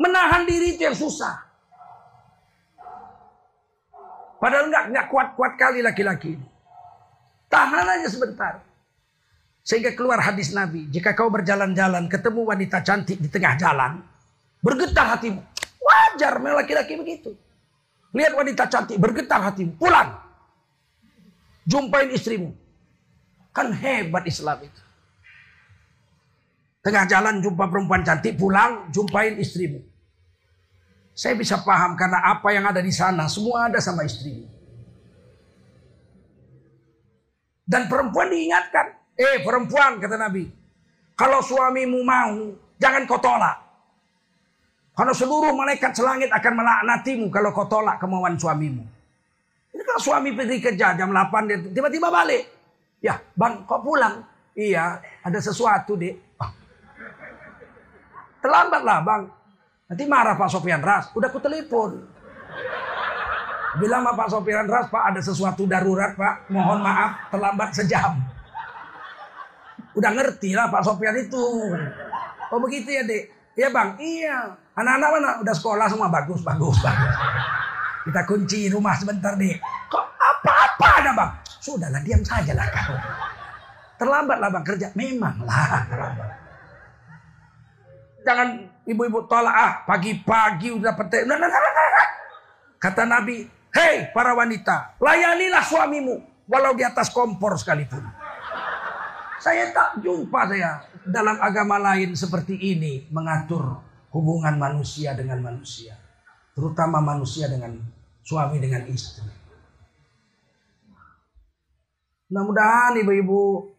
[0.00, 1.44] Menahan diri itu yang susah.
[4.40, 6.40] Padahal enggak, enggak kuat-kuat kali laki-laki.
[7.52, 8.64] Tahan aja sebentar.
[9.60, 10.88] Sehingga keluar hadis Nabi.
[10.88, 14.00] Jika kau berjalan-jalan ketemu wanita cantik di tengah jalan.
[14.64, 15.44] Bergetar hatimu.
[15.84, 17.36] Wajar memang laki-laki begitu.
[18.16, 19.76] Lihat wanita cantik bergetar hatimu.
[19.76, 20.16] Pulang.
[21.68, 22.56] Jumpain istrimu.
[23.52, 24.80] Kan hebat Islam itu.
[26.80, 29.89] Tengah jalan jumpa perempuan cantik pulang jumpain istrimu.
[31.20, 34.48] Saya bisa paham karena apa yang ada di sana semua ada sama istrimu.
[37.68, 40.48] Dan perempuan diingatkan, Eh perempuan kata Nabi.
[41.12, 43.52] Kalau suamimu mau jangan kau tolak.
[44.96, 48.80] Karena seluruh malaikat selangit akan melaknatimu kalau kau tolak kemauan suamimu.
[49.76, 52.48] Ini kalau suami pergi kerja jam 8 dia tiba-tiba balik.
[53.04, 54.24] Ya bang kok pulang?
[54.56, 56.00] Iya ada sesuatu.
[58.40, 59.22] Terlambat lah bang.
[59.90, 61.10] Nanti marah Pak Sofian Ras.
[61.18, 61.98] Udah ku telepon.
[63.82, 66.46] Bilang sama Pak Sofian Ras, Pak ada sesuatu darurat Pak.
[66.46, 68.22] Mohon maaf terlambat sejam.
[69.98, 71.74] Udah ngerti lah Pak Sofian itu.
[72.54, 73.34] Oh begitu ya dek?
[73.58, 74.54] Iya bang, iya.
[74.78, 75.30] Anak-anak mana?
[75.42, 77.14] Udah sekolah semua bagus, bagus, bagus.
[78.06, 79.58] Kita kunci rumah sebentar dek.
[79.90, 81.30] Kok apa-apa ada bang?
[81.58, 82.94] Sudahlah diam saja lah kau.
[83.98, 84.86] Terlambat lah bang kerja.
[84.94, 85.82] Memang lah.
[88.22, 88.48] Jangan
[88.90, 91.22] ibu-ibu tolak ah pagi-pagi udah petek.
[91.30, 92.08] Nah, nah, nah, nah.
[92.80, 96.16] Kata Nabi, hei para wanita, layanilah suamimu
[96.50, 98.02] walau di atas kompor sekalipun.
[99.40, 103.80] Saya tak jumpa saya dalam agama lain seperti ini mengatur
[104.12, 105.96] hubungan manusia dengan manusia.
[106.52, 107.78] Terutama manusia dengan
[108.20, 109.24] suami dengan istri.
[112.28, 113.72] Mudah-mudahan ibu-ibu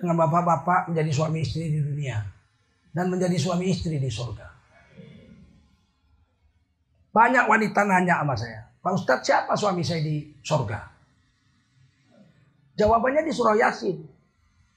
[0.00, 2.18] dengan bapak-bapak menjadi suami istri di dunia.
[2.92, 4.51] Dan menjadi suami istri di surga.
[7.12, 8.72] Banyak wanita nanya sama saya.
[8.80, 10.80] Pak Ustadz siapa suami saya di surga?
[12.74, 14.00] Jawabannya di surah Yasin.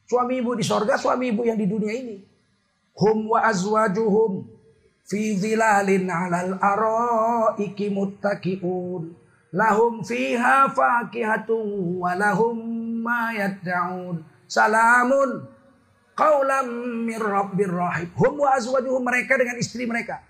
[0.05, 2.21] Suami ibu di sorga, suami ibu yang di dunia ini.
[2.93, 4.45] Hum wa azwajuhum
[5.01, 9.15] fi zilalin alal araiki muttaqiun.
[9.55, 12.55] Lahum fiha fakihatun wa lahum
[13.01, 14.21] ma yad'un.
[14.45, 15.49] Salamun
[16.13, 16.67] qawlam
[17.09, 18.11] min rabbir rahim.
[18.13, 20.21] Hum wa azwajuhum mereka dengan istri mereka.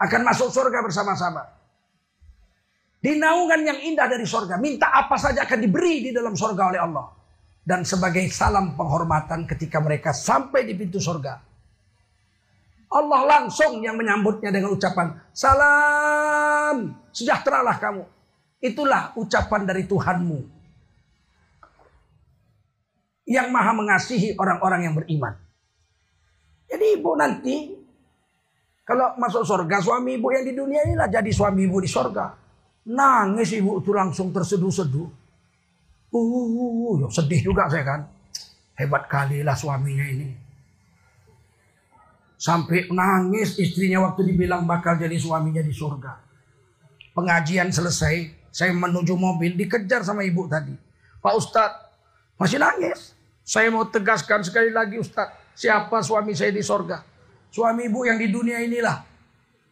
[0.00, 1.42] Akan masuk surga bersama-sama.
[2.98, 4.56] Di naungan yang indah dari surga.
[4.58, 7.06] Minta apa saja akan diberi di dalam surga oleh Allah
[7.64, 11.40] dan sebagai salam penghormatan ketika mereka sampai di pintu surga.
[12.94, 18.04] Allah langsung yang menyambutnya dengan ucapan salam, sejahteralah kamu.
[18.62, 20.38] Itulah ucapan dari Tuhanmu
[23.26, 25.34] yang maha mengasihi orang-orang yang beriman.
[26.70, 27.73] Jadi ibu nanti
[28.84, 32.36] kalau masuk surga suami ibu yang di dunia inilah jadi suami ibu di surga.
[32.84, 35.08] Nangis ibu itu langsung terseduh-seduh.
[36.12, 38.00] Uh, ya sedih juga saya kan.
[38.76, 40.36] Hebat kali lah suaminya ini.
[42.36, 46.20] Sampai nangis istrinya waktu dibilang bakal jadi suaminya di surga.
[47.16, 50.76] Pengajian selesai, saya menuju mobil dikejar sama ibu tadi.
[51.24, 51.80] Pak Ustadz,
[52.36, 53.16] masih nangis.
[53.40, 57.13] Saya mau tegaskan sekali lagi Ustadz, siapa suami saya di surga?
[57.54, 59.06] Suami ibu yang di dunia inilah.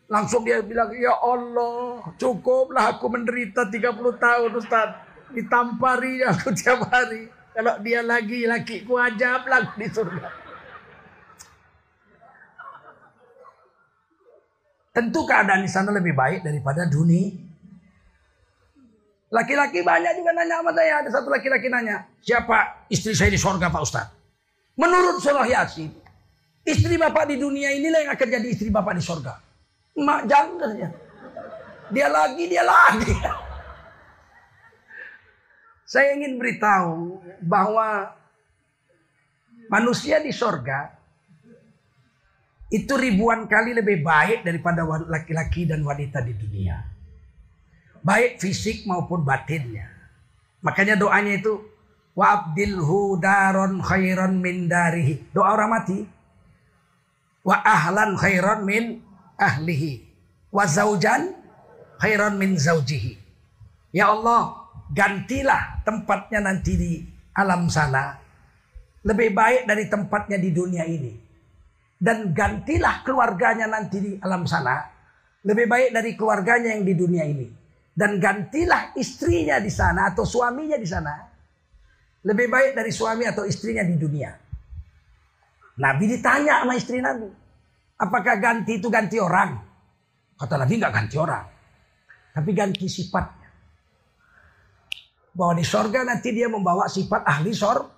[0.07, 4.99] Langsung dia bilang, ya Allah, cukuplah aku menderita 30 tahun Ustadz
[5.35, 7.27] ditampari aku tiap hari.
[7.51, 10.31] Kalau dia lagi lakiku ajab lah di surga.
[14.95, 17.35] Tentu keadaan di sana lebih baik daripada dunia.
[19.33, 20.93] Laki-laki banyak juga nanya sama saya.
[21.03, 22.05] Ada satu laki-laki nanya.
[22.23, 24.07] Siapa istri saya di surga Pak Ustaz?
[24.77, 26.02] Menurut surah Yasin.
[26.63, 29.35] Istri bapak di dunia inilah yang akan jadi istri bapak di surga.
[29.99, 30.89] Mak jangan ya.
[31.93, 33.13] Dia lagi, dia lagi.
[35.85, 38.17] Saya ingin beritahu bahwa
[39.69, 40.89] manusia di sorga
[42.73, 46.81] itu ribuan kali lebih baik daripada laki-laki dan wanita di dunia.
[48.01, 49.93] Baik fisik maupun batinnya.
[50.65, 51.61] Makanya doanya itu
[52.17, 55.29] wa abdilhu daron khairan min darihi.
[55.35, 55.99] Doa orang mati.
[57.43, 59.03] Wa ahlan khairan min
[59.39, 60.03] ahlihi.
[60.55, 61.35] Wa zaujan
[61.99, 63.19] khairan min zaujihi.
[63.93, 64.57] Ya Allah,
[64.95, 66.93] gantilah tempatnya nanti di
[67.37, 68.17] alam sana
[69.03, 71.13] lebih baik dari tempatnya di dunia ini.
[72.03, 74.83] Dan gantilah keluarganya nanti di alam sana
[75.47, 77.47] lebih baik dari keluarganya yang di dunia ini.
[77.93, 81.13] Dan gantilah istrinya di sana atau suaminya di sana
[82.23, 84.31] lebih baik dari suami atau istrinya di dunia.
[85.81, 87.29] Nabi ditanya sama istri Nabi,
[87.97, 89.57] apakah ganti itu ganti orang?
[90.37, 91.47] Kata Nabi nggak ganti orang,
[92.37, 93.43] tapi ganti sifat
[95.33, 97.89] bahwa di sorga nanti dia membawa sifat ahli sor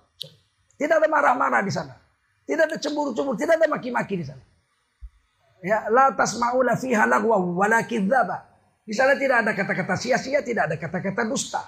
[0.75, 1.95] Tidak ada marah-marah di sana.
[2.43, 4.43] Tidak ada cemburu-cemburu, tidak ada maki-maki di sana.
[5.63, 8.43] Ya, la tasma'ula fiha lagwa wala kidzaba.
[8.83, 11.63] Di sana tidak ada kata-kata sia-sia, tidak ada kata-kata dusta.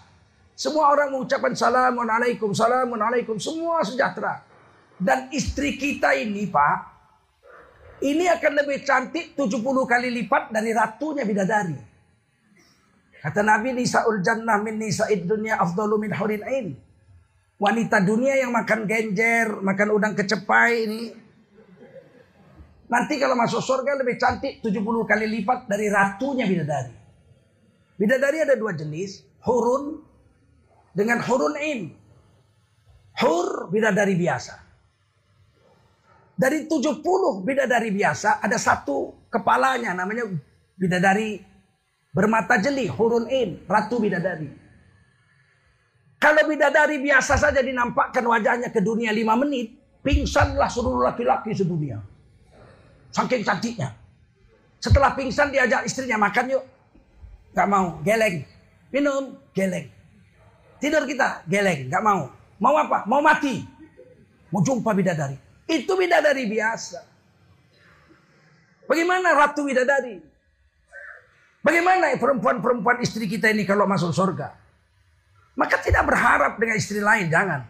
[0.59, 4.43] Semua orang mengucapkan salamun alaikum, salamun alaikum, semua sejahtera.
[4.97, 6.77] Dan istri kita ini, Pak,
[8.01, 11.77] ini akan lebih cantik 70 kali lipat dari ratunya bidadari.
[13.17, 16.67] Kata Nabi Nisa'ul Jannah min Nisa'id dunia afdalu min hurin ain.
[17.57, 21.03] Wanita dunia yang makan genjer, makan udang kecepai ini.
[22.87, 24.77] Nanti kalau masuk surga lebih cantik 70
[25.09, 26.93] kali lipat dari ratunya bidadari.
[27.97, 29.97] Bidadari ada dua jenis, hurun
[30.93, 31.89] dengan hurun in.
[33.17, 34.66] Hur bidadari biasa.
[36.37, 37.01] Dari 70
[37.41, 40.29] bidadari biasa ada satu kepalanya namanya
[40.77, 41.41] bidadari
[42.13, 44.45] bermata jeli, hurun in, ratu bidadari.
[46.21, 49.73] Kalau bidadari biasa saja dinampakkan wajahnya ke dunia lima menit,
[50.05, 52.01] pingsanlah seluruh laki-laki sedunia.
[53.09, 53.97] Saking cantiknya.
[54.77, 56.63] Setelah pingsan diajak istrinya makan yuk.
[57.57, 58.45] Gak mau, geleng.
[58.93, 59.89] Minum, geleng.
[60.77, 61.89] Tidur kita, geleng.
[61.89, 62.29] Gak mau.
[62.61, 63.09] Mau apa?
[63.09, 63.65] Mau mati.
[64.53, 65.46] Mau jumpa bidadari.
[65.67, 67.03] Itu bidadari biasa.
[68.87, 70.23] Bagaimana ratu bidadari?
[71.59, 74.55] Bagaimana perempuan-perempuan istri kita ini kalau masuk surga?
[75.59, 77.67] Maka tidak berharap dengan istri lain, jangan.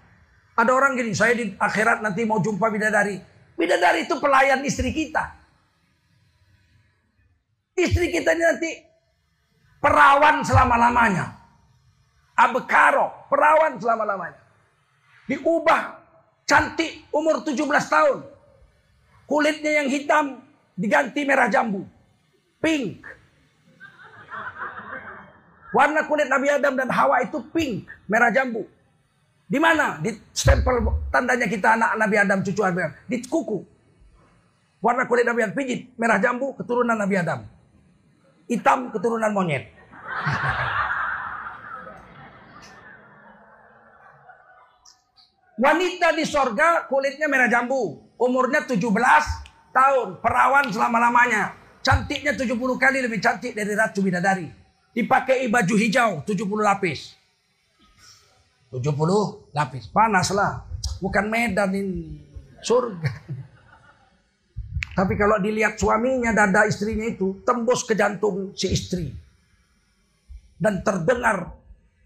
[0.54, 3.18] Ada orang gini, saya di akhirat nanti mau jumpa bidadari.
[3.58, 5.34] Bidadari itu pelayan istri kita.
[7.74, 8.72] Istri kita ini nanti
[9.82, 11.34] perawan selama-lamanya.
[12.38, 14.42] Abekaro, perawan selama-lamanya.
[15.26, 15.82] Diubah
[16.48, 17.60] cantik umur 17
[17.92, 18.18] tahun.
[19.28, 20.26] Kulitnya yang hitam
[20.80, 21.84] diganti merah jambu.
[22.64, 23.04] Pink.
[25.76, 28.66] Warna kulit Nabi Adam dan Hawa itu pink, merah jambu.
[29.46, 30.00] Di mana?
[30.00, 30.80] Di stempel
[31.12, 32.96] tandanya kita anak Nabi Adam, cucu Nabi Adam.
[33.06, 33.60] Di kuku.
[34.80, 37.44] Warna kulit Nabi Adam pijit, merah jambu, keturunan Nabi Adam.
[38.48, 39.68] Hitam, keturunan monyet.
[45.58, 48.14] Wanita di sorga kulitnya merah jambu.
[48.22, 48.78] Umurnya 17
[49.74, 50.22] tahun.
[50.22, 51.58] Perawan selama-lamanya.
[51.82, 54.68] Cantiknya 70 kali lebih cantik dari Ratu Bidadari
[54.98, 57.14] dipakai baju hijau 70 lapis.
[58.74, 59.86] 70 lapis.
[59.94, 60.66] Panas lah.
[60.98, 62.22] Bukan Medan ini.
[62.66, 63.12] Surga.
[64.98, 69.14] Tapi kalau dilihat suaminya, dada istrinya itu tembus ke jantung si istri.
[70.58, 71.54] Dan terdengar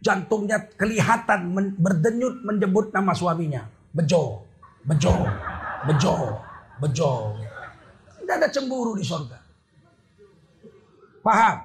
[0.01, 3.69] jantungnya kelihatan berdenyut menyebut nama suaminya.
[3.93, 4.43] Bejo,
[4.83, 5.13] bejo,
[5.85, 6.13] bejo,
[6.81, 7.11] bejo.
[8.17, 9.37] Tidak ada cemburu di surga.
[11.21, 11.57] Paham?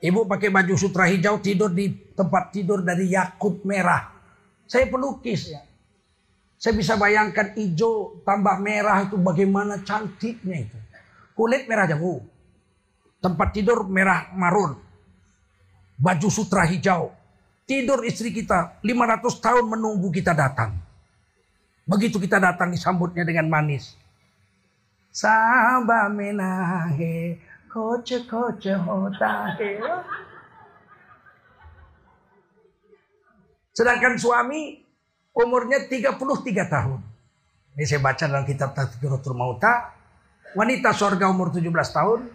[0.00, 4.10] Ibu pakai baju sutra hijau tidur di tempat tidur dari yakut merah.
[4.66, 5.62] Saya pelukis ya.
[6.60, 10.78] Saya bisa bayangkan hijau tambah merah itu bagaimana cantiknya itu.
[11.36, 12.24] Kulit merah jambu.
[13.20, 14.80] Tempat tidur merah marun.
[16.00, 17.19] Baju sutra hijau.
[17.68, 20.74] Tidur istri kita 500 tahun menunggu kita datang.
[21.86, 23.94] Begitu kita datang disambutnya dengan manis.
[25.10, 27.38] Sabah menahe
[27.70, 29.54] Koce koce hota
[33.70, 34.82] Sedangkan suami
[35.30, 36.18] umurnya 33
[36.66, 37.00] tahun.
[37.78, 39.94] Ini saya baca dalam kitab Tazkiratul Mauta.
[40.58, 42.26] Wanita sorga umur 17 tahun.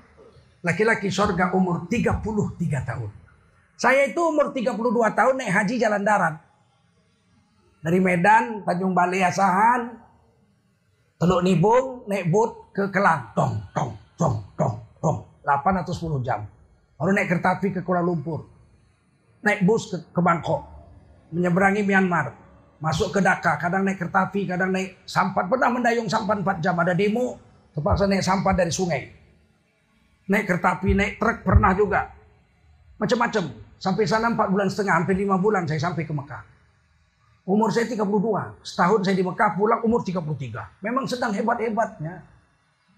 [0.64, 2.24] Laki-laki sorga umur 33
[2.88, 3.12] tahun.
[3.76, 4.72] Saya itu umur 32
[5.12, 6.36] tahun naik haji jalan darat.
[7.84, 9.94] Dari Medan, Tanjung Balai Asahan,
[11.16, 13.32] Teluk Nibung, naik boat ke Kelang.
[13.38, 15.18] Tong, tong, tong, tong.
[15.46, 16.44] 8 atau 10 jam.
[16.98, 18.50] Baru naik kereta api ke Kuala Lumpur.
[19.46, 20.66] Naik bus ke, ke Bangkok.
[21.30, 22.34] Menyeberangi Myanmar.
[22.82, 23.62] Masuk ke Dhaka.
[23.62, 25.46] Kadang naik kereta api, kadang naik sampan.
[25.46, 26.76] Pernah mendayung sampan 4 jam.
[26.82, 27.38] Ada demo,
[27.76, 29.06] terpaksa naik sampan dari sungai.
[30.26, 32.10] Naik kereta api, naik truk pernah juga.
[32.98, 33.65] Macam-macam.
[33.78, 36.44] Sampai sana 4 bulan setengah, hampir 5 bulan saya sampai ke Mekah.
[37.46, 38.66] Umur saya 32.
[38.66, 40.82] Setahun saya di Mekah, pulang umur 33.
[40.82, 42.26] Memang sedang hebat-hebatnya.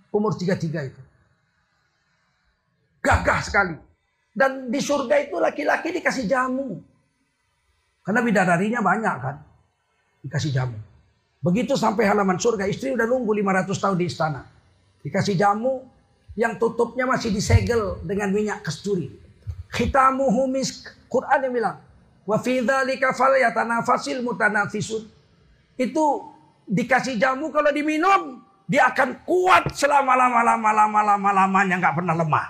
[0.07, 1.01] Umur 33 itu.
[3.03, 3.75] Gagah sekali.
[4.31, 6.79] Dan di surga itu laki-laki dikasih jamu.
[8.07, 9.35] Karena bidadarinya banyak kan.
[10.23, 10.79] Dikasih jamu.
[11.43, 14.41] Begitu sampai halaman surga, istri udah nunggu 500 tahun di istana.
[15.03, 15.83] Dikasih jamu
[16.39, 19.26] yang tutupnya masih disegel dengan minyak kasturi.
[19.71, 20.87] Khitamuhu misk.
[21.07, 21.77] Quran yang bilang,
[22.27, 25.07] wa fi dzalika falyatanafasil mutanafisun.
[25.79, 26.33] Itu
[26.67, 32.15] dikasih jamu kalau diminum dia akan kuat selama lama lama lama lama lamanya nggak pernah
[32.15, 32.47] lemah.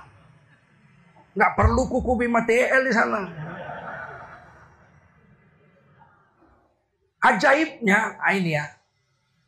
[1.37, 3.21] Nggak perlu kuku Bima TL di sana.
[7.21, 8.65] Ajaibnya ah, ini ya.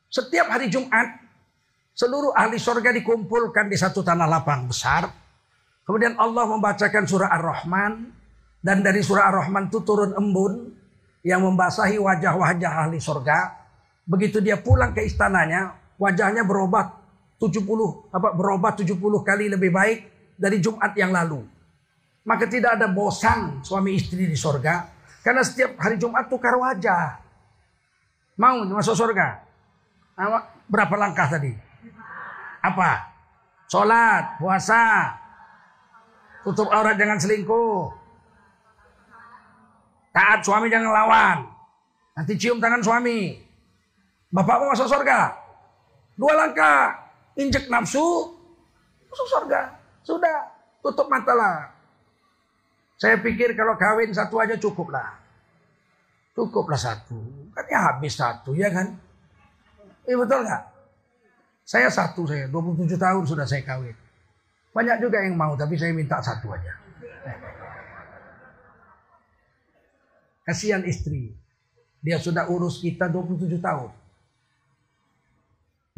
[0.09, 1.21] Setiap hari Jumat
[1.97, 5.09] seluruh ahli surga dikumpulkan di satu tanah lapang besar.
[5.89, 8.13] Kemudian Allah membacakan surah Ar-Rahman
[8.61, 10.69] dan dari surah Ar-Rahman itu turun embun
[11.25, 13.57] yang membasahi wajah-wajah ahli surga.
[14.05, 16.93] Begitu dia pulang ke istananya, wajahnya berubah
[17.41, 19.99] 70 apa berubah 70 kali lebih baik
[20.37, 21.41] dari Jumat yang lalu.
[22.21, 24.85] Maka tidak ada bosan suami istri di surga
[25.25, 27.17] karena setiap hari Jumat tukar wajah.
[28.37, 29.41] Mau masuk surga?
[30.69, 31.49] Berapa langkah tadi?
[32.61, 33.09] Apa?
[33.65, 35.17] Sholat, puasa,
[36.43, 37.91] tutup aurat jangan selingkuh.
[40.13, 41.37] Taat suami jangan lawan.
[42.17, 43.39] Nanti cium tangan suami.
[44.29, 45.33] Bapak mau masuk surga?
[46.19, 47.09] Dua langkah.
[47.39, 48.35] Injek nafsu,
[49.07, 49.71] masuk surga.
[50.03, 50.51] Sudah,
[50.83, 51.71] tutup mata lah.
[52.99, 55.15] Saya pikir kalau kawin satu aja cukup lah.
[56.35, 57.19] Cukuplah satu.
[57.55, 58.91] Kan ya habis satu ya kan.
[60.03, 60.63] Iya betul nggak?
[61.63, 63.95] Saya satu saya, 27 tahun sudah saya kawin.
[64.79, 66.71] Banyak juga yang mau tapi saya minta satu aja.
[70.47, 71.35] Kasihan istri.
[71.99, 73.91] Dia sudah urus kita 27 tahun.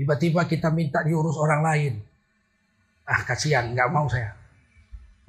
[0.01, 1.93] Tiba-tiba kita minta diurus orang lain.
[3.05, 4.33] Ah kasihan, nggak mau saya.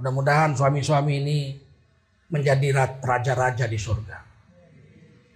[0.00, 1.38] Mudah-mudahan suami-suami ini
[2.32, 2.72] menjadi
[3.04, 4.16] raja-raja di surga.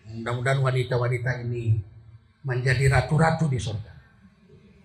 [0.09, 1.77] Mudah-mudahan wanita-wanita ini
[2.49, 3.93] menjadi ratu-ratu di surga.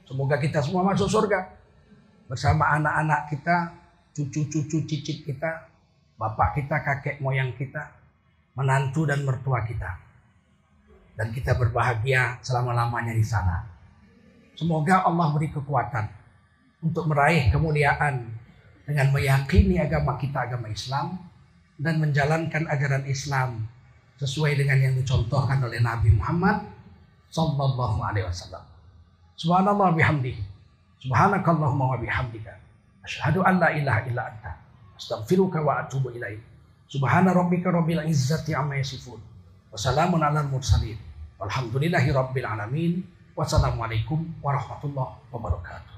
[0.04, 1.61] Semoga kita semua masuk surga
[2.32, 3.76] bersama anak-anak kita,
[4.16, 5.68] cucu-cucu cicit kita,
[6.16, 7.92] bapak kita, kakek moyang kita,
[8.56, 10.00] menantu dan mertua kita.
[11.20, 13.68] Dan kita berbahagia selama-lamanya di sana.
[14.56, 16.08] Semoga Allah beri kekuatan
[16.80, 18.32] untuk meraih kemuliaan
[18.88, 21.20] dengan meyakini agama kita, agama Islam,
[21.76, 23.68] dan menjalankan ajaran Islam
[24.24, 26.64] sesuai dengan yang dicontohkan oleh Nabi Muhammad
[27.28, 28.64] sallallahu alaihi wasallam.
[29.36, 30.51] Subhanallah bihamdi.
[31.02, 32.54] Subhanakallahumma wa bihamdika.
[33.02, 34.52] Asyhadu an la ilaha illa anta.
[34.94, 36.38] Astaghfiruka wa atubu ilaik.
[36.86, 39.18] Subhana rabbika rabbil izzati amma yasifun.
[39.74, 41.02] Wassalamun alal mursalin.
[41.42, 43.02] Walhamdulillahi rabbil alamin.
[43.34, 45.91] Wassalamualaikum warahmatullahi wabarakatuh.